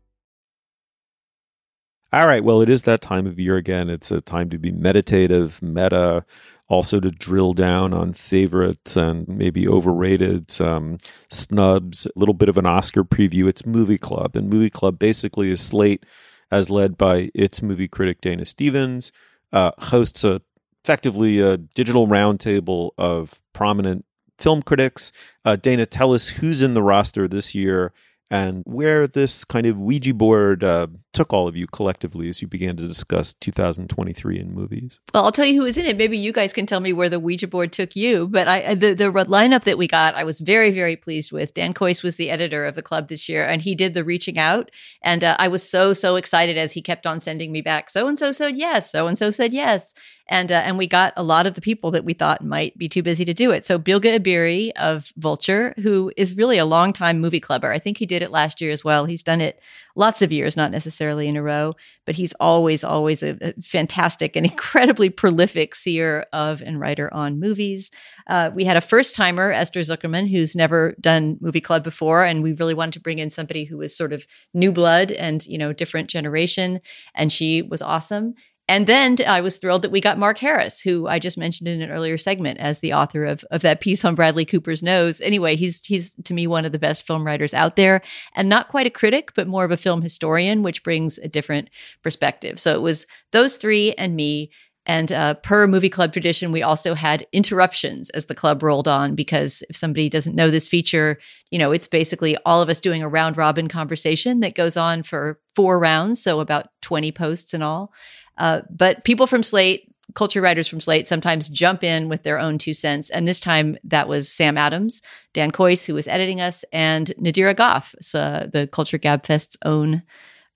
All 2.13 2.27
right. 2.27 2.43
Well, 2.43 2.61
it 2.61 2.69
is 2.69 2.83
that 2.83 3.01
time 3.01 3.25
of 3.25 3.39
year 3.39 3.55
again. 3.55 3.89
It's 3.89 4.11
a 4.11 4.19
time 4.19 4.49
to 4.49 4.57
be 4.57 4.71
meditative, 4.71 5.61
meta, 5.61 6.25
also 6.67 6.99
to 6.99 7.09
drill 7.09 7.53
down 7.53 7.93
on 7.93 8.11
favorites 8.11 8.97
and 8.97 9.25
maybe 9.29 9.65
overrated 9.65 10.59
um, 10.59 10.97
snubs. 11.29 12.05
A 12.05 12.11
little 12.17 12.33
bit 12.33 12.49
of 12.49 12.57
an 12.57 12.65
Oscar 12.65 13.05
preview. 13.05 13.47
It's 13.47 13.65
Movie 13.65 13.97
Club, 13.97 14.35
and 14.35 14.49
Movie 14.49 14.69
Club 14.69 14.99
basically 14.99 15.51
is 15.51 15.61
slate 15.61 16.05
as 16.51 16.69
led 16.69 16.97
by 16.97 17.31
its 17.33 17.61
movie 17.61 17.87
critic 17.87 18.19
Dana 18.19 18.43
Stevens, 18.43 19.13
uh, 19.53 19.71
hosts 19.79 20.25
a 20.25 20.41
effectively 20.83 21.39
a 21.39 21.57
digital 21.57 22.07
roundtable 22.07 22.89
of 22.97 23.41
prominent 23.53 24.03
film 24.39 24.61
critics. 24.63 25.11
Uh, 25.45 25.55
Dana, 25.55 25.85
tell 25.85 26.13
us 26.13 26.27
who's 26.27 26.63
in 26.63 26.73
the 26.73 26.81
roster 26.81 27.27
this 27.27 27.53
year 27.53 27.93
and 28.31 28.63
where 28.65 29.07
this 29.07 29.43
kind 29.43 29.67
of 29.67 29.77
Ouija 29.77 30.13
board 30.13 30.63
uh, 30.63 30.87
took 31.13 31.33
all 31.33 31.47
of 31.47 31.55
you 31.55 31.67
collectively 31.67 32.29
as 32.29 32.41
you 32.41 32.47
began 32.47 32.77
to 32.77 32.87
discuss 32.87 33.33
2023 33.33 34.39
in 34.39 34.53
movies. 34.53 34.99
Well, 35.13 35.25
I'll 35.25 35.31
tell 35.31 35.45
you 35.45 35.55
who 35.55 35.63
was 35.63 35.77
in 35.77 35.85
it. 35.85 35.97
Maybe 35.97 36.17
you 36.17 36.31
guys 36.31 36.53
can 36.53 36.65
tell 36.65 36.79
me 36.79 36.93
where 36.93 37.09
the 37.09 37.19
Ouija 37.19 37.47
board 37.47 37.73
took 37.73 37.95
you. 37.95 38.27
But 38.27 38.47
I, 38.47 38.75
the 38.75 38.93
the 38.93 39.05
lineup 39.05 39.63
that 39.63 39.77
we 39.77 39.87
got, 39.87 40.15
I 40.15 40.23
was 40.23 40.39
very 40.39 40.71
very 40.71 40.95
pleased 40.95 41.31
with. 41.31 41.53
Dan 41.53 41.73
Kois 41.73 42.03
was 42.03 42.15
the 42.15 42.29
editor 42.29 42.65
of 42.65 42.75
the 42.75 42.81
club 42.81 43.07
this 43.07 43.27
year, 43.27 43.43
and 43.43 43.61
he 43.61 43.75
did 43.75 43.93
the 43.93 44.03
reaching 44.03 44.37
out, 44.37 44.71
and 45.01 45.23
uh, 45.23 45.35
I 45.39 45.47
was 45.47 45.67
so 45.67 45.93
so 45.93 46.15
excited 46.15 46.57
as 46.57 46.73
he 46.73 46.81
kept 46.81 47.05
on 47.05 47.19
sending 47.19 47.51
me 47.51 47.61
back. 47.61 47.89
So 47.89 48.07
and 48.07 48.17
so 48.17 48.31
said 48.31 48.55
yes. 48.55 48.91
So 48.91 49.07
and 49.07 49.17
so 49.17 49.31
said 49.31 49.53
yes 49.53 49.93
and 50.31 50.51
uh, 50.51 50.55
and 50.55 50.77
we 50.77 50.87
got 50.87 51.13
a 51.17 51.23
lot 51.23 51.45
of 51.45 51.55
the 51.55 51.61
people 51.61 51.91
that 51.91 52.05
we 52.05 52.13
thought 52.13 52.43
might 52.43 52.75
be 52.77 52.87
too 52.87 53.03
busy 53.03 53.25
to 53.25 53.33
do 53.33 53.51
it. 53.51 53.65
So 53.65 53.77
Bilge 53.77 54.03
Ebiri 54.03 54.71
of 54.77 55.11
Vulture, 55.17 55.75
who 55.83 56.11
is 56.15 56.37
really 56.37 56.57
a 56.57 56.65
longtime 56.65 57.19
movie 57.19 57.41
clubber. 57.41 57.71
I 57.71 57.79
think 57.79 57.97
he 57.97 58.05
did 58.05 58.21
it 58.21 58.31
last 58.31 58.61
year 58.61 58.71
as 58.71 58.83
well. 58.83 59.05
He's 59.05 59.23
done 59.23 59.41
it 59.41 59.59
lots 59.95 60.21
of 60.21 60.31
years, 60.31 60.57
not 60.57 60.71
necessarily 60.71 61.27
in 61.27 61.37
a 61.37 61.43
row, 61.43 61.73
but 62.05 62.15
he's 62.15 62.33
always 62.39 62.83
always 62.83 63.23
a, 63.23 63.37
a 63.41 63.53
fantastic 63.61 64.35
and 64.35 64.45
incredibly 64.51 65.09
prolific 65.09 65.75
seer 65.75 66.25
of 66.33 66.61
and 66.61 66.79
writer 66.79 67.13
on 67.13 67.39
movies. 67.39 67.91
Uh, 68.27 68.51
we 68.53 68.63
had 68.63 68.77
a 68.77 68.81
first 68.81 69.15
timer, 69.15 69.51
Esther 69.51 69.81
Zuckerman, 69.81 70.29
who's 70.29 70.55
never 70.55 70.95
done 70.99 71.37
movie 71.41 71.61
club 71.61 71.83
before, 71.83 72.23
and 72.23 72.43
we 72.43 72.53
really 72.53 72.73
wanted 72.73 72.93
to 72.93 72.99
bring 72.99 73.19
in 73.19 73.29
somebody 73.29 73.65
who 73.65 73.77
was 73.77 73.95
sort 73.95 74.13
of 74.13 74.25
new 74.53 74.71
blood 74.71 75.11
and 75.11 75.45
you 75.45 75.57
know 75.57 75.73
different 75.73 76.09
generation, 76.09 76.79
and 77.15 77.31
she 77.31 77.61
was 77.61 77.81
awesome. 77.81 78.35
And 78.67 78.87
then 78.87 79.17
I 79.27 79.41
was 79.41 79.57
thrilled 79.57 79.81
that 79.81 79.91
we 79.91 79.99
got 79.99 80.17
Mark 80.17 80.37
Harris, 80.37 80.79
who 80.79 81.07
I 81.07 81.19
just 81.19 81.37
mentioned 81.37 81.67
in 81.67 81.81
an 81.81 81.91
earlier 81.91 82.17
segment 82.17 82.59
as 82.59 82.79
the 82.79 82.93
author 82.93 83.25
of, 83.25 83.43
of 83.51 83.61
that 83.63 83.81
piece 83.81 84.05
on 84.05 84.15
Bradley 84.15 84.45
Cooper's 84.45 84.81
nose. 84.81 85.19
Anyway, 85.19 85.55
he's 85.55 85.81
he's 85.83 86.15
to 86.23 86.33
me 86.33 86.47
one 86.47 86.63
of 86.63 86.71
the 86.71 86.79
best 86.79 87.05
film 87.05 87.25
writers 87.25 87.53
out 87.53 87.75
there 87.75 88.01
and 88.35 88.47
not 88.47 88.69
quite 88.69 88.87
a 88.87 88.91
critic, 88.91 89.33
but 89.35 89.47
more 89.47 89.65
of 89.65 89.71
a 89.71 89.77
film 89.77 90.01
historian, 90.01 90.63
which 90.63 90.83
brings 90.83 91.17
a 91.17 91.27
different 91.27 91.69
perspective. 92.01 92.59
So 92.59 92.73
it 92.73 92.81
was 92.81 93.05
those 93.31 93.57
three 93.57 93.93
and 93.93 94.15
me. 94.15 94.51
And 94.87 95.11
uh, 95.11 95.35
per 95.35 95.67
movie 95.67 95.89
club 95.89 96.11
tradition, 96.11 96.51
we 96.51 96.63
also 96.63 96.95
had 96.95 97.27
interruptions 97.31 98.09
as 98.11 98.25
the 98.25 98.33
club 98.33 98.63
rolled 98.63 98.87
on 98.87 99.13
because 99.13 99.61
if 99.69 99.75
somebody 99.75 100.09
doesn't 100.09 100.35
know 100.35 100.49
this 100.49 100.67
feature, 100.67 101.19
you 101.51 101.59
know, 101.59 101.71
it's 101.71 101.87
basically 101.87 102.35
all 102.45 102.63
of 102.63 102.69
us 102.69 102.79
doing 102.79 103.03
a 103.03 103.07
round 103.07 103.37
robin 103.37 103.67
conversation 103.67 104.39
that 104.39 104.55
goes 104.55 104.77
on 104.77 105.03
for 105.03 105.39
four 105.55 105.77
rounds. 105.77 106.23
So 106.23 106.39
about 106.39 106.69
20 106.81 107.11
posts 107.11 107.53
in 107.53 107.61
all. 107.61 107.93
Uh, 108.37 108.61
but 108.69 109.03
people 109.03 109.27
from 109.27 109.43
Slate, 109.43 109.93
culture 110.15 110.41
writers 110.41 110.67
from 110.67 110.81
Slate, 110.81 111.07
sometimes 111.07 111.49
jump 111.49 111.83
in 111.83 112.09
with 112.09 112.23
their 112.23 112.39
own 112.39 112.57
two 112.57 112.73
cents. 112.73 113.09
And 113.09 113.27
this 113.27 113.39
time 113.39 113.77
that 113.85 114.07
was 114.07 114.31
Sam 114.31 114.57
Adams, 114.57 115.01
Dan 115.33 115.51
Kois, 115.51 115.85
who 115.85 115.93
was 115.93 116.07
editing 116.07 116.41
us, 116.41 116.65
and 116.73 117.07
Nadira 117.19 117.55
Goffe, 117.55 117.95
so 118.01 118.49
the 118.51 118.67
Culture 118.67 118.99
Gabfest's 118.99 119.57
own 119.63 120.03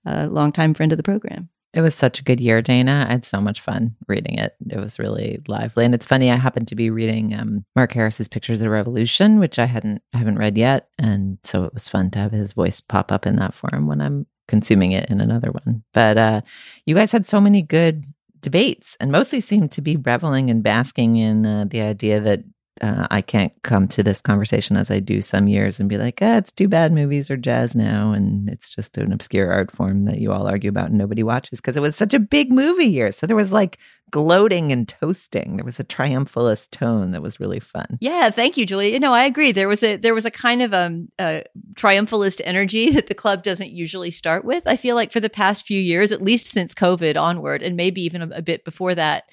uh, 0.04 0.28
longtime 0.30 0.74
friend 0.74 0.92
of 0.92 0.98
the 0.98 1.02
program. 1.02 1.48
It 1.74 1.82
was 1.82 1.94
such 1.94 2.20
a 2.20 2.24
good 2.24 2.40
year, 2.40 2.62
Dana. 2.62 3.04
I 3.06 3.12
had 3.12 3.26
so 3.26 3.38
much 3.38 3.60
fun 3.60 3.96
reading 4.08 4.38
it. 4.38 4.54
It 4.70 4.78
was 4.78 4.98
really 4.98 5.42
lively, 5.46 5.84
and 5.84 5.94
it's 5.94 6.06
funny. 6.06 6.30
I 6.30 6.36
happened 6.36 6.68
to 6.68 6.74
be 6.74 6.88
reading 6.88 7.34
um, 7.34 7.66
Mark 7.74 7.92
Harris's 7.92 8.28
Pictures 8.28 8.60
of 8.60 8.64
the 8.64 8.70
Revolution, 8.70 9.38
which 9.38 9.58
I 9.58 9.66
hadn't 9.66 10.00
I 10.14 10.18
haven't 10.18 10.38
read 10.38 10.56
yet, 10.56 10.88
and 10.98 11.36
so 11.44 11.64
it 11.64 11.74
was 11.74 11.86
fun 11.88 12.10
to 12.12 12.18
have 12.18 12.32
his 12.32 12.54
voice 12.54 12.80
pop 12.80 13.12
up 13.12 13.26
in 13.26 13.36
that 13.36 13.52
form 13.52 13.86
when 13.86 14.00
I'm 14.00 14.26
consuming 14.48 14.92
it 14.92 15.08
in 15.10 15.20
another 15.20 15.50
one. 15.50 15.82
But 15.92 16.18
uh, 16.18 16.40
you 16.84 16.94
guys 16.94 17.12
had 17.12 17.26
so 17.26 17.40
many 17.40 17.62
good 17.62 18.04
debates 18.40 18.96
and 19.00 19.10
mostly 19.10 19.40
seemed 19.40 19.72
to 19.72 19.80
be 19.80 19.96
reveling 19.96 20.50
and 20.50 20.62
basking 20.62 21.16
in 21.16 21.44
uh, 21.44 21.64
the 21.68 21.80
idea 21.80 22.20
that 22.20 22.44
uh, 22.80 23.06
I 23.10 23.22
can't 23.22 23.52
come 23.62 23.88
to 23.88 24.02
this 24.02 24.20
conversation 24.20 24.76
as 24.76 24.90
I 24.90 25.00
do 25.00 25.20
some 25.20 25.48
years 25.48 25.80
and 25.80 25.88
be 25.88 25.96
like, 25.96 26.18
ah, 26.20 26.36
it's 26.36 26.52
too 26.52 26.68
bad 26.68 26.92
movies 26.92 27.30
are 27.30 27.36
jazz 27.36 27.74
now. 27.74 28.12
And 28.12 28.48
it's 28.48 28.68
just 28.68 28.98
an 28.98 29.12
obscure 29.12 29.50
art 29.50 29.70
form 29.70 30.04
that 30.04 30.18
you 30.18 30.32
all 30.32 30.46
argue 30.46 30.68
about 30.68 30.90
and 30.90 30.98
nobody 30.98 31.22
watches 31.22 31.60
because 31.60 31.76
it 31.76 31.82
was 31.82 31.96
such 31.96 32.12
a 32.12 32.18
big 32.18 32.52
movie 32.52 32.86
year. 32.86 33.12
So 33.12 33.26
there 33.26 33.36
was 33.36 33.52
like 33.52 33.78
gloating 34.10 34.72
and 34.72 34.86
toasting. 34.86 35.56
There 35.56 35.64
was 35.64 35.80
a 35.80 35.84
triumphalist 35.84 36.70
tone 36.70 37.12
that 37.12 37.22
was 37.22 37.40
really 37.40 37.60
fun. 37.60 37.98
Yeah, 38.00 38.30
thank 38.30 38.56
you, 38.56 38.66
Julie. 38.66 38.92
You 38.92 39.00
know, 39.00 39.12
I 39.12 39.24
agree. 39.24 39.52
There 39.52 39.68
was 39.68 39.82
a 39.82 39.96
there 39.96 40.14
was 40.14 40.24
a 40.24 40.30
kind 40.30 40.62
of 40.62 40.74
um, 40.74 41.08
a 41.18 41.44
triumphalist 41.74 42.40
energy 42.44 42.90
that 42.92 43.06
the 43.06 43.14
club 43.14 43.42
doesn't 43.42 43.70
usually 43.70 44.10
start 44.10 44.44
with. 44.44 44.66
I 44.66 44.76
feel 44.76 44.96
like 44.96 45.12
for 45.12 45.20
the 45.20 45.30
past 45.30 45.66
few 45.66 45.80
years, 45.80 46.12
at 46.12 46.22
least 46.22 46.48
since 46.48 46.74
COVID 46.74 47.20
onward, 47.20 47.62
and 47.62 47.76
maybe 47.76 48.02
even 48.02 48.22
a, 48.22 48.28
a 48.36 48.42
bit 48.42 48.64
before 48.64 48.94
that, 48.94 49.24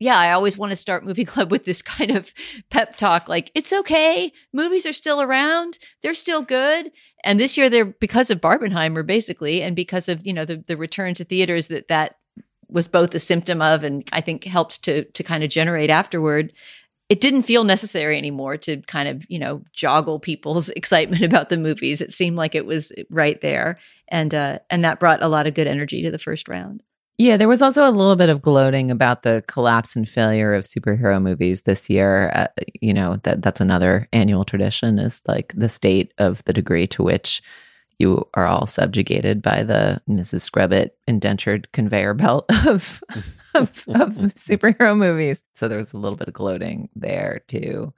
yeah, 0.00 0.16
I 0.16 0.32
always 0.32 0.56
want 0.56 0.70
to 0.70 0.76
start 0.76 1.04
movie 1.04 1.24
club 1.26 1.50
with 1.50 1.64
this 1.64 1.82
kind 1.82 2.10
of 2.10 2.32
pep 2.70 2.96
talk 2.96 3.28
like 3.28 3.50
it's 3.54 3.72
okay, 3.72 4.32
movies 4.52 4.86
are 4.86 4.92
still 4.92 5.20
around, 5.20 5.78
they're 6.02 6.14
still 6.14 6.42
good. 6.42 6.90
And 7.24 7.40
this 7.40 7.56
year 7.56 7.68
they're 7.68 7.84
because 7.84 8.30
of 8.30 8.40
Barbenheimer 8.40 9.04
basically 9.04 9.62
and 9.62 9.74
because 9.74 10.08
of, 10.08 10.24
you 10.26 10.32
know, 10.32 10.44
the 10.44 10.62
the 10.66 10.76
return 10.76 11.14
to 11.14 11.24
theaters 11.24 11.66
that 11.68 11.88
that 11.88 12.16
was 12.68 12.86
both 12.86 13.14
a 13.14 13.18
symptom 13.18 13.62
of 13.62 13.82
and 13.82 14.08
I 14.12 14.20
think 14.20 14.44
helped 14.44 14.82
to 14.84 15.04
to 15.04 15.22
kind 15.22 15.42
of 15.42 15.50
generate 15.50 15.90
afterward. 15.90 16.52
It 17.08 17.22
didn't 17.22 17.42
feel 17.42 17.64
necessary 17.64 18.18
anymore 18.18 18.58
to 18.58 18.82
kind 18.82 19.08
of, 19.08 19.24
you 19.30 19.38
know, 19.38 19.62
joggle 19.74 20.20
people's 20.20 20.68
excitement 20.76 21.22
about 21.22 21.48
the 21.48 21.56
movies. 21.56 22.00
It 22.00 22.12
seemed 22.12 22.36
like 22.36 22.54
it 22.54 22.66
was 22.66 22.92
right 23.10 23.40
there. 23.40 23.78
And 24.08 24.32
uh 24.32 24.60
and 24.70 24.84
that 24.84 25.00
brought 25.00 25.22
a 25.22 25.28
lot 25.28 25.48
of 25.48 25.54
good 25.54 25.66
energy 25.66 26.02
to 26.02 26.10
the 26.12 26.18
first 26.20 26.46
round. 26.46 26.82
Yeah, 27.20 27.36
there 27.36 27.48
was 27.48 27.62
also 27.62 27.84
a 27.84 27.90
little 27.90 28.14
bit 28.14 28.28
of 28.28 28.42
gloating 28.42 28.92
about 28.92 29.24
the 29.24 29.42
collapse 29.48 29.96
and 29.96 30.08
failure 30.08 30.54
of 30.54 30.64
superhero 30.64 31.20
movies 31.20 31.62
this 31.62 31.90
year. 31.90 32.30
Uh, 32.32 32.46
you 32.80 32.94
know, 32.94 33.16
that 33.24 33.42
that's 33.42 33.60
another 33.60 34.08
annual 34.12 34.44
tradition 34.44 35.00
is 35.00 35.20
like 35.26 35.52
the 35.56 35.68
state 35.68 36.14
of 36.18 36.44
the 36.44 36.52
degree 36.52 36.86
to 36.86 37.02
which 37.02 37.42
you 37.98 38.24
are 38.34 38.46
all 38.46 38.66
subjugated 38.66 39.42
by 39.42 39.64
the 39.64 40.00
Mrs. 40.08 40.42
Scrubitt 40.42 40.96
indentured 41.08 41.70
conveyor 41.72 42.14
belt 42.14 42.44
of, 42.66 43.02
of, 43.54 43.84
of 43.88 44.14
superhero 44.34 44.96
movies. 44.96 45.42
So 45.54 45.66
there 45.66 45.78
was 45.78 45.92
a 45.92 45.98
little 45.98 46.16
bit 46.16 46.28
of 46.28 46.34
gloating 46.34 46.88
there 46.94 47.42
too. 47.48 47.92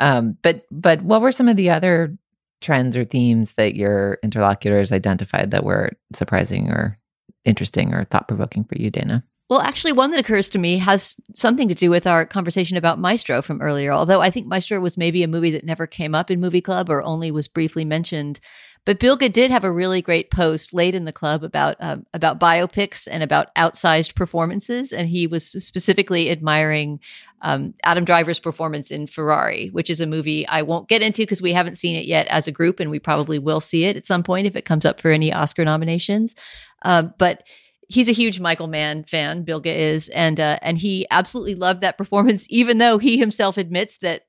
Um, 0.00 0.36
but 0.42 0.66
but 0.70 1.00
what 1.00 1.22
were 1.22 1.32
some 1.32 1.48
of 1.48 1.56
the 1.56 1.70
other 1.70 2.14
trends 2.60 2.94
or 2.94 3.04
themes 3.04 3.54
that 3.54 3.74
your 3.74 4.18
interlocutors 4.22 4.92
identified 4.92 5.50
that 5.52 5.64
were 5.64 5.92
surprising 6.12 6.68
or 6.68 6.98
interesting 7.46 7.94
or 7.94 8.04
thought 8.04 8.28
provoking 8.28 8.64
for 8.64 8.76
you, 8.76 8.90
Dana? 8.90 9.24
Well, 9.48 9.60
actually, 9.60 9.92
one 9.92 10.10
that 10.10 10.18
occurs 10.18 10.48
to 10.50 10.58
me 10.58 10.78
has 10.78 11.14
something 11.36 11.68
to 11.68 11.74
do 11.74 11.88
with 11.88 12.04
our 12.06 12.26
conversation 12.26 12.76
about 12.76 12.98
Maestro 12.98 13.40
from 13.42 13.62
earlier. 13.62 13.92
Although 13.92 14.20
I 14.20 14.30
think 14.30 14.48
Maestro 14.48 14.80
was 14.80 14.98
maybe 14.98 15.22
a 15.22 15.28
movie 15.28 15.52
that 15.52 15.64
never 15.64 15.86
came 15.86 16.16
up 16.16 16.32
in 16.32 16.40
Movie 16.40 16.60
Club 16.60 16.90
or 16.90 17.02
only 17.02 17.30
was 17.30 17.46
briefly 17.46 17.84
mentioned. 17.84 18.40
But 18.86 19.00
Bilge 19.00 19.32
did 19.32 19.50
have 19.50 19.64
a 19.64 19.70
really 19.70 20.00
great 20.00 20.30
post 20.30 20.72
late 20.72 20.94
in 20.94 21.04
the 21.04 21.12
club 21.12 21.42
about 21.42 21.76
um, 21.80 22.06
about 22.14 22.38
biopics 22.38 23.08
and 23.10 23.22
about 23.22 23.54
outsized 23.56 24.14
performances, 24.14 24.92
and 24.92 25.08
he 25.08 25.26
was 25.26 25.44
specifically 25.44 26.30
admiring 26.30 27.00
um, 27.42 27.74
Adam 27.82 28.04
Driver's 28.04 28.38
performance 28.38 28.92
in 28.92 29.08
Ferrari, 29.08 29.68
which 29.68 29.90
is 29.90 30.00
a 30.00 30.06
movie 30.06 30.46
I 30.46 30.62
won't 30.62 30.88
get 30.88 31.02
into 31.02 31.22
because 31.22 31.42
we 31.42 31.52
haven't 31.52 31.74
seen 31.74 31.96
it 31.96 32.06
yet 32.06 32.28
as 32.28 32.46
a 32.46 32.52
group, 32.52 32.78
and 32.78 32.88
we 32.88 33.00
probably 33.00 33.40
will 33.40 33.60
see 33.60 33.84
it 33.84 33.96
at 33.96 34.06
some 34.06 34.22
point 34.22 34.46
if 34.46 34.54
it 34.54 34.64
comes 34.64 34.86
up 34.86 35.00
for 35.00 35.10
any 35.10 35.32
Oscar 35.32 35.64
nominations. 35.64 36.36
Um, 36.82 37.12
but 37.18 37.42
he's 37.88 38.08
a 38.08 38.12
huge 38.12 38.38
Michael 38.38 38.68
Mann 38.68 39.02
fan. 39.02 39.42
Bilge 39.42 39.66
is, 39.66 40.08
and 40.10 40.38
uh, 40.38 40.60
and 40.62 40.78
he 40.78 41.08
absolutely 41.10 41.56
loved 41.56 41.80
that 41.80 41.98
performance, 41.98 42.46
even 42.50 42.78
though 42.78 42.98
he 42.98 43.18
himself 43.18 43.56
admits 43.56 43.98
that 43.98 44.26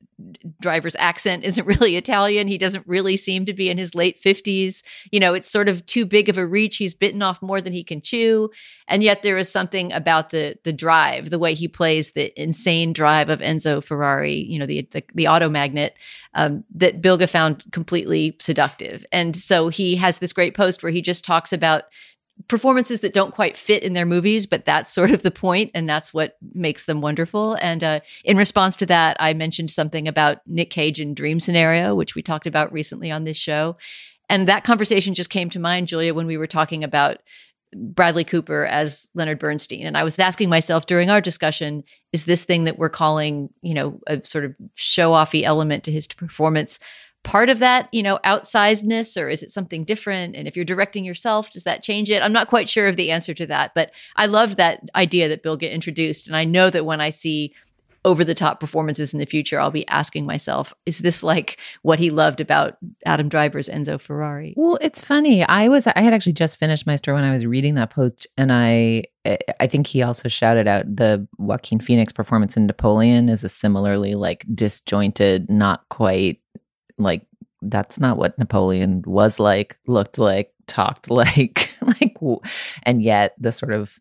Driver's 0.60 0.96
accent 0.98 1.44
isn't 1.44 1.66
really 1.66 1.96
Italian. 1.96 2.48
He 2.48 2.58
doesn't 2.58 2.88
really 2.88 3.18
seem 3.18 3.46
to 3.46 3.54
be 3.54 3.70
in 3.70 3.78
his 3.78 3.94
late 3.94 4.20
fifties. 4.20 4.84
You 5.12 5.20
know, 5.20 5.34
it's 5.34 5.50
sort 5.50 5.70
of 5.70 5.86
too 5.86 6.06
big 6.06 6.30
of 6.30 6.38
a 6.38 6.46
reach. 6.46 6.78
He's 6.78 6.94
bitten 6.94 7.22
off 7.22 7.42
more 7.42 7.62
than 7.62 7.74
he 7.74 7.84
can 7.84 8.02
chew, 8.02 8.50
and 8.88 9.04
yet 9.04 9.22
there 9.22 9.38
is 9.38 9.50
something 9.50 9.94
about 9.94 10.32
the 10.32 10.58
the 10.64 10.74
drive, 10.74 11.30
the 11.30 11.40
way 11.40 11.54
he 11.54 11.68
plays 11.68 12.12
the 12.12 12.34
insane 12.42 12.94
drive 12.94 13.30
of 13.30 13.40
Enzo 13.40 13.84
Ferrari. 13.84 14.36
You 14.36 14.60
know, 14.60 14.66
the 14.66 14.88
the, 14.92 15.04
the 15.14 15.28
auto 15.28 15.50
magnet 15.50 15.98
um, 16.34 16.64
that 16.76 17.02
Bilge 17.02 17.30
found 17.30 17.64
completely 17.72 18.36
seductive, 18.40 19.06
and 19.12 19.36
so 19.36 19.70
he 19.70 19.96
has 19.98 20.20
this 20.20 20.34
great 20.34 20.56
post 20.56 20.84
where 20.84 20.92
he 20.92 21.02
just 21.02 21.24
talks 21.24 21.54
about 21.54 21.84
performances 22.48 23.02
that 23.02 23.14
don't 23.14 23.34
quite 23.34 23.58
fit 23.58 23.84
in 23.84 23.94
their 23.94 24.06
movies, 24.06 24.46
but 24.46 24.66
that's 24.66 24.92
sort 24.92 25.12
of 25.12 25.24
the 25.24 25.32
point, 25.32 25.72
and 25.74 25.90
that's 25.90 26.14
what 26.14 26.38
makes 26.54 26.86
them 26.86 27.02
wonderful. 27.02 27.56
And 27.56 27.84
uh, 27.84 28.00
in 28.24 28.38
response 28.38 28.76
to 28.78 28.86
that, 28.86 29.18
I 29.20 29.34
mentioned 29.34 29.72
something 29.72 30.08
about 30.08 30.40
Nick 30.46 30.70
Cage 30.70 31.02
in 31.02 31.14
Dream 31.14 31.40
Scenario, 31.40 31.96
which 31.96 32.16
we 32.16 32.22
talked 32.22 32.48
about 32.48 32.72
recently 32.72 33.12
on 33.12 33.24
this 33.24 33.38
show. 33.38 33.78
And 34.30 34.48
that 34.48 34.64
conversation 34.64 35.14
just 35.14 35.30
came 35.30 35.50
to 35.52 35.60
mind, 35.60 35.88
Julia, 35.88 36.14
when 36.14 36.28
we 36.28 36.38
were 36.38 36.48
talking 36.48 36.84
about 36.84 37.20
Bradley 37.76 38.24
Cooper 38.24 38.66
as 38.66 39.10
Leonard 39.14 39.40
Bernstein. 39.40 39.86
And 39.86 39.98
I 39.98 40.04
was 40.04 40.18
asking 40.20 40.50
myself 40.50 40.86
during 40.86 41.10
our 41.10 41.22
discussion, 41.22 41.84
is 42.14 42.26
this 42.26 42.46
thing 42.46 42.64
that 42.64 42.78
we're 42.78 42.90
calling, 42.90 43.50
you 43.62 43.74
know, 43.74 44.00
a 44.08 44.24
sort 44.26 44.46
of 44.46 44.56
show 44.76 45.12
offy 45.12 45.44
element 45.44 45.84
to 45.86 45.92
his 45.92 46.08
performance 46.08 46.80
part 47.28 47.50
of 47.50 47.60
that, 47.60 47.90
you 47.92 48.02
know, 48.02 48.20
outsizedness 48.24 49.22
or 49.22 49.30
is 49.30 49.44
it 49.44 49.52
something 49.52 49.84
different? 49.84 50.36
And 50.36 50.48
if 50.48 50.56
you're 50.56 50.64
directing 50.64 51.04
yourself, 51.04 51.52
does 51.52 51.64
that 51.64 51.84
change 51.84 52.10
it? 52.10 52.22
I'm 52.22 52.32
not 52.32 52.48
quite 52.48 52.70
sure 52.70 52.88
of 52.88 52.96
the 52.96 53.12
answer 53.12 53.34
to 53.34 53.46
that, 53.48 53.74
but 53.76 53.92
I 54.16 54.28
love 54.28 54.56
that 54.56 54.82
idea 54.96 55.28
that 55.28 55.44
Bilge 55.44 55.64
introduced. 55.64 56.28
And 56.28 56.38
I 56.38 56.46
know 56.46 56.70
that 56.70 56.86
when 56.86 57.02
I 57.02 57.10
see 57.10 57.54
over 58.06 58.24
the 58.24 58.34
top 58.34 58.62
performances 58.62 59.12
in 59.14 59.20
the 59.20 59.26
future, 59.26 59.60
I'll 59.60 59.70
be 59.70 59.88
asking 59.90 60.26
myself, 60.26 60.74
is 60.86 61.00
this 61.00 61.22
like 61.22 61.60
what 61.82 62.00
he 62.00 62.10
loved 62.10 62.40
about 62.40 62.78
Adam 63.06 63.28
Driver's 63.28 63.68
Enzo 63.68 64.00
Ferrari? 64.00 64.54
Well, 64.56 64.78
it's 64.80 65.02
funny. 65.02 65.44
I 65.44 65.68
was 65.68 65.88
I 65.88 66.00
had 66.00 66.14
actually 66.14 66.34
just 66.34 66.58
finished 66.58 66.88
my 66.88 66.96
story 66.96 67.16
when 67.16 67.26
I 67.26 67.32
was 67.32 67.46
reading 67.46 67.76
that 67.76 67.90
post, 67.90 68.26
and 68.38 68.54
I 68.54 69.04
I 69.60 69.68
think 69.68 69.88
he 69.88 70.04
also 70.04 70.30
shouted 70.30 70.70
out 70.70 70.84
the 70.96 71.28
Joaquin 71.38 71.82
Phoenix 71.82 72.14
performance 72.14 72.56
in 72.56 72.66
Napoleon 72.66 73.28
is 73.28 73.44
a 73.44 73.50
similarly 73.50 74.16
like 74.16 74.46
disjointed, 74.56 75.50
not 75.50 75.88
quite 75.90 76.40
like 76.98 77.26
that's 77.62 78.00
not 78.00 78.18
what 78.18 78.38
Napoleon 78.38 79.04
was 79.06 79.40
like, 79.40 79.78
looked 79.88 80.18
like, 80.18 80.54
talked 80.68 81.10
like, 81.10 81.76
like, 81.82 82.18
and 82.84 83.02
yet 83.02 83.34
the 83.40 83.52
sort 83.52 83.74
of 83.74 84.00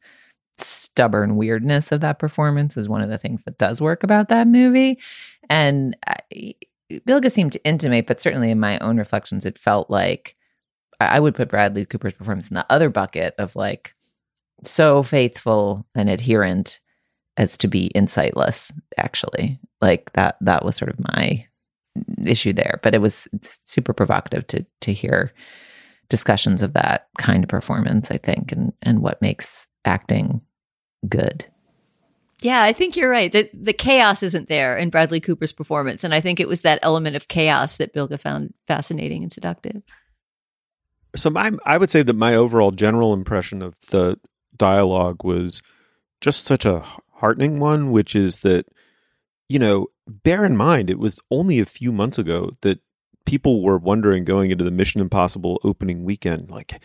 stubborn 0.59 1.37
weirdness 1.37 1.93
of 1.93 2.01
that 2.01 2.19
performance 2.19 2.77
is 2.77 2.89
one 2.89 3.03
of 3.03 3.11
the 3.11 3.19
things 3.19 3.45
that 3.45 3.59
does 3.59 3.81
work 3.81 4.03
about 4.03 4.29
that 4.29 4.47
movie. 4.47 4.99
And 5.51 5.97
Bilge 7.05 7.31
seemed 7.31 7.53
to 7.53 7.65
intimate, 7.65 8.07
but 8.07 8.21
certainly 8.21 8.51
in 8.51 8.61
my 8.61 8.79
own 8.79 8.97
reflections, 8.97 9.45
it 9.45 9.59
felt 9.59 9.91
like 9.91 10.37
I 11.01 11.21
would 11.21 11.35
put 11.35 11.49
Bradley 11.49 11.85
Cooper's 11.85 12.15
performance 12.15 12.49
in 12.51 12.55
the 12.55 12.67
other 12.71 12.89
bucket 12.89 13.35
of 13.39 13.55
like 13.55 13.95
so 14.65 15.03
faithful 15.03 15.87
and 15.95 16.09
adherent 16.09 16.81
as 17.37 17.59
to 17.59 17.69
be 17.69 17.91
insightless. 17.95 18.73
Actually, 18.97 19.59
like 19.81 20.11
that. 20.15 20.37
That 20.41 20.65
was 20.65 20.77
sort 20.77 20.91
of 20.91 20.99
my 21.15 21.47
issue 22.25 22.53
there, 22.53 22.81
but 22.83 22.95
it 22.95 23.01
was 23.01 23.29
super 23.65 23.93
provocative 23.93 24.47
to 24.49 24.67
to 24.81 24.93
hear 24.93 25.33
discussions 26.09 26.63
of 26.63 26.73
that 26.75 27.09
kind 27.19 27.45
of 27.45 27.49
performance, 27.49 28.11
I 28.11 28.19
think, 28.19 28.53
and 28.53 28.73
and 28.83 29.03
what 29.03 29.23
makes 29.23 29.69
acting 29.85 30.41
good. 31.09 31.47
Yeah, 32.41 32.63
I 32.63 32.73
think 32.73 32.97
you're 32.97 33.11
right. 33.11 33.33
The 33.33 33.51
the 33.55 33.73
chaos 33.73 34.23
isn't 34.23 34.49
there 34.49 34.77
in 34.77 34.91
Bradley 34.91 35.21
Cooper's 35.21 35.53
performance, 35.53 36.05
and 36.05 36.15
I 36.15 36.21
think 36.21 36.39
it 36.39 36.49
was 36.49 36.63
that 36.63 36.79
element 36.83 37.17
of 37.17 37.29
chaos 37.29 37.77
that 37.79 37.93
Bilge 37.93 38.21
found 38.21 38.55
fascinating 38.67 39.23
and 39.23 39.33
seductive. 39.33 39.83
So 41.15 41.31
my 41.31 41.53
I 41.65 41.79
would 41.79 41.91
say 41.91 42.03
that 42.03 42.13
my 42.13 42.35
overall 42.35 42.73
general 42.73 43.15
impression 43.15 43.63
of 43.63 43.75
the 43.89 44.19
dialogue 44.57 45.25
was 45.25 45.63
just 46.21 46.45
such 46.45 46.67
a 46.67 46.85
heartening 47.15 47.57
one, 47.59 47.91
which 47.91 48.15
is 48.15 48.39
that 48.39 48.67
you 49.49 49.59
know, 49.59 49.87
bear 50.07 50.45
in 50.45 50.57
mind, 50.57 50.91
it 50.91 50.99
was 50.99 51.21
only 51.31 51.59
a 51.59 51.65
few 51.67 51.93
months 51.93 52.19
ago 52.19 52.51
that 52.63 52.81
people 53.25 53.63
were 53.63 53.79
wondering 53.79 54.25
going 54.25 54.51
into 54.51 54.65
the 54.65 54.71
Mission 54.71 55.01
Impossible 55.01 55.61
opening 55.65 56.05
weekend, 56.05 56.51
like, 56.51 56.81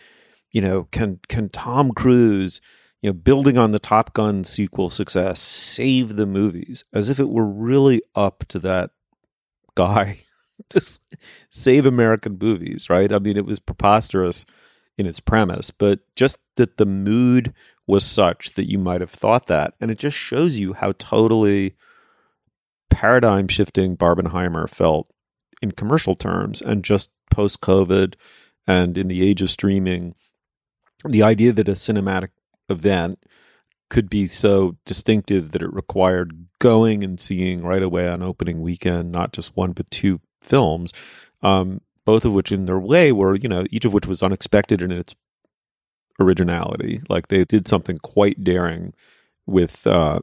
you 0.50 0.60
know, 0.60 0.88
can 0.90 1.20
can 1.28 1.48
Tom 1.48 1.92
Cruise, 1.92 2.60
you 3.00 3.08
know, 3.08 3.14
building 3.14 3.56
on 3.56 3.70
the 3.70 3.78
Top 3.78 4.12
Gun 4.12 4.44
sequel 4.44 4.90
success, 4.90 5.40
save 5.40 6.16
the 6.16 6.26
movies 6.26 6.84
as 6.92 7.08
if 7.08 7.18
it 7.18 7.30
were 7.30 7.46
really 7.46 8.02
up 8.14 8.44
to 8.48 8.58
that 8.58 8.90
guy 9.74 10.18
to 10.68 11.00
save 11.48 11.86
American 11.86 12.38
movies, 12.40 12.90
right? 12.90 13.12
I 13.12 13.18
mean, 13.18 13.36
it 13.36 13.46
was 13.46 13.58
preposterous 13.60 14.44
in 14.98 15.06
its 15.06 15.20
premise, 15.20 15.70
but 15.70 16.00
just 16.16 16.38
that 16.56 16.76
the 16.76 16.84
mood 16.84 17.54
was 17.86 18.04
such 18.04 18.54
that 18.54 18.70
you 18.70 18.78
might 18.78 19.00
have 19.00 19.10
thought 19.10 19.46
that, 19.46 19.74
and 19.80 19.90
it 19.90 19.98
just 19.98 20.16
shows 20.16 20.58
you 20.58 20.74
how 20.74 20.92
totally 20.92 21.74
paradigm 22.92 23.48
shifting 23.48 23.96
Barbenheimer 23.96 24.68
felt 24.68 25.08
in 25.60 25.72
commercial 25.72 26.14
terms 26.14 26.60
and 26.60 26.84
just 26.84 27.10
post 27.30 27.60
COVID 27.60 28.14
and 28.66 28.98
in 28.98 29.08
the 29.08 29.22
age 29.22 29.42
of 29.42 29.50
streaming, 29.50 30.14
the 31.04 31.22
idea 31.22 31.52
that 31.52 31.68
a 31.68 31.72
cinematic 31.72 32.28
event 32.68 33.18
could 33.90 34.08
be 34.08 34.26
so 34.26 34.76
distinctive 34.86 35.52
that 35.52 35.62
it 35.62 35.72
required 35.72 36.46
going 36.58 37.02
and 37.02 37.20
seeing 37.20 37.62
right 37.62 37.82
away 37.82 38.08
on 38.08 38.22
opening 38.22 38.60
weekend, 38.60 39.10
not 39.10 39.32
just 39.32 39.56
one 39.56 39.72
but 39.72 39.90
two 39.90 40.20
films, 40.40 40.92
um, 41.42 41.80
both 42.04 42.24
of 42.24 42.32
which 42.32 42.52
in 42.52 42.66
their 42.66 42.78
way 42.78 43.12
were, 43.12 43.36
you 43.36 43.48
know, 43.48 43.64
each 43.70 43.84
of 43.84 43.92
which 43.92 44.06
was 44.06 44.22
unexpected 44.22 44.82
in 44.82 44.90
its 44.92 45.14
originality. 46.20 47.02
Like 47.08 47.28
they 47.28 47.44
did 47.44 47.68
something 47.68 47.98
quite 47.98 48.42
daring 48.44 48.94
with 49.46 49.86
uh, 49.86 50.20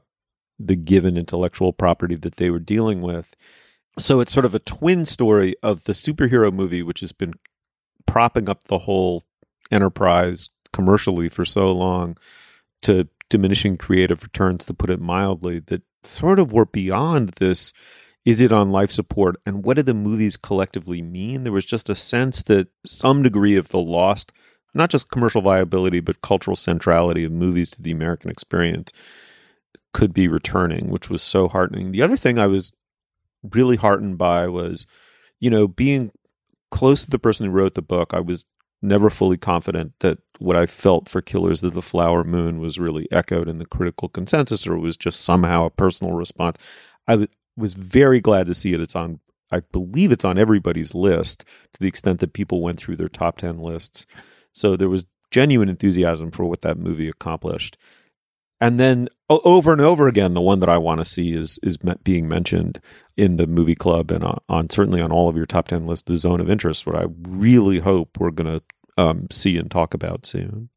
the 0.59 0.75
given 0.75 1.17
intellectual 1.17 1.71
property 1.71 2.15
that 2.15 2.35
they 2.35 2.49
were 2.49 2.59
dealing 2.59 3.01
with. 3.01 3.35
So 3.97 4.19
it's 4.19 4.33
sort 4.33 4.45
of 4.45 4.53
a 4.53 4.59
twin 4.59 5.05
story 5.05 5.55
of 5.63 5.85
the 5.85 5.93
superhero 5.93 6.53
movie, 6.53 6.83
which 6.83 6.99
has 6.99 7.11
been 7.11 7.33
propping 8.05 8.49
up 8.49 8.65
the 8.65 8.79
whole 8.79 9.23
enterprise 9.71 10.49
commercially 10.73 11.29
for 11.29 11.45
so 11.45 11.71
long, 11.71 12.17
to 12.81 13.07
diminishing 13.29 13.77
creative 13.77 14.23
returns, 14.23 14.65
to 14.65 14.73
put 14.73 14.89
it 14.89 14.99
mildly, 14.99 15.59
that 15.59 15.81
sort 16.03 16.39
of 16.39 16.51
were 16.51 16.65
beyond 16.65 17.29
this. 17.39 17.73
Is 18.25 18.41
it 18.41 18.51
on 18.51 18.71
life 18.71 18.91
support? 18.91 19.37
And 19.45 19.63
what 19.63 19.77
do 19.77 19.83
the 19.83 19.93
movies 19.93 20.37
collectively 20.37 21.01
mean? 21.01 21.43
There 21.43 21.53
was 21.53 21.65
just 21.65 21.89
a 21.89 21.95
sense 21.95 22.43
that 22.43 22.67
some 22.85 23.23
degree 23.23 23.55
of 23.55 23.69
the 23.69 23.79
lost, 23.79 24.31
not 24.73 24.89
just 24.89 25.09
commercial 25.09 25.41
viability, 25.41 25.99
but 25.99 26.21
cultural 26.21 26.55
centrality 26.55 27.23
of 27.23 27.31
movies 27.31 27.71
to 27.71 27.81
the 27.81 27.91
American 27.91 28.29
experience 28.29 28.91
could 29.93 30.13
be 30.13 30.27
returning, 30.27 30.89
which 30.89 31.09
was 31.09 31.21
so 31.21 31.47
heartening. 31.47 31.91
The 31.91 32.01
other 32.01 32.17
thing 32.17 32.37
I 32.37 32.47
was 32.47 32.71
really 33.43 33.75
heartened 33.75 34.17
by 34.17 34.47
was, 34.47 34.85
you 35.39 35.49
know, 35.49 35.67
being 35.67 36.11
close 36.71 37.03
to 37.03 37.11
the 37.11 37.19
person 37.19 37.47
who 37.47 37.51
wrote 37.51 37.75
the 37.75 37.81
book, 37.81 38.13
I 38.13 38.19
was 38.19 38.45
never 38.81 39.09
fully 39.09 39.37
confident 39.37 39.93
that 39.99 40.19
what 40.37 40.55
I 40.55 40.65
felt 40.65 41.09
for 41.09 41.21
Killers 41.21 41.63
of 41.63 41.73
the 41.73 41.81
Flower 41.81 42.23
Moon 42.23 42.59
was 42.59 42.79
really 42.79 43.07
echoed 43.11 43.47
in 43.47 43.57
the 43.57 43.65
critical 43.65 44.07
consensus 44.07 44.65
or 44.65 44.77
was 44.77 44.95
just 44.95 45.21
somehow 45.21 45.65
a 45.65 45.69
personal 45.69 46.13
response. 46.13 46.57
I 47.07 47.13
w- 47.13 47.27
was 47.57 47.73
very 47.73 48.21
glad 48.21 48.47
to 48.47 48.53
see 48.53 48.73
it. 48.73 48.79
It's 48.79 48.95
on, 48.95 49.19
I 49.51 49.61
believe 49.71 50.11
it's 50.11 50.23
on 50.23 50.37
everybody's 50.37 50.95
list 50.95 51.43
to 51.73 51.79
the 51.79 51.87
extent 51.87 52.19
that 52.19 52.33
people 52.33 52.61
went 52.61 52.79
through 52.79 52.95
their 52.95 53.09
top 53.09 53.37
10 53.37 53.59
lists. 53.59 54.05
So 54.53 54.77
there 54.77 54.89
was 54.89 55.05
genuine 55.31 55.69
enthusiasm 55.69 56.31
for 56.31 56.45
what 56.45 56.61
that 56.61 56.77
movie 56.77 57.09
accomplished 57.09 57.77
and 58.61 58.79
then 58.79 59.09
over 59.29 59.71
and 59.71 59.81
over 59.81 60.07
again 60.07 60.33
the 60.33 60.41
one 60.41 60.59
that 60.59 60.69
i 60.69 60.77
want 60.77 60.99
to 60.99 61.05
see 61.05 61.33
is 61.33 61.59
is 61.63 61.77
being 62.03 62.27
mentioned 62.27 62.81
in 63.15 63.37
the 63.37 63.45
movie 63.45 63.75
club 63.75 64.11
and 64.11 64.23
on, 64.23 64.39
on, 64.47 64.69
certainly 64.69 65.01
on 65.01 65.11
all 65.11 65.27
of 65.29 65.35
your 65.35 65.45
top 65.45 65.67
10 65.67 65.85
lists 65.85 66.07
the 66.07 66.17
zone 66.17 66.39
of 66.39 66.49
interest 66.49 66.87
what 66.87 66.95
i 66.95 67.05
really 67.27 67.79
hope 67.79 68.17
we're 68.19 68.31
going 68.31 68.59
to 68.59 68.63
um, 68.99 69.27
see 69.31 69.57
and 69.57 69.71
talk 69.71 69.93
about 69.93 70.25
soon. 70.25 70.69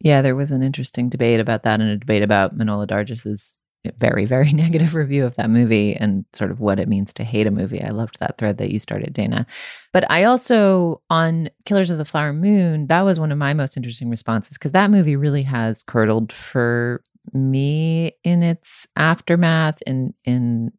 Yeah 0.00 0.22
there 0.22 0.36
was 0.36 0.50
an 0.52 0.62
interesting 0.62 1.08
debate 1.08 1.40
about 1.40 1.62
that 1.64 1.80
and 1.80 1.90
a 1.90 1.96
debate 1.96 2.22
about 2.22 2.56
Manohla 2.56 2.86
Dargis's 2.86 3.56
very 3.96 4.26
very 4.26 4.52
negative 4.52 4.94
review 4.94 5.24
of 5.24 5.36
that 5.36 5.48
movie 5.48 5.96
and 5.96 6.26
sort 6.34 6.50
of 6.50 6.60
what 6.60 6.78
it 6.78 6.88
means 6.88 7.12
to 7.14 7.24
hate 7.24 7.46
a 7.46 7.50
movie. 7.50 7.82
I 7.82 7.90
loved 7.90 8.20
that 8.20 8.36
thread 8.36 8.58
that 8.58 8.70
you 8.70 8.78
started 8.78 9.12
dana. 9.12 9.46
But 9.92 10.10
i 10.10 10.24
also 10.24 11.02
on 11.10 11.48
killers 11.64 11.90
of 11.90 11.98
the 11.98 12.04
flower 12.04 12.32
moon 12.32 12.86
that 12.88 13.02
was 13.02 13.18
one 13.18 13.32
of 13.32 13.38
my 13.38 13.54
most 13.54 13.76
interesting 13.76 14.10
responses 14.10 14.58
because 14.58 14.72
that 14.72 14.90
movie 14.90 15.16
really 15.16 15.44
has 15.44 15.82
curdled 15.82 16.32
for 16.32 17.02
me 17.32 18.12
in 18.24 18.42
its 18.42 18.86
aftermath 18.96 19.78
and 19.86 20.14
in 20.24 20.72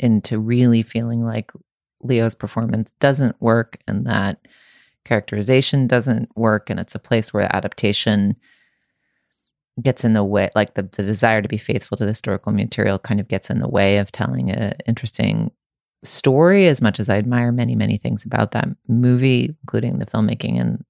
into 0.00 0.38
really 0.38 0.82
feeling 0.82 1.24
like 1.24 1.52
Leo's 2.02 2.34
performance 2.34 2.90
doesn't 2.98 3.40
work 3.40 3.78
and 3.86 4.06
that 4.06 4.38
characterization 5.04 5.86
doesn't 5.86 6.28
work 6.36 6.70
and 6.70 6.80
it's 6.80 6.94
a 6.94 7.00
place 7.00 7.32
where 7.32 7.54
adaptation 7.54 8.36
gets 9.82 10.04
in 10.04 10.14
the 10.14 10.24
way 10.24 10.48
like 10.54 10.74
the, 10.74 10.82
the 10.82 11.02
desire 11.02 11.42
to 11.42 11.48
be 11.48 11.58
faithful 11.58 11.96
to 11.96 12.04
the 12.04 12.10
historical 12.10 12.52
material 12.52 12.98
kind 12.98 13.20
of 13.20 13.28
gets 13.28 13.50
in 13.50 13.58
the 13.58 13.68
way 13.68 13.98
of 13.98 14.10
telling 14.10 14.50
an 14.50 14.74
interesting 14.86 15.50
story 16.04 16.66
as 16.66 16.80
much 16.80 16.98
as 17.00 17.08
I 17.08 17.16
admire 17.16 17.52
many, 17.52 17.74
many 17.74 17.96
things 17.96 18.24
about 18.24 18.52
that 18.52 18.68
movie, 18.88 19.54
including 19.62 19.98
the 19.98 20.06
filmmaking 20.06 20.60
and 20.60 20.84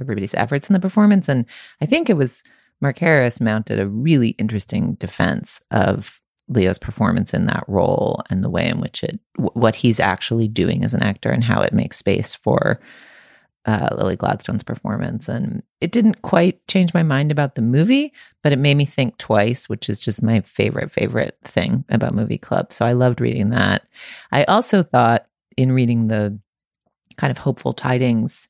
everybody's 0.00 0.34
efforts 0.34 0.68
in 0.68 0.74
the 0.74 0.80
performance. 0.80 1.28
And 1.28 1.44
I 1.80 1.86
think 1.86 2.08
it 2.08 2.16
was 2.16 2.42
Mark 2.80 2.98
Harris 2.98 3.40
mounted 3.40 3.80
a 3.80 3.88
really 3.88 4.30
interesting 4.30 4.94
defense 4.94 5.60
of 5.70 6.20
Leo's 6.48 6.78
performance 6.78 7.34
in 7.34 7.46
that 7.46 7.64
role 7.68 8.22
and 8.30 8.42
the 8.42 8.50
way 8.50 8.66
in 8.66 8.80
which 8.80 9.02
it, 9.02 9.18
what 9.36 9.74
he's 9.74 10.00
actually 10.00 10.48
doing 10.48 10.84
as 10.84 10.94
an 10.94 11.02
actor 11.02 11.30
and 11.30 11.44
how 11.44 11.60
it 11.60 11.72
makes 11.72 11.98
space 11.98 12.34
for 12.34 12.80
uh, 13.66 13.88
Lily 13.92 14.16
Gladstone's 14.16 14.62
performance. 14.62 15.28
And 15.28 15.62
it 15.82 15.92
didn't 15.92 16.22
quite 16.22 16.66
change 16.68 16.94
my 16.94 17.02
mind 17.02 17.30
about 17.30 17.54
the 17.54 17.62
movie, 17.62 18.12
but 18.42 18.52
it 18.52 18.58
made 18.58 18.76
me 18.76 18.86
think 18.86 19.18
twice, 19.18 19.68
which 19.68 19.90
is 19.90 20.00
just 20.00 20.22
my 20.22 20.40
favorite, 20.40 20.90
favorite 20.90 21.36
thing 21.44 21.84
about 21.90 22.14
Movie 22.14 22.38
Club. 22.38 22.72
So 22.72 22.86
I 22.86 22.92
loved 22.92 23.20
reading 23.20 23.50
that. 23.50 23.86
I 24.32 24.44
also 24.44 24.82
thought 24.82 25.26
in 25.58 25.72
reading 25.72 26.08
the 26.08 26.38
kind 27.16 27.30
of 27.30 27.38
hopeful 27.38 27.74
tidings 27.74 28.48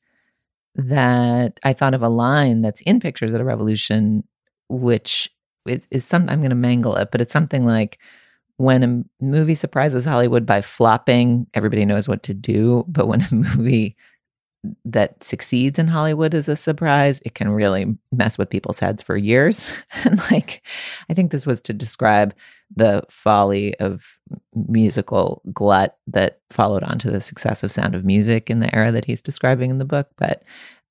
that 0.87 1.59
I 1.63 1.73
thought 1.73 1.93
of 1.93 2.03
a 2.03 2.09
line 2.09 2.61
that's 2.61 2.81
in 2.81 2.99
Pictures 2.99 3.33
at 3.33 3.41
a 3.41 3.45
Revolution, 3.45 4.23
which 4.69 5.29
is, 5.67 5.87
is 5.91 6.05
some, 6.05 6.29
I'm 6.29 6.39
going 6.39 6.49
to 6.49 6.55
mangle 6.55 6.95
it, 6.95 7.09
but 7.11 7.21
it's 7.21 7.33
something 7.33 7.65
like, 7.65 7.99
when 8.57 8.83
a 8.83 9.23
movie 9.23 9.55
surprises 9.55 10.03
Hollywood 10.03 10.45
by 10.45 10.59
flopping, 10.59 11.47
everybody 11.53 11.85
knows 11.85 12.09
what 12.09 12.23
to 12.23 12.33
do. 12.33 12.83
But 12.89 13.07
when 13.07 13.21
a 13.21 13.27
movie 13.33 13.95
that 14.83 15.23
succeeds 15.23 15.79
in 15.79 15.87
Hollywood 15.87 16.33
is 16.33 16.49
a 16.49 16.55
surprise, 16.55 17.21
it 17.25 17.33
can 17.33 17.49
really 17.49 17.97
mess 18.11 18.37
with 18.37 18.49
people's 18.49 18.79
heads 18.79 19.01
for 19.01 19.15
years. 19.15 19.71
and 20.03 20.19
like, 20.31 20.61
I 21.09 21.13
think 21.13 21.31
this 21.31 21.45
was 21.45 21.61
to 21.61 21.73
describe 21.73 22.33
the 22.75 23.03
folly 23.09 23.75
of 23.79 24.19
musical 24.53 25.41
glut 25.53 25.97
that 26.07 26.41
followed 26.49 26.83
on 26.83 26.99
to 26.99 27.11
the 27.11 27.21
success 27.21 27.63
of 27.63 27.71
Sound 27.71 27.95
of 27.95 28.05
Music 28.05 28.49
in 28.49 28.59
the 28.59 28.73
era 28.75 28.91
that 28.91 29.05
he's 29.05 29.21
describing 29.21 29.69
in 29.69 29.77
the 29.77 29.85
book. 29.85 30.09
But 30.17 30.43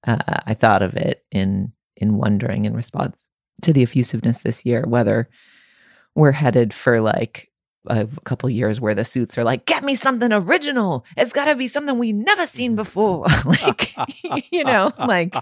uh, 0.06 0.18
I 0.46 0.54
thought 0.54 0.82
of 0.82 0.96
it 0.96 1.24
in 1.30 1.72
in 1.96 2.16
wondering 2.16 2.64
in 2.64 2.74
response 2.74 3.26
to 3.62 3.72
the 3.72 3.82
effusiveness 3.82 4.40
this 4.40 4.64
year 4.64 4.84
whether 4.86 5.28
we're 6.14 6.30
headed 6.32 6.72
for 6.72 7.00
like 7.00 7.47
a 7.86 8.06
couple 8.24 8.50
years 8.50 8.80
where 8.80 8.94
the 8.94 9.04
suits 9.04 9.38
are 9.38 9.44
like, 9.44 9.64
get 9.66 9.84
me 9.84 9.94
something 9.94 10.32
original. 10.32 11.04
It's 11.16 11.32
got 11.32 11.46
to 11.46 11.54
be 11.54 11.68
something 11.68 11.98
we 11.98 12.12
never 12.12 12.46
seen 12.46 12.72
mm. 12.72 12.76
before. 12.76 13.26
like, 13.44 13.94
you 14.50 14.64
know, 14.64 14.92
like 14.98 15.34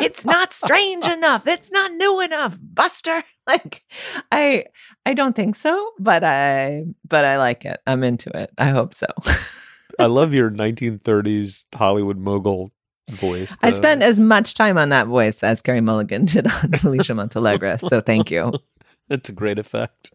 it's 0.00 0.24
not 0.24 0.52
strange 0.52 1.06
enough. 1.06 1.46
It's 1.46 1.70
not 1.70 1.92
new 1.92 2.20
enough, 2.20 2.58
Buster. 2.62 3.24
Like, 3.46 3.84
I, 4.30 4.66
I 5.04 5.14
don't 5.14 5.34
think 5.34 5.56
so, 5.56 5.90
but 5.98 6.22
I, 6.22 6.84
but 7.08 7.24
I 7.24 7.38
like 7.38 7.64
it. 7.64 7.80
I'm 7.86 8.04
into 8.04 8.30
it. 8.36 8.50
I 8.58 8.68
hope 8.68 8.94
so. 8.94 9.06
I 9.98 10.06
love 10.06 10.32
your 10.34 10.50
1930s 10.50 11.66
Hollywood 11.74 12.18
mogul 12.18 12.70
voice. 13.10 13.58
I 13.62 13.72
spent 13.72 14.02
as 14.02 14.20
much 14.20 14.54
time 14.54 14.78
on 14.78 14.90
that 14.90 15.08
voice 15.08 15.42
as 15.42 15.62
Carey 15.62 15.80
Mulligan 15.80 16.26
did 16.26 16.46
on 16.46 16.72
Felicia 16.72 17.12
Montealegre. 17.12 17.80
So 17.88 18.00
thank 18.00 18.30
you. 18.30 18.52
It's 19.08 19.28
a 19.28 19.32
great 19.32 19.58
effect. 19.58 20.12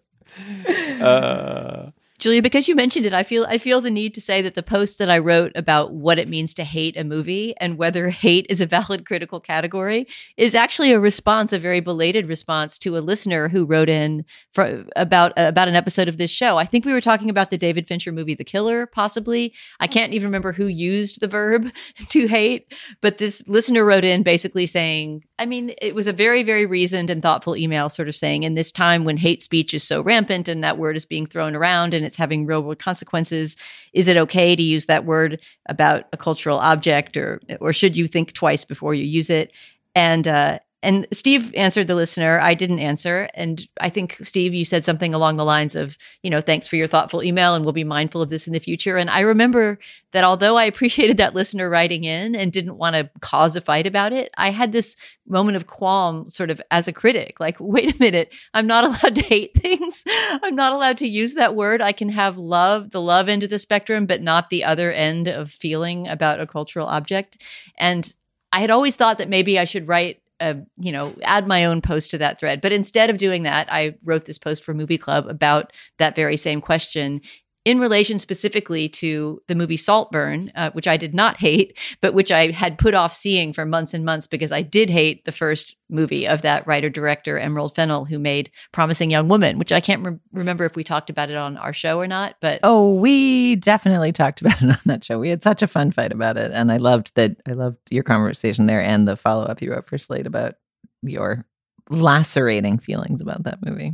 Uh, 0.99 1.91
Julia, 2.17 2.41
because 2.41 2.69
you 2.69 2.75
mentioned 2.75 3.05
it, 3.05 3.11
I 3.11 3.23
feel 3.23 3.45
I 3.49 3.57
feel 3.57 3.81
the 3.81 3.89
need 3.89 4.13
to 4.13 4.21
say 4.21 4.41
that 4.41 4.53
the 4.53 4.63
post 4.63 4.99
that 4.99 5.09
I 5.09 5.17
wrote 5.17 5.51
about 5.53 5.93
what 5.93 6.17
it 6.17 6.29
means 6.29 6.53
to 6.53 6.63
hate 6.63 6.95
a 6.95 7.03
movie 7.03 7.53
and 7.57 7.77
whether 7.77 8.07
hate 8.09 8.45
is 8.49 8.61
a 8.61 8.65
valid 8.65 9.05
critical 9.05 9.41
category 9.41 10.07
is 10.37 10.55
actually 10.55 10.93
a 10.93 10.99
response, 10.99 11.51
a 11.51 11.59
very 11.59 11.81
belated 11.81 12.29
response 12.29 12.77
to 12.79 12.97
a 12.97 12.99
listener 12.99 13.49
who 13.49 13.65
wrote 13.65 13.89
in 13.89 14.23
for 14.53 14.85
about 14.95 15.33
about 15.35 15.67
an 15.67 15.75
episode 15.75 16.07
of 16.07 16.17
this 16.17 16.31
show. 16.31 16.57
I 16.57 16.63
think 16.63 16.85
we 16.85 16.93
were 16.93 17.01
talking 17.01 17.29
about 17.29 17.49
the 17.49 17.57
David 17.57 17.85
Fincher 17.85 18.13
movie 18.13 18.33
The 18.33 18.45
Killer, 18.45 18.85
possibly. 18.85 19.53
I 19.81 19.87
can't 19.87 20.13
even 20.13 20.27
remember 20.27 20.53
who 20.53 20.67
used 20.67 21.19
the 21.19 21.27
verb 21.27 21.69
to 22.09 22.27
hate, 22.27 22.73
but 23.01 23.17
this 23.17 23.43
listener 23.45 23.83
wrote 23.83 24.05
in 24.05 24.23
basically 24.23 24.67
saying, 24.67 25.25
I 25.37 25.45
mean, 25.45 25.73
it 25.81 25.93
was 25.93 26.07
a 26.07 26.13
very 26.13 26.43
very 26.43 26.65
reasoned 26.65 27.09
and 27.09 27.21
thoughtful 27.21 27.57
email 27.57 27.89
sort 27.89 28.07
of 28.07 28.15
saying 28.15 28.43
in 28.43 28.55
this 28.55 28.71
time 28.71 29.03
when 29.03 29.17
hate 29.17 29.43
speech 29.43 29.73
is 29.73 29.83
so 29.83 30.01
rampant 30.01 30.47
and 30.47 30.63
that 30.63 30.77
word 30.77 30.95
is 30.95 31.05
being 31.05 31.25
thrown 31.25 31.55
around 31.55 31.93
and 31.93 32.04
it's 32.05 32.17
having 32.17 32.45
real 32.45 32.63
world 32.63 32.79
consequences. 32.79 33.57
Is 33.93 34.07
it 34.07 34.17
okay 34.17 34.55
to 34.55 34.63
use 34.63 34.85
that 34.85 35.05
word 35.05 35.41
about 35.67 36.05
a 36.13 36.17
cultural 36.17 36.59
object, 36.59 37.17
or 37.17 37.41
or 37.59 37.73
should 37.73 37.97
you 37.97 38.07
think 38.07 38.33
twice 38.33 38.63
before 38.63 38.93
you 38.93 39.03
use 39.03 39.29
it? 39.29 39.51
And 39.95 40.27
uh, 40.27 40.59
and 40.85 41.07
Steve 41.11 41.51
answered 41.55 41.87
the 41.87 41.95
listener. 41.95 42.39
I 42.39 42.53
didn't 42.53 42.77
answer. 42.77 43.27
And 43.33 43.67
I 43.81 43.89
think, 43.89 44.17
Steve, 44.21 44.53
you 44.53 44.63
said 44.63 44.85
something 44.85 45.15
along 45.15 45.37
the 45.37 45.43
lines 45.43 45.75
of, 45.75 45.97
you 46.21 46.29
know, 46.29 46.41
thanks 46.41 46.67
for 46.67 46.75
your 46.75 46.87
thoughtful 46.87 47.23
email 47.23 47.55
and 47.55 47.65
we'll 47.65 47.73
be 47.73 47.83
mindful 47.83 48.21
of 48.21 48.29
this 48.29 48.45
in 48.45 48.53
the 48.53 48.59
future. 48.59 48.95
And 48.95 49.09
I 49.09 49.21
remember 49.21 49.79
that 50.11 50.23
although 50.23 50.57
I 50.57 50.65
appreciated 50.65 51.17
that 51.17 51.33
listener 51.33 51.71
writing 51.71 52.03
in 52.03 52.35
and 52.35 52.51
didn't 52.51 52.77
want 52.77 52.95
to 52.95 53.09
cause 53.19 53.55
a 53.55 53.61
fight 53.61 53.87
about 53.87 54.13
it, 54.13 54.31
I 54.37 54.51
had 54.51 54.71
this 54.73 54.95
moment 55.27 55.55
of 55.55 55.65
qualm 55.65 56.29
sort 56.29 56.51
of 56.51 56.61
as 56.69 56.87
a 56.87 56.93
critic 56.93 57.39
like, 57.39 57.57
wait 57.59 57.95
a 57.95 57.99
minute, 57.99 58.31
I'm 58.53 58.67
not 58.67 58.83
allowed 58.83 59.15
to 59.15 59.23
hate 59.23 59.55
things. 59.59 60.03
I'm 60.43 60.55
not 60.55 60.71
allowed 60.71 60.99
to 60.99 61.07
use 61.07 61.33
that 61.33 61.55
word. 61.55 61.81
I 61.81 61.93
can 61.93 62.09
have 62.09 62.37
love, 62.37 62.91
the 62.91 63.01
love 63.01 63.27
end 63.27 63.41
of 63.41 63.49
the 63.49 63.57
spectrum, 63.57 64.05
but 64.05 64.21
not 64.21 64.51
the 64.51 64.63
other 64.63 64.91
end 64.91 65.27
of 65.27 65.51
feeling 65.51 66.07
about 66.07 66.39
a 66.39 66.45
cultural 66.45 66.85
object. 66.85 67.41
And 67.75 68.13
I 68.51 68.61
had 68.61 68.69
always 68.69 68.95
thought 68.95 69.17
that 69.17 69.29
maybe 69.29 69.57
I 69.57 69.65
should 69.65 69.87
write 69.87 70.21
a, 70.39 70.57
you 70.77 70.91
know, 70.91 71.15
add 71.23 71.47
my 71.47 71.65
own 71.65 71.81
post 71.81 72.11
to 72.11 72.17
that 72.17 72.39
thread. 72.39 72.61
But 72.61 72.71
instead 72.71 73.09
of 73.09 73.17
doing 73.17 73.43
that, 73.43 73.71
I 73.71 73.95
wrote 74.03 74.25
this 74.25 74.37
post 74.37 74.63
for 74.63 74.73
Movie 74.73 74.97
Club 74.97 75.27
about 75.27 75.71
that 75.97 76.15
very 76.15 76.37
same 76.37 76.61
question 76.61 77.21
in 77.65 77.79
relation 77.79 78.19
specifically 78.19 78.87
to 78.87 79.41
the 79.47 79.55
movie 79.55 79.75
Saltburn, 79.75 80.51
uh, 80.55 80.69
which 80.71 80.87
I 80.87 80.97
did 80.97 81.15
not 81.15 81.37
hate, 81.37 81.77
but 81.99 82.13
which 82.13 82.31
I 82.31 82.51
had 82.51 82.77
put 82.77 82.93
off 82.93 83.11
seeing 83.11 83.53
for 83.53 83.65
months 83.65 83.95
and 83.95 84.05
months 84.05 84.27
because 84.27 84.51
I 84.51 84.61
did 84.61 84.87
hate 84.91 85.25
the 85.25 85.31
first 85.31 85.75
movie 85.89 86.27
of 86.27 86.43
that 86.43 86.65
writer 86.67 86.89
director, 86.89 87.39
Emerald 87.39 87.73
Fennell, 87.75 88.05
who 88.05 88.19
made 88.19 88.51
Promising 88.71 89.09
Young 89.09 89.27
Woman, 89.27 89.57
which 89.57 89.71
I 89.71 89.81
can't 89.81 90.05
re- 90.05 90.19
remember 90.31 90.65
if 90.65 90.75
we 90.75 90.83
talked 90.83 91.09
about 91.09 91.31
it 91.31 91.37
on 91.37 91.57
our 91.57 91.73
show 91.73 91.99
or 91.99 92.07
not. 92.07 92.35
But 92.39 92.59
oh, 92.61 92.93
we 92.99 93.55
definitely 93.55 94.11
talked 94.11 94.41
about 94.41 94.61
it 94.61 94.69
on 94.69 94.79
that 94.85 95.03
show. 95.03 95.17
We 95.17 95.29
had 95.29 95.43
such 95.43 95.63
a 95.63 95.67
fun 95.67 95.89
fight 95.89 96.11
about 96.11 96.37
it, 96.37 96.51
and 96.51 96.71
I 96.71 96.77
loved 96.77 97.15
that. 97.15 97.41
I 97.47 97.53
loved 97.53 97.79
your 97.89 98.03
conversation 98.03 98.67
there 98.67 98.81
and 98.81 99.07
the 99.07 99.17
follow 99.17 99.43
up 99.43 99.61
you 99.61 99.71
wrote 99.71 99.87
for 99.87 99.97
Slate 99.97 100.27
about 100.27 100.53
your 101.01 101.45
lacerating 101.89 102.77
feelings 102.77 103.21
about 103.21 103.43
that 103.43 103.65
movie. 103.65 103.93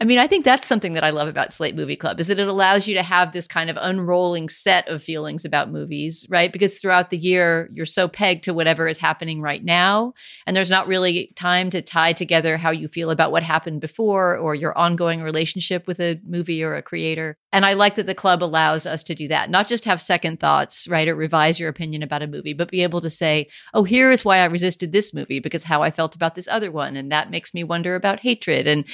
I 0.00 0.04
mean, 0.04 0.18
I 0.18 0.26
think 0.26 0.44
that's 0.44 0.66
something 0.66 0.92
that 0.92 1.04
I 1.04 1.10
love 1.10 1.28
about 1.28 1.52
Slate 1.52 1.74
Movie 1.74 1.96
Club 1.96 2.20
is 2.20 2.26
that 2.26 2.38
it 2.38 2.48
allows 2.48 2.86
you 2.86 2.94
to 2.94 3.02
have 3.02 3.32
this 3.32 3.48
kind 3.48 3.70
of 3.70 3.78
unrolling 3.80 4.48
set 4.48 4.88
of 4.88 5.02
feelings 5.02 5.44
about 5.44 5.70
movies, 5.70 6.26
right? 6.28 6.52
Because 6.52 6.78
throughout 6.78 7.10
the 7.10 7.16
year, 7.16 7.70
you're 7.72 7.86
so 7.86 8.06
pegged 8.08 8.44
to 8.44 8.54
whatever 8.54 8.88
is 8.88 8.98
happening 8.98 9.40
right 9.40 9.64
now. 9.64 10.12
And 10.46 10.54
there's 10.54 10.70
not 10.70 10.86
really 10.86 11.32
time 11.36 11.70
to 11.70 11.82
tie 11.82 12.12
together 12.12 12.56
how 12.56 12.70
you 12.70 12.88
feel 12.88 13.10
about 13.10 13.32
what 13.32 13.42
happened 13.42 13.80
before 13.80 14.36
or 14.36 14.54
your 14.54 14.76
ongoing 14.76 15.22
relationship 15.22 15.86
with 15.86 16.00
a 16.00 16.20
movie 16.26 16.62
or 16.62 16.74
a 16.74 16.82
creator. 16.82 17.36
And 17.52 17.64
I 17.64 17.72
like 17.72 17.94
that 17.94 18.06
the 18.06 18.14
club 18.14 18.42
allows 18.42 18.84
us 18.84 19.02
to 19.04 19.14
do 19.14 19.28
that, 19.28 19.48
not 19.48 19.66
just 19.66 19.86
have 19.86 20.00
second 20.00 20.40
thoughts, 20.40 20.86
right? 20.88 21.08
Or 21.08 21.14
revise 21.14 21.58
your 21.58 21.70
opinion 21.70 22.02
about 22.02 22.22
a 22.22 22.26
movie, 22.26 22.52
but 22.52 22.70
be 22.70 22.82
able 22.82 23.00
to 23.00 23.08
say, 23.08 23.48
oh, 23.72 23.84
here 23.84 24.10
is 24.10 24.26
why 24.26 24.38
I 24.38 24.44
resisted 24.44 24.92
this 24.92 25.14
movie 25.14 25.40
because 25.40 25.64
how 25.64 25.82
I 25.82 25.90
felt 25.90 26.14
about 26.14 26.34
this 26.34 26.48
other 26.48 26.70
one. 26.70 26.96
And 26.96 27.10
that 27.10 27.30
makes 27.30 27.54
me 27.54 27.64
wonder 27.64 27.94
about 27.94 28.20
hatred. 28.20 28.66
And 28.66 28.84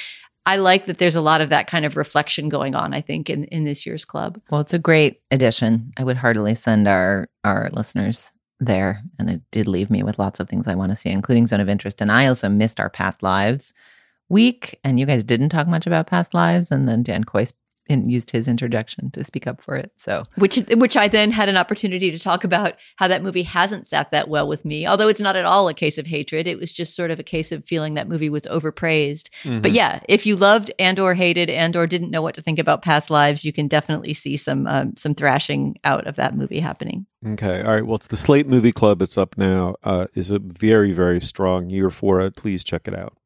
I 0.45 0.57
like 0.57 0.87
that 0.87 0.99
there's 0.99 1.17
a 1.17 1.21
lot 1.21 1.41
of 1.41 1.51
that 1.51 1.69
kind 1.69 1.85
of 1.85 1.97
reflection 1.97 2.49
going 2.49 2.75
on, 2.75 2.93
I 2.93 3.01
think, 3.01 3.31
in, 3.31 3.45
in 3.45 3.65
this 3.65 3.87
year's 3.87 4.05
club. 4.05 4.41
Well, 4.51 4.61
it's 4.61 4.75
a 4.75 4.79
great 4.79 5.21
addition. 5.31 5.93
I 5.97 6.05
would 6.05 6.17
heartily 6.17 6.55
send 6.55 6.89
our 6.89 7.29
our 7.45 7.71
listeners 7.73 8.33
there. 8.67 9.03
And 9.19 9.29
it 9.29 9.43
did 9.51 9.67
leave 9.67 9.91
me 9.91 10.03
with 10.03 10.19
lots 10.19 10.41
of 10.41 10.49
things 10.49 10.67
I 10.67 10.75
want 10.75 10.93
to 10.93 10.97
see, 10.97 11.11
including 11.11 11.47
Zone 11.47 11.61
of 11.61 11.69
Interest. 11.69 12.01
And 12.01 12.11
I 12.11 12.27
also 12.27 12.49
missed 12.49 12.81
our 12.81 12.91
past 12.91 13.23
lives 13.23 13.75
week. 14.29 14.79
And 14.85 14.99
you 14.99 15.07
guys 15.07 15.25
didn't 15.25 15.51
talk 15.51 15.67
much 15.67 15.87
about 15.87 16.07
past 16.07 16.33
lives. 16.33 16.71
And 16.71 16.89
then 16.89 17.03
Dan 17.03 17.25
Kois 17.25 17.53
and 17.89 18.11
used 18.11 18.31
his 18.31 18.49
interjection 18.49 19.11
to 19.11 19.25
speak 19.25 19.47
up 19.47 19.61
for 19.61 19.77
it. 19.77 19.93
So, 19.97 20.25
which 20.37 20.57
which 20.75 20.97
I 20.97 21.09
then 21.09 21.33
had 21.33 21.49
an 21.49 21.57
opportunity 21.57 22.11
to 22.11 22.19
talk 22.19 22.45
about 22.45 22.75
how 22.97 23.09
that 23.09 23.23
movie 23.23 23.43
hasn't 23.43 23.87
sat 23.87 24.11
that 24.11 24.29
well 24.29 24.49
with 24.49 24.65
me. 24.65 24.87
Although 24.87 25.09
it's 25.09 25.21
not 25.21 25.37
at 25.37 25.45
all 25.45 25.69
a 25.69 25.75
case 25.75 25.99
of 25.99 26.07
hatred, 26.07 26.47
it 26.47 26.59
was 26.59 26.73
just 26.73 26.95
sort 26.95 27.11
of 27.11 27.19
a 27.19 27.25
case 27.25 27.53
of 27.53 27.67
feeling 27.67 27.95
that 27.95 28.09
movie 28.09 28.31
was 28.31 28.43
overpraised. 28.43 29.31
Mm-hmm. 29.43 29.61
But 29.61 29.73
yeah, 29.73 30.01
if 30.09 30.27
you 30.27 30.37
loved 30.37 30.71
and 30.79 30.99
or 30.99 31.15
hated 31.15 31.51
and 31.51 31.77
or 31.77 31.87
didn't 31.87 32.11
know 32.11 32.23
what 32.23 32.35
to 32.37 32.43
think 32.43 32.59
about 32.59 32.83
past 32.83 33.11
lives, 33.11 33.45
you 33.45 33.53
can 33.53 33.69
definitely 33.69 34.15
see 34.15 34.37
some 34.37 34.67
um, 34.67 34.97
some 34.97 35.15
thrashing 35.15 35.77
out 35.85 36.07
of 36.07 36.17
that 36.17 36.37
movie 36.37 36.61
happening. 36.61 37.07
Okay, 37.27 37.63
all 37.63 37.73
right. 37.73 37.87
Well, 37.87 37.97
it's 37.97 38.09
the 38.09 38.17
Slate 38.17 38.49
Movie 38.49 38.73
Club. 38.73 39.01
It's 39.03 39.17
up 39.19 39.37
now. 39.39 39.77
Uh, 39.83 40.07
is 40.15 40.31
a 40.31 40.39
very 40.39 40.93
very 40.93 41.21
strong 41.21 41.71
year 41.71 41.91
for 41.91 42.21
it. 42.21 42.37
Please 42.37 42.65
check 42.65 42.87
it 42.87 42.97
out. 42.97 43.17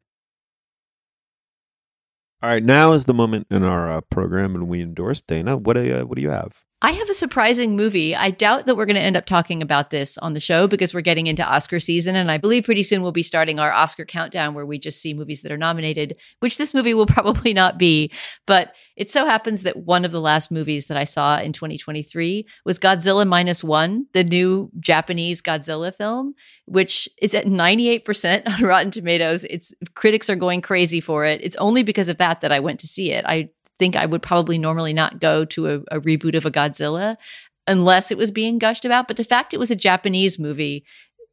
All 2.46 2.52
right, 2.52 2.62
now 2.62 2.92
is 2.92 3.06
the 3.06 3.12
moment 3.12 3.48
in 3.50 3.64
our 3.64 3.90
uh, 3.90 4.02
program, 4.02 4.54
and 4.54 4.68
we 4.68 4.80
endorse 4.80 5.20
Dana. 5.20 5.56
What 5.56 5.72
do 5.72 5.82
you, 5.82 5.96
uh, 5.96 6.02
what 6.04 6.14
do 6.14 6.22
you 6.22 6.30
have? 6.30 6.62
I 6.82 6.92
have 6.92 7.08
a 7.08 7.14
surprising 7.14 7.74
movie. 7.74 8.14
I 8.14 8.30
doubt 8.30 8.66
that 8.66 8.76
we're 8.76 8.84
going 8.84 8.96
to 8.96 9.02
end 9.02 9.16
up 9.16 9.24
talking 9.24 9.62
about 9.62 9.88
this 9.88 10.18
on 10.18 10.34
the 10.34 10.40
show 10.40 10.66
because 10.66 10.92
we're 10.92 11.00
getting 11.00 11.26
into 11.26 11.42
Oscar 11.42 11.80
season. 11.80 12.14
And 12.14 12.30
I 12.30 12.36
believe 12.36 12.64
pretty 12.64 12.82
soon 12.82 13.00
we'll 13.00 13.12
be 13.12 13.22
starting 13.22 13.58
our 13.58 13.72
Oscar 13.72 14.04
countdown 14.04 14.52
where 14.52 14.66
we 14.66 14.78
just 14.78 15.00
see 15.00 15.14
movies 15.14 15.40
that 15.40 15.50
are 15.50 15.56
nominated, 15.56 16.16
which 16.40 16.58
this 16.58 16.74
movie 16.74 16.92
will 16.92 17.06
probably 17.06 17.54
not 17.54 17.78
be. 17.78 18.12
But 18.46 18.76
it 18.94 19.08
so 19.08 19.24
happens 19.24 19.62
that 19.62 19.78
one 19.78 20.04
of 20.04 20.12
the 20.12 20.20
last 20.20 20.50
movies 20.50 20.88
that 20.88 20.98
I 20.98 21.04
saw 21.04 21.38
in 21.38 21.54
2023 21.54 22.46
was 22.66 22.78
Godzilla 22.78 23.26
Minus 23.26 23.64
One, 23.64 24.06
the 24.12 24.24
new 24.24 24.70
Japanese 24.78 25.40
Godzilla 25.40 25.94
film, 25.94 26.34
which 26.66 27.08
is 27.22 27.34
at 27.34 27.46
98% 27.46 28.52
on 28.52 28.62
Rotten 28.68 28.90
Tomatoes. 28.90 29.44
It's 29.44 29.72
critics 29.94 30.28
are 30.28 30.36
going 30.36 30.60
crazy 30.60 31.00
for 31.00 31.24
it. 31.24 31.40
It's 31.42 31.56
only 31.56 31.82
because 31.82 32.10
of 32.10 32.18
that 32.18 32.42
that 32.42 32.52
I 32.52 32.60
went 32.60 32.80
to 32.80 32.86
see 32.86 33.12
it. 33.12 33.24
I 33.26 33.48
think 33.78 33.96
I 33.96 34.06
would 34.06 34.22
probably 34.22 34.58
normally 34.58 34.92
not 34.92 35.20
go 35.20 35.44
to 35.46 35.68
a, 35.68 35.74
a 35.90 36.00
reboot 36.00 36.34
of 36.34 36.46
a 36.46 36.50
Godzilla 36.50 37.16
unless 37.66 38.10
it 38.10 38.18
was 38.18 38.30
being 38.30 38.58
gushed 38.58 38.84
about. 38.84 39.08
But 39.08 39.16
the 39.16 39.24
fact 39.24 39.52
it 39.52 39.60
was 39.60 39.70
a 39.70 39.76
Japanese 39.76 40.38
movie 40.38 40.84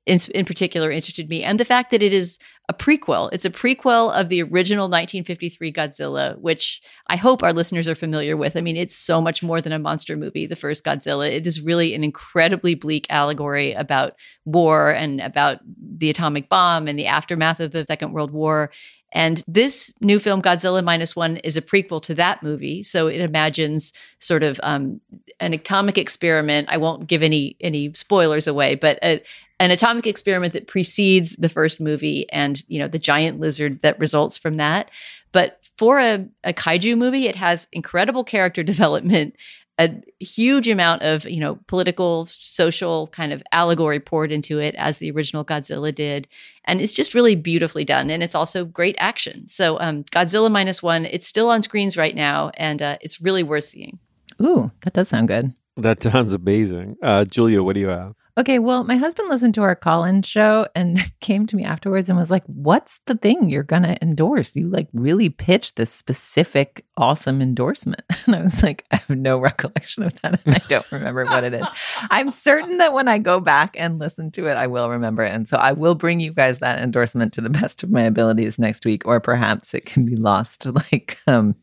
in, 0.06 0.20
in, 0.34 0.46
particular 0.46 0.92
interested 0.92 1.30
me. 1.30 1.44
And 1.44 1.60
the 1.60 1.66
fact 1.66 1.92
that 1.92 2.04
it 2.04 2.12
is 2.12 2.40
a 2.70 2.74
prequel. 2.74 3.30
It's 3.34 3.44
a 3.44 3.50
prequel 3.50 4.14
of 4.14 4.30
the 4.30 4.42
original 4.42 4.86
1953 4.86 5.74
Godzilla, 5.74 6.40
which 6.40 6.82
I 7.08 7.18
hope 7.18 7.44
our 7.44 7.52
listeners 7.52 7.90
are 7.90 7.96
familiar 7.96 8.38
with. 8.38 8.56
I 8.56 8.62
mean, 8.62 8.78
it's 8.78 8.96
so 8.96 9.20
much 9.20 9.44
more 9.44 9.60
than 9.60 9.74
a 9.74 9.80
monster 9.80 10.16
movie, 10.16 10.48
the 10.48 10.56
first 10.56 10.86
Godzilla. 10.86 11.30
It 11.30 11.46
is 11.46 11.62
really 11.62 11.94
an 11.94 12.06
incredibly 12.06 12.76
bleak 12.76 13.06
allegory 13.10 13.74
about 13.74 14.14
war 14.46 14.92
and 14.92 15.20
about 15.20 15.60
the 15.98 16.10
atomic 16.10 16.48
bomb 16.48 16.88
and 16.88 16.98
the 16.98 17.08
aftermath 17.08 17.60
of 17.60 17.72
the 17.72 17.86
Second 17.86 18.14
World 18.14 18.32
War. 18.32 18.72
And 19.14 19.44
this 19.48 19.94
new 20.02 20.20
film, 20.20 20.42
Godzilla 20.42 20.84
Minus 20.84 21.16
One, 21.16 21.38
is 21.38 21.56
a 21.56 21.62
prequel 21.62 22.02
to 22.04 22.16
that 22.16 22.44
movie. 22.44 22.84
So 22.84 23.08
it 23.08 23.22
imagines 23.22 23.94
sort 24.20 24.44
of 24.44 24.60
um, 24.64 25.00
an 25.40 25.54
atomic 25.54 25.98
experiment. 25.98 26.68
I 26.70 26.78
won't 26.78 27.08
give 27.08 27.24
any 27.24 27.56
any 27.62 27.94
spoilers 27.94 28.48
away, 28.48 28.76
but 28.76 29.00
a, 29.04 29.22
an 29.60 29.72
atomic 29.72 30.08
experiment 30.08 30.54
that 30.54 30.68
precedes 30.68 31.36
the 31.36 31.48
first 31.48 31.80
movie, 31.80 32.30
and 32.32 32.64
you 32.68 32.80
know 32.80 32.88
the 32.88 33.00
giant 33.00 33.40
lizard 33.40 33.82
that 33.84 34.00
results 34.00 34.38
from 34.38 34.58
that. 34.58 34.90
But 35.32 35.60
for 35.78 36.00
a, 36.00 36.28
a 36.44 36.54
kaiju 36.54 36.98
movie, 36.98 37.28
it 37.28 37.36
has 37.36 37.68
incredible 37.72 38.24
character 38.24 38.64
development 38.74 39.36
a 39.80 39.90
huge 40.20 40.68
amount 40.68 41.02
of 41.02 41.28
you 41.28 41.40
know 41.40 41.60
political 41.68 42.28
social 42.28 43.08
kind 43.08 43.34
of 43.34 43.42
allegory 43.52 44.00
poured 44.00 44.32
into 44.32 44.60
it 44.60 44.76
as 44.76 44.98
the 44.98 45.12
original 45.12 45.44
godzilla 45.44 45.94
did. 45.94 46.28
And 46.66 46.80
it's 46.80 46.94
just 46.94 47.14
really 47.14 47.36
beautifully 47.36 47.84
done 47.84 48.10
and 48.10 48.24
it's 48.24 48.36
also 48.36 48.66
great 48.66 48.96
action. 49.00 49.48
So 49.48 49.80
um, 49.80 50.04
godzilla 50.06 50.52
minus 50.52 50.84
one 50.84 51.06
it's 51.06 51.28
still 51.28 51.50
on 51.50 51.64
screens 51.64 51.98
right 51.98 52.16
now 52.16 52.52
and 52.56 52.82
uh, 52.82 52.98
it's 53.02 53.22
really 53.22 53.44
worth 53.44 53.66
seeing. 53.66 54.00
Ooh 54.42 54.72
that 54.82 54.94
does 54.94 55.10
sound 55.10 55.28
good. 55.28 55.54
That 55.78 56.04
sounds 56.04 56.34
amazing. 56.34 56.98
Uh, 57.02 57.26
julia 57.26 57.64
what 57.64 57.74
do 57.74 57.80
you 57.80 57.90
have 57.90 58.14
Okay, 58.36 58.58
well, 58.58 58.84
my 58.84 58.96
husband 58.96 59.30
listened 59.30 59.54
to 59.54 59.62
our 59.62 59.76
call 59.76 60.06
in 60.06 60.24
show 60.24 60.68
and 60.76 61.00
came 61.22 61.46
to 61.46 61.56
me 61.56 61.64
afterwards 61.64 62.10
and 62.10 62.18
was 62.18 62.32
like, 62.32 62.44
What's 62.48 63.00
the 63.06 63.16
thing 63.16 63.48
you're 63.48 63.62
going 63.62 63.84
to 63.84 64.02
endorse? 64.02 64.56
You 64.56 64.70
like 64.70 64.88
really 64.94 65.30
pitched 65.30 65.76
this 65.76 65.92
specific, 65.92 66.84
awesome 66.98 67.42
endorsement. 67.42 68.02
And 68.26 68.38
I 68.38 68.42
was 68.42 68.64
like, 68.64 68.86
I 68.90 68.96
have 68.96 69.18
no 69.18 69.38
recollection 69.38 70.04
of 70.04 70.20
that. 70.22 70.40
And 70.46 70.56
I 70.56 70.62
don't 70.70 70.90
remember 70.94 71.26
what 71.26 71.44
it 71.44 71.54
is. 71.54 71.68
I'm 72.10 72.32
certain 72.32 72.78
that 72.78 72.94
when 72.94 73.10
I 73.10 73.18
go 73.18 73.42
back 73.42 73.76
and 73.78 74.00
listen 74.00 74.32
to 74.32 74.48
it, 74.48 74.54
I 74.54 74.68
will 74.68 74.90
remember 74.90 75.24
it. 75.24 75.34
And 75.34 75.48
so 75.48 75.58
I 75.58 75.74
will 75.74 75.94
bring 75.94 76.22
you 76.22 76.32
guys 76.32 76.60
that 76.60 76.82
endorsement 76.82 77.34
to 77.34 77.42
the 77.42 77.50
best 77.50 77.84
of 77.84 77.92
my 77.92 78.04
abilities 78.04 78.58
next 78.58 78.86
week, 78.86 79.06
or 79.06 79.20
perhaps 79.20 79.74
it 79.74 79.86
can 79.86 80.06
be 80.06 80.16
lost. 80.16 80.66
Like, 80.92 81.20
um, 81.28 81.56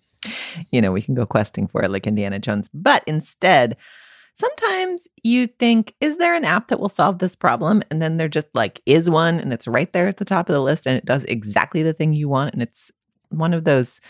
you 0.70 0.80
know, 0.80 0.92
we 0.92 1.02
can 1.02 1.14
go 1.14 1.24
questing 1.24 1.66
for 1.66 1.82
it 1.82 1.90
like 1.90 2.06
Indiana 2.06 2.38
Jones. 2.38 2.68
But 2.74 3.02
instead, 3.06 3.76
sometimes 4.34 5.08
you 5.22 5.46
think, 5.46 5.94
is 6.00 6.16
there 6.16 6.34
an 6.34 6.44
app 6.44 6.68
that 6.68 6.80
will 6.80 6.88
solve 6.88 7.18
this 7.18 7.36
problem? 7.36 7.82
And 7.90 8.00
then 8.00 8.16
there 8.16 8.28
just 8.28 8.48
like 8.54 8.80
is 8.86 9.10
one 9.10 9.38
and 9.38 9.52
it's 9.52 9.68
right 9.68 9.92
there 9.92 10.08
at 10.08 10.16
the 10.16 10.24
top 10.24 10.48
of 10.48 10.54
the 10.54 10.62
list 10.62 10.86
and 10.86 10.96
it 10.96 11.04
does 11.04 11.24
exactly 11.24 11.82
the 11.82 11.92
thing 11.92 12.12
you 12.12 12.28
want. 12.28 12.54
And 12.54 12.62
it's 12.62 12.90
one 13.30 13.54
of 13.54 13.64
those 13.64 14.00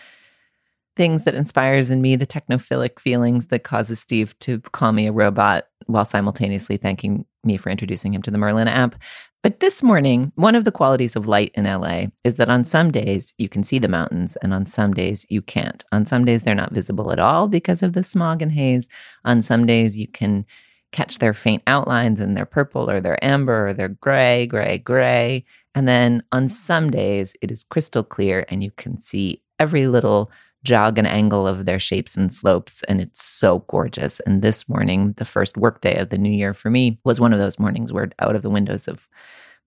things 0.97 1.25
that 1.25 1.35
inspires 1.35 1.91
in 1.91 2.03
me 2.03 2.17
the 2.17 2.27
technophilic 2.27 2.99
feelings 2.99 3.47
that 3.47 3.65
causes 3.65 4.01
Steve 4.01 4.39
to 4.41 4.61
call 4.61 4.93
me 4.93 5.07
a 5.07 5.13
robot 5.13 5.67
while 5.87 6.05
simultaneously 6.05 6.77
thanking 6.77 7.25
me 7.45 7.57
for 7.57 7.71
introducing 7.71 8.13
him 8.13 8.23
to 8.23 8.31
the 8.31 8.39
Merlin 8.39 8.69
app. 8.69 8.97
But 9.43 9.61
this 9.61 9.83
morning, 9.83 10.33
one 10.35 10.55
of 10.55 10.67
the 10.67 10.73
qualities 10.73 11.17
of 11.17 11.27
light 11.27 11.53
in 11.55 11.65
LA 11.65 12.07
is 12.25 12.35
that 12.35 12.51
on 12.51 12.67
some 12.67 12.91
days 12.91 13.35
you 13.39 13.49
can 13.49 13.65
see 13.65 13.79
the 13.79 13.89
mountains 13.89 14.37
and 14.37 14.53
on 14.53 14.67
some 14.67 14.93
days 14.93 15.25
you 15.31 15.41
can't. 15.41 15.83
On 15.93 16.05
some 16.05 16.27
days 16.27 16.43
they're 16.43 16.55
not 16.55 16.75
visible 16.75 17.11
at 17.11 17.19
all 17.19 17.49
because 17.49 17.83
of 17.83 17.95
the 17.95 18.05
smog 18.05 18.43
and 18.43 18.53
haze. 18.53 18.91
On 19.25 19.41
some 19.41 19.65
days 19.65 19.97
you 19.97 20.07
can 20.07 20.45
catch 20.93 21.21
their 21.21 21.33
faint 21.33 21.63
outlines 21.67 22.21
and 22.21 22.37
they're 22.37 22.45
purple 22.45 22.91
or 22.91 23.01
they're 23.01 23.25
amber 23.25 23.69
or 23.69 23.73
they're 23.73 23.89
gray, 23.89 24.47
gray, 24.47 24.77
gray. 24.77 25.43
And 25.75 25.89
then 25.89 26.23
on 26.33 26.51
some 26.51 26.91
days 26.91 27.35
it 27.41 27.51
is 27.51 27.65
crystal 27.65 28.03
clear 28.03 28.45
and 28.51 28.63
you 28.63 28.73
can 28.73 29.01
see 29.01 29.41
every 29.59 29.87
little 29.87 30.31
jog 30.65 30.99
and 30.99 31.07
angle 31.07 31.47
of 31.47 31.65
their 31.65 31.79
shapes 31.79 32.17
and 32.17 32.33
slopes. 32.33 32.83
And 32.89 33.01
it's 33.01 33.25
so 33.25 33.61
gorgeous. 33.69 34.21
And 34.21 34.43
this 34.43 34.69
morning, 34.69 35.15
the 35.17 35.25
first 35.25 35.57
workday 35.57 35.99
of 35.99 36.11
the 36.11 36.19
new 36.19 36.31
year 36.31 36.55
for 36.55 36.71
me, 36.71 36.99
was 37.05 37.21
one 37.21 37.33
of 37.33 37.39
those 37.39 37.59
mornings 37.59 37.93
where 37.93 38.11
out 38.19 38.37
of 38.37 38.43
the 38.43 38.51
windows 38.51 38.89
of 38.89 39.09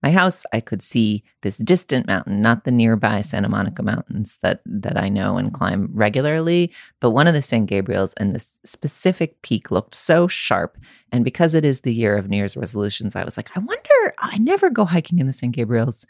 my 0.04 0.10
house, 0.10 0.44
I 0.52 0.60
could 0.60 0.82
see 0.82 1.24
this 1.40 1.56
distant 1.56 2.06
mountain, 2.06 2.42
not 2.42 2.64
the 2.64 2.70
nearby 2.70 3.22
Santa 3.22 3.48
Monica 3.48 3.82
Mountains 3.82 4.36
that 4.42 4.60
that 4.66 4.98
I 4.98 5.08
know 5.08 5.38
and 5.38 5.50
climb 5.50 5.88
regularly, 5.94 6.74
but 7.00 7.12
one 7.12 7.26
of 7.26 7.32
the 7.32 7.40
San 7.40 7.66
Gabriels, 7.66 8.12
and 8.18 8.34
this 8.34 8.60
specific 8.66 9.40
peak 9.40 9.70
looked 9.70 9.94
so 9.94 10.28
sharp. 10.28 10.76
And 11.10 11.24
because 11.24 11.54
it 11.54 11.64
is 11.64 11.80
the 11.80 11.94
year 11.94 12.18
of 12.18 12.28
New 12.28 12.36
Year's 12.36 12.54
resolutions, 12.54 13.16
I 13.16 13.24
was 13.24 13.38
like, 13.38 13.56
I 13.56 13.60
wonder. 13.60 14.14
I 14.18 14.36
never 14.36 14.68
go 14.68 14.84
hiking 14.84 15.20
in 15.20 15.26
the 15.26 15.32
San 15.32 15.52
Gabriels. 15.52 16.04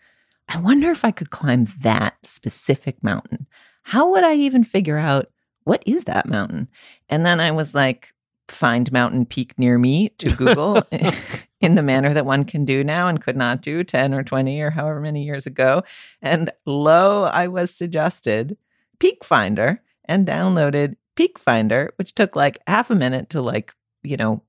I 0.48 0.58
wonder 0.58 0.90
if 0.90 1.04
I 1.04 1.12
could 1.12 1.30
climb 1.30 1.66
that 1.80 2.14
specific 2.24 3.00
mountain 3.00 3.46
how 3.84 4.10
would 4.10 4.24
I 4.24 4.34
even 4.34 4.64
figure 4.64 4.98
out 4.98 5.30
what 5.64 5.82
is 5.86 6.04
that 6.04 6.28
mountain? 6.28 6.68
And 7.08 7.24
then 7.24 7.40
I 7.40 7.50
was 7.50 7.74
like, 7.74 8.12
find 8.48 8.90
mountain 8.92 9.24
peak 9.24 9.58
near 9.58 9.78
me 9.78 10.10
to 10.18 10.34
Google 10.36 10.82
in 11.60 11.74
the 11.74 11.82
manner 11.82 12.12
that 12.12 12.26
one 12.26 12.44
can 12.44 12.64
do 12.64 12.82
now 12.82 13.08
and 13.08 13.22
could 13.22 13.36
not 13.36 13.62
do 13.62 13.84
10 13.84 14.12
or 14.12 14.22
20 14.22 14.60
or 14.60 14.70
however 14.70 15.00
many 15.00 15.24
years 15.24 15.46
ago. 15.46 15.82
And 16.20 16.50
lo, 16.66 17.24
I 17.24 17.46
was 17.48 17.74
suggested 17.74 18.56
Peak 18.98 19.24
Finder 19.24 19.82
and 20.06 20.26
downloaded 20.26 20.96
Peak 21.14 21.38
Finder, 21.38 21.92
which 21.96 22.14
took 22.14 22.36
like 22.36 22.58
half 22.66 22.90
a 22.90 22.94
minute 22.94 23.30
to 23.30 23.40
like, 23.40 23.74
you 24.02 24.16
know, 24.16 24.42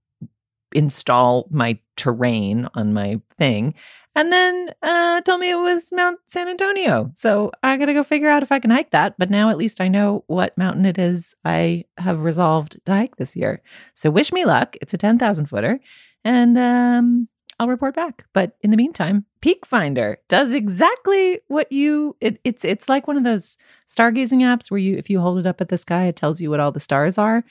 install 0.74 1.48
my 1.50 1.78
terrain 1.96 2.68
on 2.74 2.94
my 2.94 3.22
thing 3.38 3.74
and 4.16 4.32
then 4.32 4.70
uh, 4.82 5.22
told 5.22 5.42
me 5.42 5.50
it 5.50 5.56
was 5.56 5.92
Mount 5.92 6.20
San 6.28 6.48
Antonio. 6.48 7.12
So 7.16 7.52
I 7.62 7.76
got 7.76 7.86
to 7.86 7.94
go 7.94 8.04
figure 8.04 8.30
out 8.30 8.44
if 8.44 8.52
I 8.52 8.60
can 8.60 8.72
hike 8.72 8.92
that. 8.92 9.16
But 9.18 9.30
now 9.30 9.50
at 9.50 9.58
least 9.58 9.82
I 9.82 9.90
know 9.90 10.24
what 10.28 10.58
mountain 10.58 10.86
it 10.86 10.98
is 10.98 11.36
I 11.44 11.84
have 11.98 12.24
resolved 12.24 12.80
to 12.86 12.92
hike 12.92 13.18
this 13.18 13.36
year. 13.36 13.62
So 13.94 14.10
wish 14.10 14.32
me 14.32 14.46
luck. 14.46 14.78
It's 14.82 14.94
a 14.94 14.98
10,000 14.98 15.48
footer. 15.48 15.80
And 16.24 16.58
um, 16.58 17.28
I'll 17.60 17.68
report 17.68 17.94
back. 17.94 18.26
But 18.32 18.56
in 18.62 18.72
the 18.72 18.78
meantime, 18.78 19.26
Peak 19.42 19.66
Finder 19.66 20.18
does 20.30 20.54
exactly 20.54 21.42
what 21.48 21.72
you 21.72 22.16
it, 22.22 22.40
it's 22.44 22.66
it's 22.66 22.90
like 22.90 23.08
one 23.08 23.18
of 23.18 23.24
those 23.24 23.58
stargazing 23.88 24.40
apps 24.40 24.72
where 24.72 24.78
you 24.78 24.98
if 24.98 25.10
you 25.10 25.20
hold 25.20 25.40
it 25.40 25.46
up 25.46 25.62
at 25.62 25.68
the 25.68 25.78
sky, 25.78 26.06
it 26.06 26.16
tells 26.16 26.42
you 26.42 26.50
what 26.50 26.60
all 26.60 26.72
the 26.72 26.80
stars 26.80 27.18
are. 27.18 27.44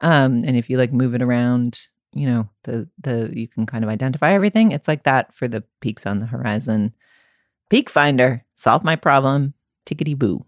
Um, 0.00 0.42
and 0.44 0.56
if 0.56 0.68
you 0.68 0.78
like 0.78 0.92
move 0.92 1.14
it 1.14 1.22
around 1.22 1.88
you 2.12 2.26
know 2.26 2.48
the 2.64 2.88
the 3.00 3.30
you 3.34 3.48
can 3.48 3.66
kind 3.66 3.84
of 3.84 3.90
identify 3.90 4.32
everything. 4.32 4.72
It's 4.72 4.88
like 4.88 5.04
that 5.04 5.34
for 5.34 5.48
the 5.48 5.64
peaks 5.80 6.06
on 6.06 6.20
the 6.20 6.26
horizon. 6.26 6.94
Peak 7.70 7.88
finder 7.88 8.44
solve 8.54 8.84
my 8.84 8.96
problem 8.96 9.54
tickety 9.86 10.16
boo 10.16 10.44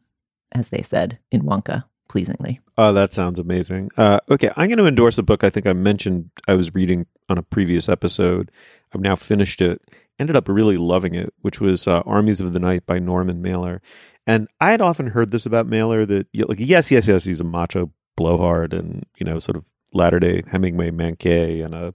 as 0.53 0.69
they 0.69 0.83
said 0.83 1.19
in 1.33 1.43
wonka 1.43 1.85
pleasingly. 2.09 2.61
Oh 2.77 2.93
that 2.93 3.12
sounds 3.12 3.39
amazing. 3.39 3.91
Uh, 3.97 4.21
okay 4.31 4.51
i'm 4.57 4.69
going 4.69 4.79
to 4.79 4.87
endorse 4.87 5.19
a 5.19 5.23
book 5.23 5.43
i 5.43 5.51
think 5.51 5.67
i 5.67 5.73
mentioned 5.73 6.31
i 6.47 6.55
was 6.55 6.75
reading 6.75 7.07
on 7.29 7.39
a 7.39 7.43
previous 7.43 7.89
episode. 7.89 8.51
I've 8.95 9.01
now 9.01 9.17
finished 9.17 9.61
it. 9.61 9.81
Ended 10.19 10.37
up 10.37 10.49
really 10.49 10.77
loving 10.77 11.15
it 11.15 11.33
which 11.41 11.61
was 11.61 11.89
uh, 11.89 12.01
armies 12.01 12.41
of 12.41 12.53
the 12.53 12.61
night 12.61 12.87
by 12.87 12.99
norman 12.99 13.41
mailer. 13.43 13.81
And 14.27 14.49
i 14.61 14.71
had 14.71 14.83
often 14.83 15.09
heard 15.09 15.31
this 15.31 15.47
about 15.47 15.67
mailer 15.67 16.05
that 16.07 16.29
like 16.35 16.61
yes 16.61 16.91
yes 16.91 17.09
yes 17.09 17.25
he's 17.25 17.41
a 17.41 17.45
macho 17.45 17.91
blowhard 18.17 18.73
and 18.73 19.05
you 19.17 19.27
know 19.27 19.39
sort 19.39 19.57
of 19.57 19.65
latter 19.95 20.21
day 20.21 20.43
Hemingway 20.51 20.91
Manqué 20.91 21.65
and 21.65 21.75
a 21.75 21.93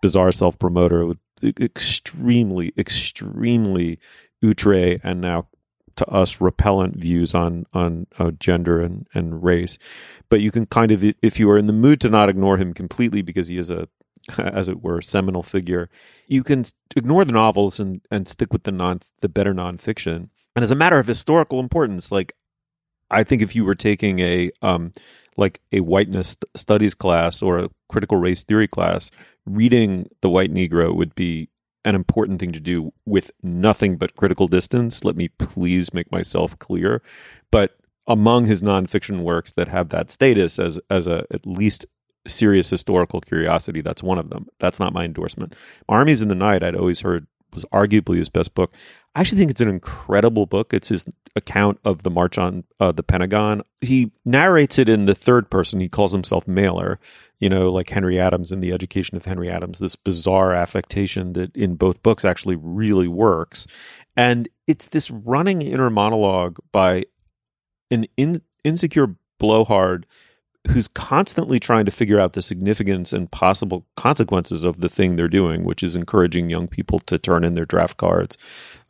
bizarre 0.00 0.32
self 0.32 0.58
promoter 0.58 1.06
with 1.06 1.18
extremely, 1.60 2.72
extremely 2.78 3.98
outre 4.42 5.00
and 5.02 5.20
now 5.20 5.48
to 5.96 6.06
us 6.08 6.40
repellent 6.40 6.96
views 6.96 7.34
on 7.34 7.66
on 7.72 8.06
uh, 8.18 8.30
gender 8.32 8.80
and 8.80 9.06
and 9.14 9.44
race. 9.44 9.78
But 10.28 10.40
you 10.40 10.50
can 10.50 10.66
kind 10.66 10.90
of, 10.90 11.04
if 11.22 11.38
you 11.38 11.48
are 11.50 11.58
in 11.58 11.66
the 11.66 11.72
mood 11.72 12.00
to 12.00 12.10
not 12.10 12.28
ignore 12.28 12.56
him 12.56 12.74
completely 12.74 13.22
because 13.22 13.48
he 13.48 13.58
is 13.58 13.70
a 13.70 13.88
as 14.38 14.68
it 14.68 14.82
were, 14.82 15.00
seminal 15.00 15.42
figure. 15.42 15.88
You 16.26 16.42
can 16.42 16.64
ignore 16.96 17.24
the 17.24 17.32
novels 17.32 17.78
and, 17.78 18.00
and 18.10 18.26
stick 18.26 18.52
with 18.52 18.64
the 18.64 18.72
non 18.72 19.00
the 19.20 19.28
better 19.28 19.54
nonfiction. 19.54 20.28
And 20.56 20.62
as 20.62 20.70
a 20.70 20.76
matter 20.76 20.98
of 20.98 21.06
historical 21.06 21.60
importance, 21.60 22.12
like 22.12 22.34
I 23.14 23.24
think 23.24 23.42
if 23.42 23.54
you 23.54 23.64
were 23.64 23.74
taking 23.74 24.18
a 24.20 24.50
um, 24.62 24.92
like 25.36 25.60
a 25.72 25.80
whiteness 25.80 26.36
studies 26.54 26.94
class 26.94 27.42
or 27.42 27.58
a 27.58 27.70
critical 27.88 28.18
race 28.18 28.44
theory 28.44 28.68
class, 28.68 29.10
reading 29.46 30.08
The 30.20 30.30
White 30.30 30.52
Negro 30.52 30.94
would 30.94 31.14
be 31.14 31.48
an 31.84 31.94
important 31.94 32.40
thing 32.40 32.52
to 32.52 32.60
do 32.60 32.92
with 33.04 33.30
nothing 33.42 33.96
but 33.96 34.16
critical 34.16 34.48
distance. 34.48 35.04
Let 35.04 35.16
me 35.16 35.28
please 35.28 35.92
make 35.92 36.10
myself 36.10 36.58
clear. 36.58 37.02
But 37.50 37.76
among 38.06 38.46
his 38.46 38.62
nonfiction 38.62 39.22
works 39.22 39.52
that 39.52 39.68
have 39.68 39.90
that 39.90 40.10
status 40.10 40.58
as 40.58 40.80
as 40.90 41.06
a 41.06 41.24
at 41.30 41.46
least 41.46 41.86
serious 42.26 42.70
historical 42.70 43.20
curiosity, 43.20 43.80
that's 43.80 44.02
one 44.02 44.18
of 44.18 44.30
them. 44.30 44.46
That's 44.58 44.80
not 44.80 44.92
my 44.92 45.04
endorsement. 45.04 45.54
Armies 45.88 46.22
in 46.22 46.28
the 46.28 46.34
Night, 46.34 46.62
I'd 46.62 46.76
always 46.76 47.02
heard 47.02 47.26
was 47.54 47.64
arguably 47.72 48.18
his 48.18 48.28
best 48.28 48.54
book. 48.54 48.72
I 49.14 49.20
actually 49.20 49.38
think 49.38 49.50
it's 49.50 49.60
an 49.60 49.68
incredible 49.68 50.46
book. 50.46 50.74
It's 50.74 50.88
his 50.88 51.06
account 51.36 51.78
of 51.84 52.02
the 52.02 52.10
march 52.10 52.36
on 52.36 52.64
uh, 52.80 52.92
the 52.92 53.02
Pentagon. 53.02 53.62
He 53.80 54.12
narrates 54.24 54.78
it 54.78 54.88
in 54.88 55.04
the 55.04 55.14
third 55.14 55.50
person. 55.50 55.80
He 55.80 55.88
calls 55.88 56.12
himself 56.12 56.48
Mailer, 56.48 56.98
you 57.38 57.48
know, 57.48 57.70
like 57.70 57.90
Henry 57.90 58.18
Adams 58.18 58.50
in 58.50 58.60
The 58.60 58.72
Education 58.72 59.16
of 59.16 59.24
Henry 59.24 59.50
Adams, 59.50 59.78
this 59.78 59.96
bizarre 59.96 60.52
affectation 60.52 61.32
that 61.34 61.54
in 61.56 61.76
both 61.76 62.02
books 62.02 62.24
actually 62.24 62.56
really 62.56 63.08
works. 63.08 63.66
And 64.16 64.48
it's 64.66 64.86
this 64.86 65.10
running 65.10 65.62
inner 65.62 65.90
monologue 65.90 66.58
by 66.72 67.04
an 67.90 68.06
in, 68.16 68.42
insecure 68.64 69.16
blowhard 69.38 70.06
who's 70.68 70.88
constantly 70.88 71.60
trying 71.60 71.84
to 71.84 71.90
figure 71.90 72.18
out 72.18 72.32
the 72.32 72.40
significance 72.40 73.12
and 73.12 73.30
possible 73.30 73.86
consequences 73.96 74.64
of 74.64 74.80
the 74.80 74.88
thing 74.88 75.16
they're 75.16 75.28
doing, 75.28 75.64
which 75.64 75.82
is 75.82 75.94
encouraging 75.94 76.48
young 76.48 76.66
people 76.66 76.98
to 77.00 77.18
turn 77.18 77.44
in 77.44 77.54
their 77.54 77.66
draft 77.66 77.98
cards 77.98 78.38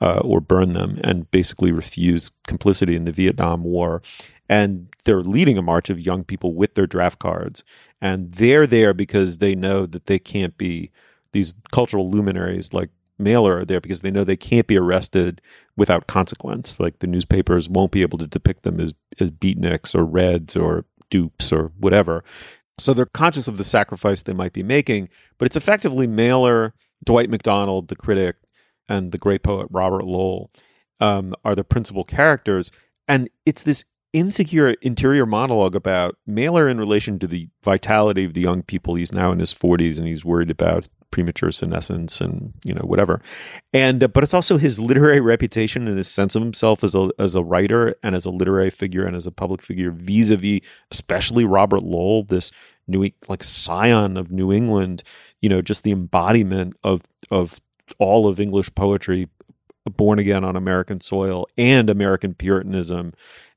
uh, 0.01 0.18
or 0.18 0.41
burn 0.41 0.72
them 0.72 1.01
and 1.03 1.31
basically 1.31 1.72
refuse 1.72 2.31
complicity 2.47 2.95
in 2.95 3.05
the 3.05 3.12
Vietnam 3.12 3.64
War. 3.64 4.03
And 4.49 4.89
they're 5.05 5.22
leading 5.22 5.59
a 5.59 5.62
march 5.62 5.91
of 5.91 5.99
young 5.99 6.22
people 6.22 6.55
with 6.55 6.75
their 6.75 6.87
draft 6.87 7.18
cards. 7.18 7.64
And 8.01 8.33
they're 8.33 8.66
there 8.66 8.95
because 8.95 9.39
they 9.39 9.55
know 9.55 9.87
that 9.87 10.07
they 10.07 10.18
can't 10.18 10.57
be 10.57 10.93
these 11.33 11.55
cultural 11.72 12.09
luminaries 12.09 12.72
like 12.72 12.91
Mailer 13.18 13.59
are 13.59 13.64
there 13.64 13.81
because 13.81 14.01
they 14.01 14.11
know 14.11 14.25
they 14.25 14.37
can't 14.37 14.66
be 14.66 14.77
arrested 14.77 15.41
without 15.77 16.07
consequence. 16.07 16.81
Like 16.81 16.99
the 16.99 17.07
newspapers 17.07 17.68
won't 17.68 17.93
be 17.93 18.03
able 18.03 18.18
to 18.18 18.27
depict 18.27 18.62
them 18.62 18.81
as 18.81 18.93
as 19.20 19.31
beatniks 19.31 19.95
or 19.95 20.05
reds 20.05 20.57
or 20.57 20.85
dupes 21.15 21.53
or 21.53 21.71
whatever. 21.79 22.25
So 22.77 22.93
they're 22.93 23.07
conscious 23.07 23.47
of 23.47 23.57
the 23.57 23.62
sacrifice 23.62 24.23
they 24.23 24.33
might 24.33 24.53
be 24.53 24.65
making, 24.65 25.09
but 25.39 25.47
it's 25.47 25.55
effectively 25.55 26.09
Mailer, 26.09 26.75
Dwight 27.05 27.31
MacDonald, 27.31 27.87
the 27.87 27.95
critic, 27.95 28.35
and 28.89 29.12
the 29.12 29.19
great 29.19 29.45
poet 29.45 29.69
Robert 29.71 30.05
Lowell 30.05 30.51
um, 30.99 31.33
are 31.45 31.55
the 31.55 31.62
principal 31.62 32.03
characters. 32.03 32.73
And 33.07 33.31
it's 33.47 33.62
this 33.62 33.85
insecure 34.12 34.71
interior 34.83 35.25
monologue 35.25 35.77
about 35.77 36.17
Mailer 36.27 36.69
in 36.69 36.79
relation 36.79 37.21
to 37.21 37.29
the 37.29 37.49
vitality 37.62 38.25
of 38.25 38.35
the 38.35 38.41
young 38.41 38.62
people. 38.62 38.97
He's 38.97 39.12
now 39.12 39.31
in 39.31 39.39
his 39.39 39.55
40s 39.55 39.99
and 39.99 40.09
he's 40.09 40.25
worried 40.25 40.51
about 40.51 40.89
premature 41.15 41.53
senescence 41.53 42.21
and 42.21 42.53
you 42.65 42.75
know 42.75 42.83
whatever. 42.83 43.23
And 43.73 44.03
uh, 44.03 44.09
but 44.09 44.25
it's 44.25 44.35
also 44.35 44.57
his 44.57 44.81
literary 44.81 45.21
reputation 45.21 45.87
and 45.87 45.97
his 45.97 46.09
sense 46.09 46.35
of 46.35 46.43
himself 46.43 46.83
as 46.83 46.97
a 46.97 47.09
as 47.21 47.37
a 47.37 47.43
writer 47.45 47.95
and 48.03 48.17
as 48.17 48.27
a 48.27 48.31
literary 48.31 48.71
figure 48.71 49.07
and 49.07 49.15
as 49.15 49.25
a 49.25 49.31
public 49.31 49.62
figure 49.62 49.93
vis-a-vis 49.93 50.61
especially 50.91 51.45
Robert 51.45 51.85
Lowell 51.85 52.25
this 52.25 52.51
new 52.89 53.09
like 53.29 53.45
scion 53.45 54.17
of 54.17 54.33
New 54.33 54.53
England 54.53 55.05
you 55.41 55.49
know 55.49 55.62
just 55.62 55.85
the 55.85 55.93
embodiment 55.93 56.75
of 56.83 57.03
of 57.31 57.61
all 58.01 58.27
of 58.27 58.41
English 58.41 58.75
poetry 58.75 59.29
born 59.97 60.19
again 60.19 60.43
on 60.43 60.57
American 60.57 61.01
soil 61.01 61.47
and 61.57 61.89
American 61.89 62.35
puritanism 62.35 63.12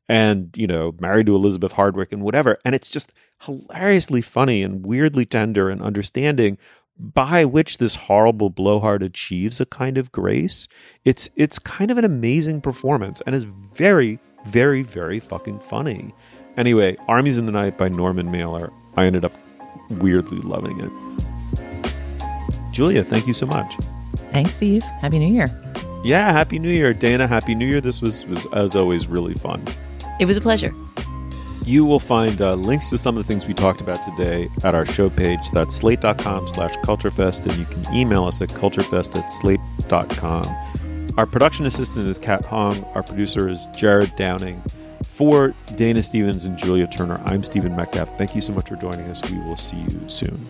and 0.08 0.54
you 0.56 0.68
know 0.68 0.94
married 1.00 1.26
to 1.26 1.36
Elizabeth 1.36 1.72
Hardwick 1.72 2.12
and 2.14 2.22
whatever. 2.22 2.60
And 2.64 2.76
it's 2.76 2.92
just 2.92 3.14
hilariously 3.46 4.22
funny 4.22 4.62
and 4.62 4.86
weirdly 4.86 5.26
tender 5.26 5.72
and 5.72 5.82
understanding 5.82 6.60
by 7.00 7.46
which 7.46 7.78
this 7.78 7.96
horrible 7.96 8.50
blowhard 8.50 9.04
achieves 9.04 9.60
a 9.62 9.66
kind 9.66 9.98
of 9.98 10.12
grace. 10.12 10.68
It's 11.06 11.30
it's 11.36 11.60
kind 11.60 11.92
of 11.92 11.98
an 11.98 12.06
amazing 12.06 12.62
performance 12.62 13.22
and 13.26 13.36
is 13.36 13.44
very 13.44 14.20
very 14.46 14.82
very 14.82 15.20
fucking 15.20 15.60
funny. 15.60 16.14
Anyway, 16.56 16.98
Armies 17.08 17.38
in 17.38 17.46
the 17.46 17.52
Night 17.52 17.78
by 17.78 17.88
Norman 17.88 18.32
Mailer. 18.32 18.72
I 18.96 19.06
ended 19.06 19.24
up 19.24 19.38
weirdly 19.90 20.40
loving 20.40 20.80
it. 20.80 20.92
Julia, 22.72 23.04
thank 23.04 23.28
you 23.28 23.34
so 23.34 23.46
much. 23.46 23.76
Thanks, 24.32 24.56
Steve. 24.56 24.84
Happy 24.84 25.20
New 25.20 25.34
Year. 25.34 25.50
Yeah, 26.04 26.32
happy 26.32 26.60
New 26.60 26.70
Year, 26.70 26.94
Dana. 26.94 27.28
Happy 27.28 27.54
New 27.56 27.68
Year. 27.68 27.82
This 27.82 28.02
was 28.02 28.26
was 28.26 28.46
as 28.54 28.76
always 28.76 29.08
really 29.08 29.34
fun. 29.34 29.64
It 30.20 30.26
was 30.26 30.38
a 30.38 30.42
pleasure. 30.42 30.74
You 31.68 31.84
will 31.84 32.00
find 32.00 32.42
uh, 32.42 32.54
links 32.54 32.90
to 32.92 32.98
some 32.98 33.18
of 33.18 33.24
the 33.26 33.28
things 33.28 33.46
we 33.46 33.54
talked 33.54 33.82
about 33.82 34.02
today 34.02 34.48
at 34.64 34.74
our 34.74 34.86
show 34.86 35.10
page. 35.10 35.52
That's 35.52 35.76
slate.com 35.76 36.48
slash 36.48 36.74
culturefest, 36.78 37.46
and 37.46 37.58
you 37.58 37.66
can 37.66 37.94
email 37.94 38.24
us 38.24 38.42
at 38.42 38.48
culturefest 38.48 39.18
at 39.18 39.30
slate.com. 39.30 41.12
Our 41.18 41.26
production 41.26 41.66
assistant 41.66 42.08
is 42.08 42.20
Kat 42.20 42.46
Hong. 42.46 42.86
Our 42.96 43.04
producer 43.04 43.50
is 43.50 43.68
Jared 43.76 44.16
Downing. 44.16 44.64
For 45.04 45.54
Dana 45.76 46.02
Stevens 46.04 46.46
and 46.46 46.58
Julia 46.58 46.88
Turner, 46.88 47.22
I'm 47.26 47.44
Stephen 47.44 47.76
Metcalf. 47.76 48.18
Thank 48.18 48.34
you 48.34 48.42
so 48.42 48.54
much 48.54 48.70
for 48.70 48.78
joining 48.78 49.10
us. 49.10 49.22
We 49.30 49.38
will 49.40 49.58
see 49.58 49.76
you 49.76 50.08
soon. 50.08 50.50